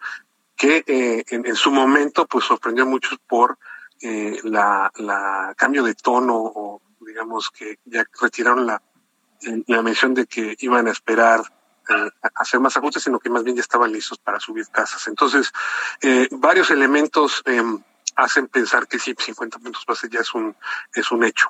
que 0.56 0.84
eh, 0.86 1.24
en, 1.28 1.54
su 1.54 1.70
momento 1.70 2.26
pues 2.26 2.44
sorprendió 2.44 2.84
a 2.84 2.88
muchos 2.88 3.18
por 3.26 3.58
eh, 4.00 4.38
la, 4.44 4.90
cambio 5.56 5.82
de 5.82 5.94
tono 5.94 6.34
o 6.36 6.80
digamos 7.00 7.50
que 7.50 7.78
ya 7.84 8.04
retiraron 8.20 8.66
la, 8.66 8.82
la 9.66 9.82
mención 9.82 10.14
de 10.14 10.26
que 10.26 10.56
iban 10.60 10.88
a 10.88 10.92
esperar 10.92 11.42
eh, 11.88 12.10
hacer 12.34 12.58
más 12.58 12.76
ajustes, 12.76 13.04
sino 13.04 13.20
que 13.20 13.30
más 13.30 13.44
bien 13.44 13.56
ya 13.56 13.62
estaban 13.62 13.92
listos 13.92 14.18
para 14.18 14.40
subir 14.40 14.66
tasas. 14.66 15.06
Entonces, 15.06 15.52
eh, 16.02 16.26
varios 16.32 16.70
elementos 16.70 17.42
eh, 17.46 17.62
hacen 18.16 18.48
pensar 18.48 18.88
que 18.88 18.98
sí, 18.98 19.14
50 19.16 19.58
puntos 19.60 19.86
base 19.86 20.08
ya 20.10 20.20
es 20.20 20.34
un, 20.34 20.56
es 20.92 21.12
un 21.12 21.22
hecho. 21.22 21.48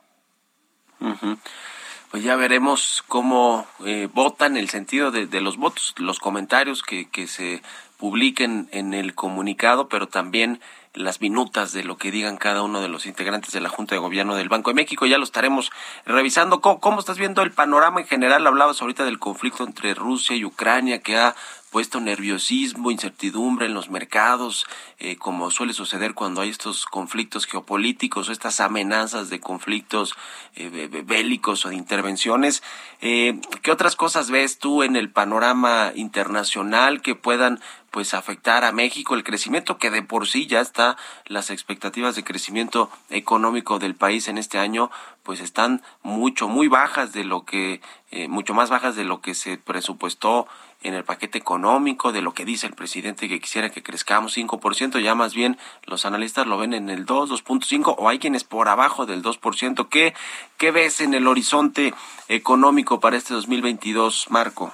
Pues 2.10 2.22
ya 2.22 2.36
veremos 2.36 3.04
cómo 3.08 3.66
eh, 3.84 4.08
votan, 4.12 4.56
el 4.56 4.70
sentido 4.70 5.10
de, 5.10 5.40
los 5.40 5.56
votos, 5.56 5.94
los 5.98 6.18
comentarios 6.18 6.82
que, 6.82 7.08
que 7.08 7.26
se 7.26 7.62
publiquen 7.98 8.68
en 8.72 8.94
el 8.94 9.14
comunicado, 9.14 9.88
pero 9.88 10.06
también 10.06 10.60
las 10.96 11.20
minutas 11.20 11.72
de 11.72 11.84
lo 11.84 11.98
que 11.98 12.10
digan 12.10 12.36
cada 12.36 12.62
uno 12.62 12.80
de 12.80 12.88
los 12.88 13.06
integrantes 13.06 13.52
de 13.52 13.60
la 13.60 13.68
Junta 13.68 13.94
de 13.94 14.00
Gobierno 14.00 14.34
del 14.34 14.48
Banco 14.48 14.70
de 14.70 14.74
México. 14.74 15.06
Ya 15.06 15.18
lo 15.18 15.24
estaremos 15.24 15.70
revisando. 16.06 16.60
¿Cómo, 16.60 16.80
cómo 16.80 17.00
estás 17.00 17.18
viendo 17.18 17.42
el 17.42 17.52
panorama 17.52 18.00
en 18.00 18.06
general? 18.06 18.46
Hablabas 18.46 18.80
ahorita 18.80 19.04
del 19.04 19.18
conflicto 19.18 19.64
entre 19.64 19.94
Rusia 19.94 20.36
y 20.36 20.44
Ucrania 20.44 21.02
que 21.02 21.16
ha 21.16 21.34
puesto 21.76 22.00
nerviosismo, 22.00 22.90
incertidumbre 22.90 23.66
en 23.66 23.74
los 23.74 23.90
mercados, 23.90 24.64
eh, 24.98 25.16
como 25.16 25.50
suele 25.50 25.74
suceder 25.74 26.14
cuando 26.14 26.40
hay 26.40 26.48
estos 26.48 26.86
conflictos 26.86 27.44
geopolíticos 27.44 28.30
o 28.30 28.32
estas 28.32 28.60
amenazas 28.60 29.28
de 29.28 29.40
conflictos 29.40 30.14
eh, 30.54 30.88
bélicos 31.04 31.66
o 31.66 31.68
de 31.68 31.74
intervenciones. 31.74 32.62
Eh, 33.02 33.38
¿Qué 33.60 33.70
otras 33.70 33.94
cosas 33.94 34.30
ves 34.30 34.58
tú 34.58 34.84
en 34.84 34.96
el 34.96 35.10
panorama 35.10 35.92
internacional 35.94 37.02
que 37.02 37.14
puedan 37.14 37.60
pues 37.90 38.12
afectar 38.12 38.64
a 38.64 38.72
México 38.72 39.14
el 39.14 39.24
crecimiento 39.24 39.78
que 39.78 39.90
de 39.90 40.02
por 40.02 40.28
sí 40.28 40.46
ya 40.46 40.60
está 40.60 40.98
las 41.24 41.48
expectativas 41.48 42.14
de 42.14 42.24
crecimiento 42.24 42.90
económico 43.08 43.78
del 43.78 43.94
país 43.94 44.28
en 44.28 44.36
este 44.36 44.58
año 44.58 44.90
pues 45.22 45.40
están 45.40 45.82
mucho 46.02 46.46
muy 46.46 46.68
bajas 46.68 47.12
de 47.12 47.24
lo 47.24 47.44
que 47.46 47.80
eh, 48.10 48.28
mucho 48.28 48.54
más 48.54 48.70
bajas 48.70 48.96
de 48.96 49.04
lo 49.04 49.20
que 49.20 49.34
se 49.34 49.56
presupuestó 49.56 50.46
en 50.82 50.94
el 50.94 51.04
paquete 51.04 51.38
económico, 51.38 52.12
de 52.12 52.22
lo 52.22 52.34
que 52.34 52.44
dice 52.44 52.66
el 52.66 52.74
presidente 52.74 53.28
que 53.28 53.40
quisiera 53.40 53.70
que 53.70 53.82
crezcamos 53.82 54.36
5%, 54.36 55.00
ya 55.00 55.14
más 55.14 55.34
bien 55.34 55.58
los 55.84 56.04
analistas 56.04 56.46
lo 56.46 56.58
ven 56.58 56.74
en 56.74 56.90
el 56.90 57.04
2, 57.06 57.30
2.5 57.30 57.94
o 57.98 58.08
hay 58.08 58.18
quienes 58.18 58.44
por 58.44 58.68
abajo 58.68 59.06
del 59.06 59.22
2%. 59.22 59.88
¿Qué, 59.88 60.14
¿Qué 60.58 60.70
ves 60.70 61.00
en 61.00 61.14
el 61.14 61.26
horizonte 61.26 61.94
económico 62.28 63.00
para 63.00 63.16
este 63.16 63.34
2022, 63.34 64.26
Marco? 64.30 64.72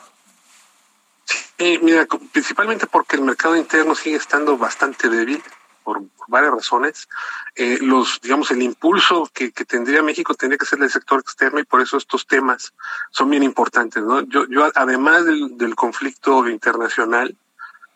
Sí, 1.59 1.79
mira, 1.83 2.07
principalmente 2.33 2.87
porque 2.87 3.17
el 3.17 3.23
mercado 3.23 3.57
interno 3.57 3.95
sigue 3.95 4.17
estando 4.17 4.59
bastante 4.59 5.09
débil 5.09 5.43
por, 5.83 6.03
varias 6.29 6.53
razones. 6.53 7.09
Eh, 7.55 7.79
los, 7.81 8.21
digamos, 8.21 8.51
el 8.51 8.63
impulso 8.63 9.29
que, 9.33 9.53
que, 9.53 9.65
tendría 9.65 10.03
México 10.03 10.35
tendría 10.35 10.59
que 10.59 10.67
ser 10.67 10.79
del 10.79 10.91
sector 10.91 11.21
externo 11.21 11.61
y 11.61 11.65
por 11.65 11.81
eso 11.81 11.97
estos 11.97 12.27
temas 12.27 12.73
son 13.11 13.31
bien 13.31 13.43
importantes. 13.43 14.03
Yo, 14.29 14.47
yo 14.49 14.71
además 14.75 15.25
del, 15.25 15.57
del 15.57 15.75
conflicto 15.75 16.49
internacional 16.49 17.37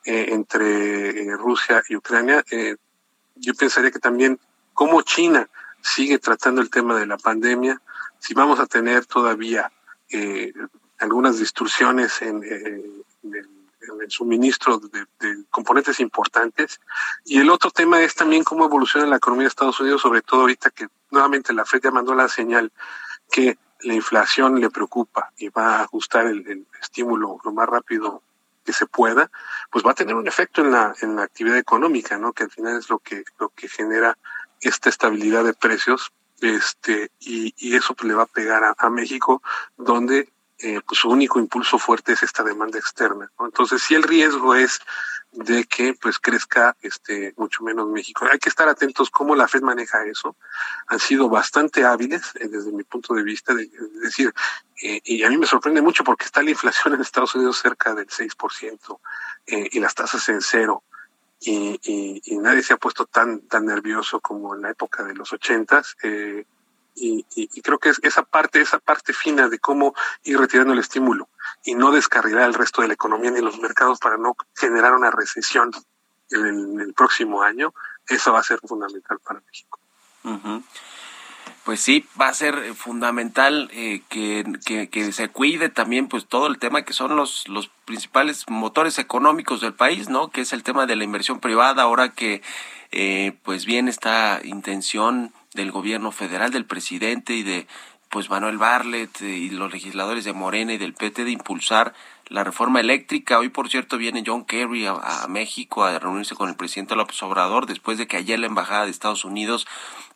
eh, 0.05 0.27
entre 0.31 1.23
eh, 1.23 1.37
Rusia 1.37 1.83
y 1.89 1.97
Ucrania, 1.97 2.45
yo 3.37 3.55
pensaría 3.55 3.91
que 3.91 3.99
también 3.99 4.39
cómo 4.73 5.03
China 5.03 5.49
sigue 5.81 6.19
tratando 6.19 6.61
el 6.61 6.71
tema 6.71 6.99
de 6.99 7.07
la 7.07 7.17
pandemia, 7.17 7.81
si 8.19 8.35
vamos 8.35 8.59
a 8.61 8.67
tener 8.67 9.07
todavía 9.07 9.71
algunas 10.99 11.39
distorsiones 11.39 12.23
en, 12.23 12.43
en 12.45 13.56
en 13.95 14.03
el 14.03 14.11
suministro 14.11 14.79
de, 14.79 15.07
de, 15.21 15.45
componentes 15.51 16.01
importantes. 16.01 16.81
Y 17.25 17.39
el 17.39 17.51
otro 17.51 17.71
tema 17.71 18.03
es 18.03 18.15
también 18.15 18.45
cómo 18.45 18.65
evoluciona 18.65 19.07
la 19.07 19.17
economía 19.17 19.45
de 19.45 19.49
Estados 19.49 19.81
Unidos, 19.81 20.03
sobre 20.03 20.23
todo 20.23 20.43
ahorita 20.43 20.71
que 20.71 20.89
nuevamente 21.11 21.53
la 21.53 21.65
Fed 21.65 21.83
ya 21.83 21.91
mandó 21.91 22.15
la 22.15 22.29
señal 22.29 22.73
que 23.31 23.59
la 23.81 23.95
inflación 23.95 24.61
le 24.61 24.71
preocupa 24.71 25.33
y 25.37 25.49
va 25.49 25.77
a 25.77 25.83
ajustar 25.83 26.27
el, 26.27 26.47
el 26.49 26.67
estímulo 26.81 27.39
lo 27.45 27.53
más 27.53 27.69
rápido 27.69 28.23
que 28.67 28.73
se 28.73 28.87
pueda, 28.87 29.31
pues 29.71 29.87
va 29.87 29.93
a 29.93 29.95
tener 29.95 30.15
un 30.15 30.27
efecto 30.27 30.61
en 30.61 30.73
la, 30.73 30.95
en 31.01 31.17
la 31.17 31.23
actividad 31.23 31.57
económica, 31.57 32.19
¿no? 32.19 32.33
Que 32.33 32.43
al 32.43 32.51
final 32.51 32.77
es 32.77 32.91
lo 32.91 32.99
que, 32.99 33.23
lo 33.39 33.51
que 33.51 33.69
genera 33.69 34.19
esta 34.61 34.89
estabilidad 34.89 35.45
de 35.45 35.55
precios, 35.55 36.13
este, 36.41 37.11
y, 37.21 37.55
y 37.57 37.77
eso 37.77 37.95
pues, 37.95 38.09
le 38.09 38.15
va 38.15 38.25
a 38.25 38.27
pegar 38.27 38.65
a, 38.65 38.75
a 38.77 38.91
México, 38.91 39.43
donde 39.77 40.29
eh, 40.59 40.81
pues 40.87 41.01
su 41.01 41.09
único 41.09 41.39
impulso 41.39 41.79
fuerte 41.79 42.13
es 42.13 42.23
esta 42.23 42.43
demanda 42.43 42.79
externa. 42.79 43.31
Entonces, 43.41 43.83
si 43.83 43.95
el 43.95 44.03
riesgo 44.03 44.55
es 44.55 44.81
de 45.33 45.65
que 45.65 45.95
pues 45.95 46.19
crezca 46.19 46.77
este 46.81 47.35
mucho 47.37 47.63
menos 47.63 47.89
México. 47.89 48.27
Hay 48.31 48.39
que 48.39 48.49
estar 48.49 48.69
atentos 48.69 49.11
cómo 49.11 49.37
la 49.37 49.49
Fed 49.49 49.61
maneja 49.61 50.05
eso. 50.07 50.37
Han 50.87 50.99
sido 50.99 51.29
bastante 51.29 51.85
hábiles 51.85 52.23
eh, 52.37 52.49
desde 52.49 52.73
mi 52.73 52.85
punto 52.85 53.15
de 53.15 53.23
vista, 53.23 53.53
de, 53.53 53.67
de 53.67 54.01
decir, 54.01 54.33
eh, 54.83 55.01
y 55.05 55.23
a 55.23 55.31
mí 55.31 55.39
me 55.39 55.47
sorprende 55.47 55.83
mucho 55.83 56.05
porque 56.05 56.25
está 56.25 56.43
la 56.43 56.51
inflación 56.51 56.95
en 56.95 57.01
Estados 57.01 57.35
Unidos 57.35 57.59
cerca 57.59 57.95
del 57.95 58.07
6% 58.07 58.99
eh, 59.47 59.69
y 59.73 59.81
las 59.81 59.95
tasas 59.95 60.29
en 60.29 60.41
cero. 60.41 60.83
Y, 61.39 61.79
nadie 62.41 62.63
se 62.63 62.73
ha 62.73 62.77
puesto 62.77 63.07
tan 63.07 63.41
tan 63.43 63.67
nervioso 63.67 64.21
como 64.21 64.55
en 64.55 64.63
la 64.63 64.71
época 64.71 65.05
de 65.05 65.15
los 65.15 65.33
ochentas. 65.33 65.97
Eh, 66.03 66.45
y, 66.97 67.27
y, 67.35 67.61
creo 67.61 67.79
que 67.79 67.91
es 67.91 68.01
esa 68.03 68.23
parte, 68.23 68.61
esa 68.61 68.79
parte 68.79 69.13
fina 69.13 69.49
de 69.49 69.59
cómo 69.59 69.95
ir 70.25 70.39
retirando 70.39 70.73
el 70.73 70.79
estímulo 70.79 71.29
y 71.63 71.75
no 71.75 71.91
descarrilar 71.93 72.45
el 72.45 72.55
resto 72.55 72.81
de 72.81 72.89
la 72.89 72.95
economía 72.95 73.31
ni 73.31 73.41
los 73.41 73.59
mercados 73.59 73.99
para 73.99 74.17
no 74.17 74.35
generar 74.55 74.95
una 74.95 75.11
recesión 75.11 75.71
en 76.31 76.81
el, 76.81 76.95
próximo 76.95 77.43
año, 77.43 77.75
eso 78.09 78.33
va 78.33 78.41
a 78.41 78.43
ser 78.43 78.59
fundamental 78.61 79.19
para 79.21 79.41
México. 79.47 79.79
Uh. 80.25 80.63
Pues 81.65 81.81
sí, 81.81 82.07
va 82.21 82.29
a 82.29 82.35
ser 82.35 82.75
fundamental 82.75 83.69
eh, 83.73 84.03
que, 84.09 84.45
que, 84.65 84.89
que, 84.89 85.13
se 85.13 85.29
cuide 85.29 85.69
también 85.69 86.07
pues 86.07 86.27
todo 86.27 86.47
el 86.47 86.59
tema 86.59 86.83
que 86.83 86.93
son 86.93 87.17
los, 87.17 87.49
los 87.49 87.69
principales 87.85 88.45
motores 88.49 89.01
económicos 89.01 89.61
del 89.61 89.75
país, 89.75 90.09
¿no? 90.09 90.31
Que 90.31 90.43
es 90.43 90.53
el 90.53 90.63
tema 90.63 90.87
de 90.87 90.95
la 90.95 91.03
inversión 91.03 91.41
privada, 91.41 91.83
ahora 91.83 92.11
que 92.11 92.41
eh, 92.93 93.37
pues 93.43 93.67
bien 93.67 93.89
esta 93.89 94.41
intención 94.45 95.33
del 95.57 95.73
gobierno 95.73 96.13
federal, 96.13 96.53
del 96.53 96.67
presidente 96.67 97.35
y 97.35 97.43
de 97.43 97.67
pues 98.09 98.31
Manuel 98.31 98.57
Barlet 98.57 99.21
y 99.21 99.51
los 99.51 99.73
legisladores 99.73 100.25
de 100.25 100.33
Morena 100.33 100.73
y 100.73 100.79
del 100.79 100.95
PT 100.95 101.25
de 101.25 101.33
impulsar 101.33 101.93
la 102.29 102.45
reforma 102.45 102.81
eléctrica. 102.81 103.39
Hoy, 103.39 103.49
por 103.49 103.69
cierto, 103.69 103.99
viene 103.99 104.23
John 104.25 104.45
Kerry 104.45 104.87
a, 104.87 105.27
México 105.29 105.85
a 105.85 105.99
reunirse 105.99 106.35
con 106.35 106.49
el 106.49 106.57
presidente 106.57 106.95
López 106.95 107.21
Obrador 107.23 107.67
después 107.67 107.99
de 107.99 108.07
que 108.07 108.17
ayer 108.17 108.39
la 108.39 108.47
embajada 108.47 108.85
de 108.85 108.91
Estados 108.91 109.25
Unidos 109.25 109.67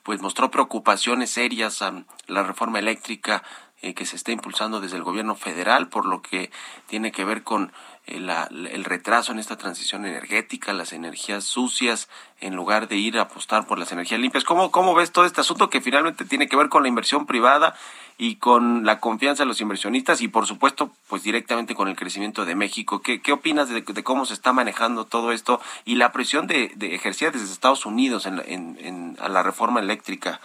pues 0.02 0.20
mostró 0.22 0.50
preocupaciones 0.50 1.30
serias 1.30 1.82
a 1.82 2.04
la 2.26 2.42
reforma 2.42 2.78
eléctrica 2.78 3.42
eh, 3.82 3.94
que 3.94 4.06
se 4.06 4.16
está 4.16 4.32
impulsando 4.32 4.80
desde 4.80 4.96
el 4.96 5.02
gobierno 5.02 5.34
federal 5.34 5.88
por 5.88 6.06
lo 6.06 6.22
que 6.22 6.50
tiene 6.86 7.12
que 7.12 7.24
ver 7.24 7.42
con 7.42 7.72
la, 8.18 8.48
el 8.50 8.84
retraso 8.84 9.32
en 9.32 9.38
esta 9.38 9.56
transición 9.56 10.04
energética, 10.06 10.72
las 10.72 10.92
energías 10.92 11.44
sucias, 11.44 12.08
en 12.40 12.56
lugar 12.56 12.88
de 12.88 12.96
ir 12.96 13.18
a 13.18 13.22
apostar 13.22 13.66
por 13.66 13.78
las 13.78 13.92
energías 13.92 14.20
limpias. 14.20 14.44
¿Cómo, 14.44 14.70
¿Cómo 14.70 14.94
ves 14.94 15.12
todo 15.12 15.24
este 15.24 15.42
asunto 15.42 15.70
que 15.70 15.80
finalmente 15.80 16.24
tiene 16.24 16.48
que 16.48 16.56
ver 16.56 16.68
con 16.68 16.82
la 16.82 16.88
inversión 16.88 17.26
privada 17.26 17.74
y 18.18 18.36
con 18.36 18.84
la 18.84 19.00
confianza 19.00 19.44
de 19.44 19.48
los 19.48 19.60
inversionistas 19.60 20.20
y, 20.20 20.28
por 20.28 20.46
supuesto, 20.46 20.90
pues 21.08 21.22
directamente 21.22 21.74
con 21.74 21.88
el 21.88 21.96
crecimiento 21.96 22.44
de 22.44 22.54
México? 22.54 23.02
¿Qué, 23.02 23.20
qué 23.20 23.32
opinas 23.32 23.68
de, 23.68 23.84
cómo 24.02 24.26
se 24.26 24.34
está 24.34 24.52
manejando 24.52 25.04
todo 25.04 25.32
esto 25.32 25.60
y 25.84 25.94
la 25.94 26.12
presión 26.12 26.46
de, 26.46 26.72
de 26.76 26.94
ejercida 26.94 27.30
desde 27.30 27.52
Estados 27.52 27.86
Unidos 27.86 28.26
en, 28.26 28.40
en, 28.46 28.78
en, 28.80 29.16
a 29.20 29.28
la 29.28 29.42
reforma 29.42 29.80
eléctrica, 29.80 30.40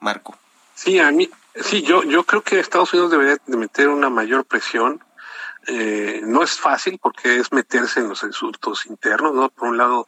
Marco? 0.00 0.36
Sí, 0.74 1.00
a 1.00 1.10
mí, 1.10 1.28
sí, 1.56 1.82
yo, 1.82 2.04
yo 2.04 2.22
creo 2.22 2.42
que 2.42 2.60
Estados 2.60 2.92
Unidos 2.92 3.10
debería 3.10 3.36
de 3.44 3.56
meter 3.56 3.88
una 3.88 4.10
mayor 4.10 4.44
presión 4.44 5.02
eh, 5.68 6.22
no 6.24 6.42
es 6.42 6.58
fácil 6.58 6.98
porque 7.00 7.36
es 7.36 7.52
meterse 7.52 8.00
en 8.00 8.08
los 8.08 8.22
insultos 8.22 8.86
internos, 8.86 9.34
¿no? 9.34 9.50
Por 9.50 9.68
un 9.68 9.76
lado, 9.76 10.06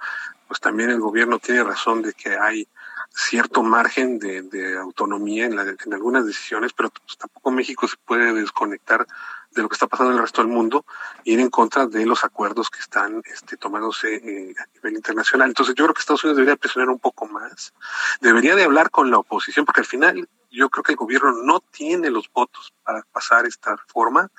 pues 0.49 0.59
también 0.59 0.91
el 0.91 1.01
gobierno 1.01 1.39
tiene 1.39 1.63
razón 1.63 2.03
de 2.03 2.15
que 2.15 2.37
hay 2.37 2.67
cierto 3.13 3.63
margen 3.63 4.19
de, 4.19 4.79
autonomía 4.79 5.47
en, 5.47 5.59
en, 5.59 5.95
algunas 5.95 6.25
decisiones, 6.25 6.73
pero 6.73 6.91
pues, 6.91 7.19
tampoco 7.19 7.51
México 7.51 7.87
se 7.87 7.97
puede 8.07 8.33
desconectar 8.33 9.07
de 9.51 9.63
lo 9.63 9.69
que 9.69 9.75
está 9.75 9.87
pasando 9.87 10.13
en 10.13 10.19
el 10.19 10.23
resto 10.23 10.43
del 10.43 10.51
mundo 10.51 10.87
y 11.25 11.35
ir 11.35 11.41
en 11.41 11.51
contra 11.51 11.87
de 11.87 12.07
los 12.07 12.25
acuerdos 12.25 12.71
que 12.71 12.79
están 12.79 13.21
este, 13.25 13.57
tomándose 13.57 14.15
eh, 14.15 14.55
a 14.59 14.67
nivel 14.75 14.95
internacional. 14.95 15.49
Entonces 15.49 15.75
yo 15.75 15.85
creo 15.85 15.95
que 15.95 16.01
Estados 16.01 16.25
Unidos 16.25 16.37
debería 16.39 16.57
presionar 16.57 16.89
un 16.89 17.01
poco 17.01 17.27
más, 17.27 17.75
debería 18.21 18.55
de 18.55 18.65
hablar 18.65 18.91
con 18.91 19.11
la 19.11 19.19
oposición, 19.19 19.67
porque 19.67 19.81
al 19.81 19.87
final 19.87 20.29
yo 20.51 20.71
creo 20.71 20.83
que 20.83 20.93
el 20.93 20.97
gobierno 20.97 21.33
no 21.43 21.61
tiene 21.61 22.11
los 22.11 22.31
votos 22.33 22.73
para 22.83 23.03
pasar 23.13 23.47
esta 23.47 23.77
reforma. 23.77 24.31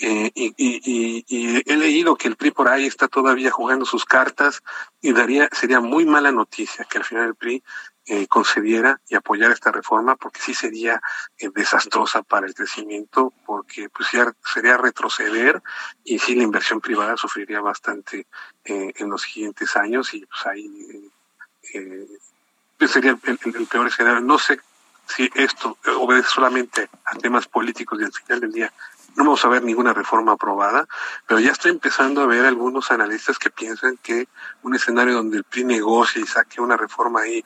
Eh, 0.00 0.30
y, 0.32 0.54
y, 0.56 1.24
y, 1.26 1.62
he 1.66 1.76
leído 1.76 2.14
que 2.14 2.28
el 2.28 2.36
PRI 2.36 2.52
por 2.52 2.68
ahí 2.68 2.86
está 2.86 3.08
todavía 3.08 3.50
jugando 3.50 3.84
sus 3.84 4.04
cartas 4.04 4.62
y 5.00 5.12
daría 5.12 5.48
sería 5.50 5.80
muy 5.80 6.06
mala 6.06 6.30
noticia 6.30 6.84
que 6.84 6.98
al 6.98 7.04
final 7.04 7.26
el 7.26 7.34
PRI 7.34 7.64
eh, 8.10 8.26
concediera 8.26 8.98
y 9.06 9.16
apoyara 9.16 9.52
esta 9.52 9.70
reforma 9.70 10.16
porque 10.16 10.40
sí 10.40 10.54
sería 10.54 10.98
eh, 11.38 11.50
desastrosa 11.54 12.22
para 12.22 12.46
el 12.46 12.54
crecimiento 12.54 13.34
porque 13.44 13.90
pues 13.90 14.08
sería 14.54 14.78
retroceder 14.78 15.62
y 16.04 16.18
sí 16.18 16.34
la 16.34 16.44
inversión 16.44 16.80
privada 16.80 17.18
sufriría 17.18 17.60
bastante 17.60 18.26
eh, 18.64 18.94
en 18.96 19.10
los 19.10 19.20
siguientes 19.20 19.76
años 19.76 20.14
y 20.14 20.24
pues 20.24 20.46
ahí 20.46 21.10
pues 22.78 22.90
sería 22.90 23.18
el, 23.24 23.66
peor 23.66 23.88
escenario. 23.88 24.22
No 24.22 24.38
sé 24.38 24.58
si 25.06 25.30
esto 25.34 25.76
obedece 25.98 26.30
solamente 26.30 26.88
a 27.04 27.14
temas 27.18 27.46
políticos 27.46 28.00
y 28.00 28.04
al 28.04 28.12
final 28.12 28.40
del 28.40 28.52
día 28.52 28.72
no 29.18 29.24
vamos 29.24 29.44
a 29.44 29.48
ver 29.48 29.64
ninguna 29.64 29.92
reforma 29.92 30.32
aprobada, 30.32 30.86
pero 31.26 31.40
ya 31.40 31.50
estoy 31.50 31.72
empezando 31.72 32.22
a 32.22 32.26
ver 32.26 32.46
algunos 32.46 32.92
analistas 32.92 33.36
que 33.36 33.50
piensan 33.50 33.98
que 34.00 34.28
un 34.62 34.76
escenario 34.76 35.14
donde 35.14 35.38
el 35.38 35.44
PRI 35.44 35.64
negocie 35.64 36.22
y 36.22 36.26
saque 36.26 36.60
una 36.60 36.76
reforma 36.76 37.22
ahí 37.22 37.44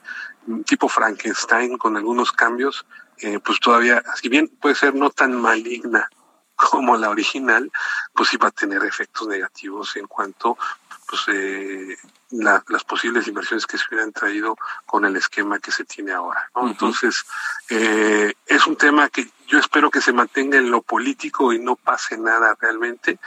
tipo 0.67 0.87
Frankenstein 0.91 1.79
con 1.79 1.97
algunos 1.97 2.31
cambios, 2.31 2.85
eh, 3.19 3.39
pues 3.43 3.59
todavía, 3.59 4.03
si 4.21 4.29
bien 4.29 4.49
puede 4.49 4.75
ser 4.75 4.95
no 4.95 5.09
tan 5.09 5.35
maligna 5.41 6.11
como 6.55 6.95
la 6.99 7.09
original, 7.09 7.73
pues 8.13 8.29
sí 8.29 8.37
va 8.37 8.49
a 8.49 8.51
tener 8.51 8.85
efectos 8.85 9.27
negativos 9.27 9.97
en 9.97 10.07
cuanto 10.07 10.59
pues 11.09 11.23
eh, 11.29 11.97
las 12.31 12.85
posibles 12.85 13.27
inversiones 13.29 13.67
que 13.67 13.79
se 13.79 13.85
hubieran 13.89 14.13
traído 14.13 14.57
con 14.85 15.07
el 15.07 15.17
esquema 15.17 15.59
que 15.59 15.73
se 15.73 15.85
tiene 15.85 16.13
ahora. 16.13 16.51
¿no? 16.55 16.69
Entonces, 16.69 17.25
eh, 17.71 18.33
es 18.47 18.67
un 18.67 18.77
tema 18.77 19.09
que 19.09 19.27
yo 19.53 19.59
espero 19.59 19.91
que 19.91 20.01
se 20.01 20.15
mantenga 20.15 20.57
en 20.57 20.71
lo 20.71 20.81
político 20.81 21.53
y 21.53 21.59
no 21.59 21.77
pase 21.77 22.17
nada 22.17 22.57
realmente, 22.59 23.19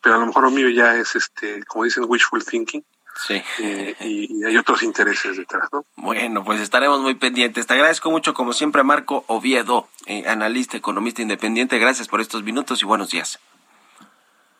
pero 0.00 0.14
a 0.14 0.18
lo 0.18 0.26
mejor 0.26 0.44
lo 0.44 0.50
mío 0.50 0.70
ya 0.70 0.96
es, 0.96 1.14
este 1.14 1.62
como 1.64 1.84
dicen, 1.84 2.04
wishful 2.08 2.42
thinking. 2.42 2.82
Sí. 3.26 3.40
Eh, 3.60 3.94
y, 4.00 4.44
hay 4.44 4.56
otros 4.56 4.82
intereses 4.82 5.36
detrás, 5.36 5.68
¿no? 5.72 5.84
Bueno, 5.96 6.42
pues 6.42 6.60
estaremos 6.60 7.00
muy 7.00 7.14
pendientes. 7.14 7.66
Te 7.66 7.74
agradezco 7.74 8.10
mucho, 8.10 8.34
como 8.34 8.52
siempre, 8.52 8.82
Marco 8.82 9.24
Oviedo, 9.28 9.88
eh, 10.06 10.24
analista, 10.26 10.76
economista 10.76 11.22
independiente. 11.22 11.78
Gracias 11.78 12.08
por 12.08 12.20
estos 12.20 12.42
minutos 12.42 12.82
y 12.82 12.86
buenos 12.86 13.10
días. 13.10 13.38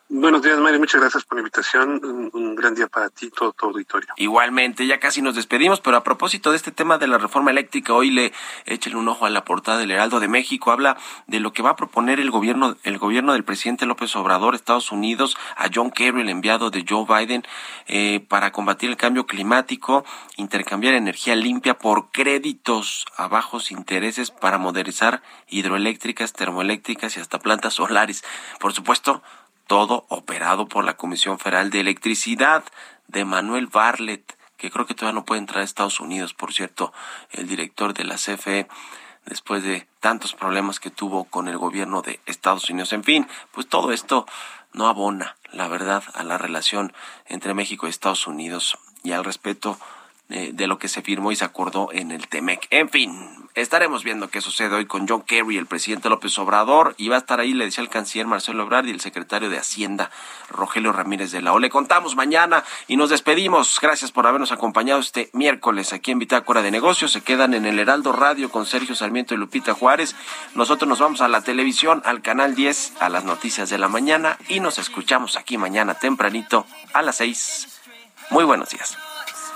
Buenos 0.07 0.43
días, 0.43 0.59
Mario. 0.59 0.79
Muchas 0.79 1.01
gracias 1.01 1.25
por 1.25 1.37
la 1.37 1.41
invitación. 1.41 2.29
Un, 2.31 2.55
gran 2.55 2.75
día 2.75 2.87
para 2.87 3.09
ti, 3.09 3.31
todo 3.31 3.53
tu 3.53 3.65
auditorio. 3.65 4.13
Igualmente, 4.17 4.85
ya 4.85 4.99
casi 4.99 5.23
nos 5.23 5.33
despedimos, 5.33 5.81
pero 5.81 5.97
a 5.97 6.03
propósito 6.03 6.51
de 6.51 6.57
este 6.57 6.71
tema 6.71 6.99
de 6.99 7.07
la 7.07 7.17
reforma 7.17 7.49
eléctrica, 7.49 7.91
hoy 7.91 8.11
le 8.11 8.31
echen 8.67 8.95
un 8.95 9.07
ojo 9.07 9.25
a 9.25 9.31
la 9.31 9.43
portada 9.43 9.79
del 9.79 9.89
Heraldo 9.89 10.19
de 10.19 10.27
México. 10.27 10.71
Habla 10.71 10.95
de 11.25 11.39
lo 11.39 11.53
que 11.53 11.63
va 11.63 11.71
a 11.71 11.75
proponer 11.75 12.19
el 12.19 12.29
gobierno, 12.29 12.77
el 12.83 12.99
gobierno 12.99 13.33
del 13.33 13.43
presidente 13.43 13.87
López 13.87 14.15
Obrador, 14.15 14.53
Estados 14.53 14.91
Unidos, 14.91 15.37
a 15.57 15.69
John 15.73 15.89
Kerry, 15.89 16.21
el 16.21 16.29
enviado 16.29 16.69
de 16.69 16.85
Joe 16.87 17.05
Biden, 17.07 17.43
eh, 17.87 18.23
para 18.27 18.51
combatir 18.51 18.91
el 18.91 18.97
cambio 18.97 19.25
climático, 19.25 20.05
intercambiar 20.37 20.93
energía 20.93 21.35
limpia 21.35 21.79
por 21.79 22.11
créditos 22.11 23.05
a 23.17 23.27
bajos 23.27 23.71
intereses 23.71 24.29
para 24.29 24.59
modernizar 24.59 25.23
hidroeléctricas, 25.49 26.31
termoeléctricas 26.31 27.17
y 27.17 27.21
hasta 27.21 27.39
plantas 27.39 27.73
solares. 27.73 28.23
Por 28.59 28.71
supuesto, 28.71 29.23
todo 29.67 30.05
operado 30.09 30.67
por 30.67 30.85
la 30.85 30.97
Comisión 30.97 31.39
Federal 31.39 31.69
de 31.69 31.79
Electricidad 31.79 32.63
de 33.07 33.25
Manuel 33.25 33.67
Barlet, 33.67 34.37
que 34.57 34.71
creo 34.71 34.85
que 34.85 34.93
todavía 34.93 35.19
no 35.19 35.25
puede 35.25 35.39
entrar 35.39 35.61
a 35.61 35.63
Estados 35.63 35.99
Unidos, 35.99 36.33
por 36.33 36.53
cierto, 36.53 36.93
el 37.31 37.47
director 37.47 37.93
de 37.93 38.03
la 38.03 38.15
CFE, 38.15 38.67
después 39.25 39.63
de 39.63 39.87
tantos 39.99 40.33
problemas 40.33 40.79
que 40.79 40.91
tuvo 40.91 41.25
con 41.25 41.47
el 41.47 41.57
gobierno 41.57 42.01
de 42.01 42.19
Estados 42.25 42.69
Unidos. 42.69 42.93
En 42.93 43.03
fin, 43.03 43.27
pues 43.51 43.67
todo 43.67 43.91
esto 43.91 44.25
no 44.73 44.87
abona, 44.87 45.35
la 45.51 45.67
verdad, 45.67 46.03
a 46.13 46.23
la 46.23 46.37
relación 46.37 46.93
entre 47.25 47.53
México 47.53 47.87
y 47.87 47.89
Estados 47.89 48.27
Unidos 48.27 48.77
y 49.03 49.13
al 49.13 49.23
respeto 49.23 49.79
eh, 50.27 50.51
de 50.53 50.65
lo 50.65 50.79
que 50.79 50.87
se 50.87 51.03
firmó 51.03 51.31
y 51.31 51.35
se 51.35 51.45
acordó 51.45 51.89
en 51.91 52.09
el 52.09 52.27
TEMEC. 52.27 52.65
En 52.71 52.89
fin, 52.89 53.47
estaremos 53.53 54.03
viendo 54.03 54.27
qué 54.27 54.41
sucede 54.41 54.75
hoy 54.75 54.87
con 54.87 55.07
John 55.07 55.21
Kerry, 55.21 55.55
el 55.55 55.67
presidente 55.67 56.09
López 56.09 56.35
Obrador, 56.39 56.95
y 56.97 57.09
va 57.09 57.17
a 57.17 57.19
estar 57.19 57.39
ahí, 57.39 57.53
le 57.53 57.65
decía 57.65 57.83
el 57.83 57.91
canciller 57.91 58.25
Marcelo 58.25 58.63
Ebrard 58.63 58.87
y 58.87 58.89
el 58.89 59.01
secretario 59.01 59.51
de 59.51 59.59
Hacienda, 59.59 60.09
Rogelio 60.49 60.91
Ramírez 60.91 61.31
de 61.31 61.43
la 61.43 61.53
O. 61.53 61.59
Le 61.59 61.69
contamos 61.69 62.15
mañana 62.15 62.63
y 62.87 62.97
nos 62.97 63.11
despedimos. 63.11 63.79
Gracias 63.79 64.11
por 64.11 64.25
habernos 64.25 64.51
acompañado 64.51 64.99
este 64.99 65.29
miércoles 65.33 65.93
aquí 65.93 66.09
en 66.09 66.17
Bitácora 66.17 66.63
de 66.63 66.71
Negocios. 66.71 67.11
Se 67.11 67.21
quedan 67.21 67.53
en 67.53 67.67
el 67.67 67.77
Heraldo 67.77 68.11
Radio 68.11 68.49
con 68.49 68.65
Sergio 68.65 68.95
Sarmiento 68.95 69.35
y 69.35 69.37
Lupita 69.37 69.75
Juárez. 69.75 70.15
Nosotros 70.55 70.89
nos 70.89 70.97
vamos 70.97 71.21
a 71.21 71.27
la 71.27 71.41
televisión, 71.41 72.01
al 72.03 72.23
canal 72.23 72.55
10, 72.55 72.93
a 72.99 73.09
las 73.09 73.25
noticias 73.25 73.69
de 73.69 73.77
la 73.77 73.89
mañana 73.89 74.39
y 74.49 74.59
nos 74.59 74.79
escuchamos 74.79 75.35
aquí 75.37 75.59
mañana 75.59 75.93
tempranito 75.93 76.65
a 76.93 77.03
las 77.03 77.17
6. 77.17 77.67
Muy 78.31 78.43
buenos 78.43 78.69
días. 78.71 78.97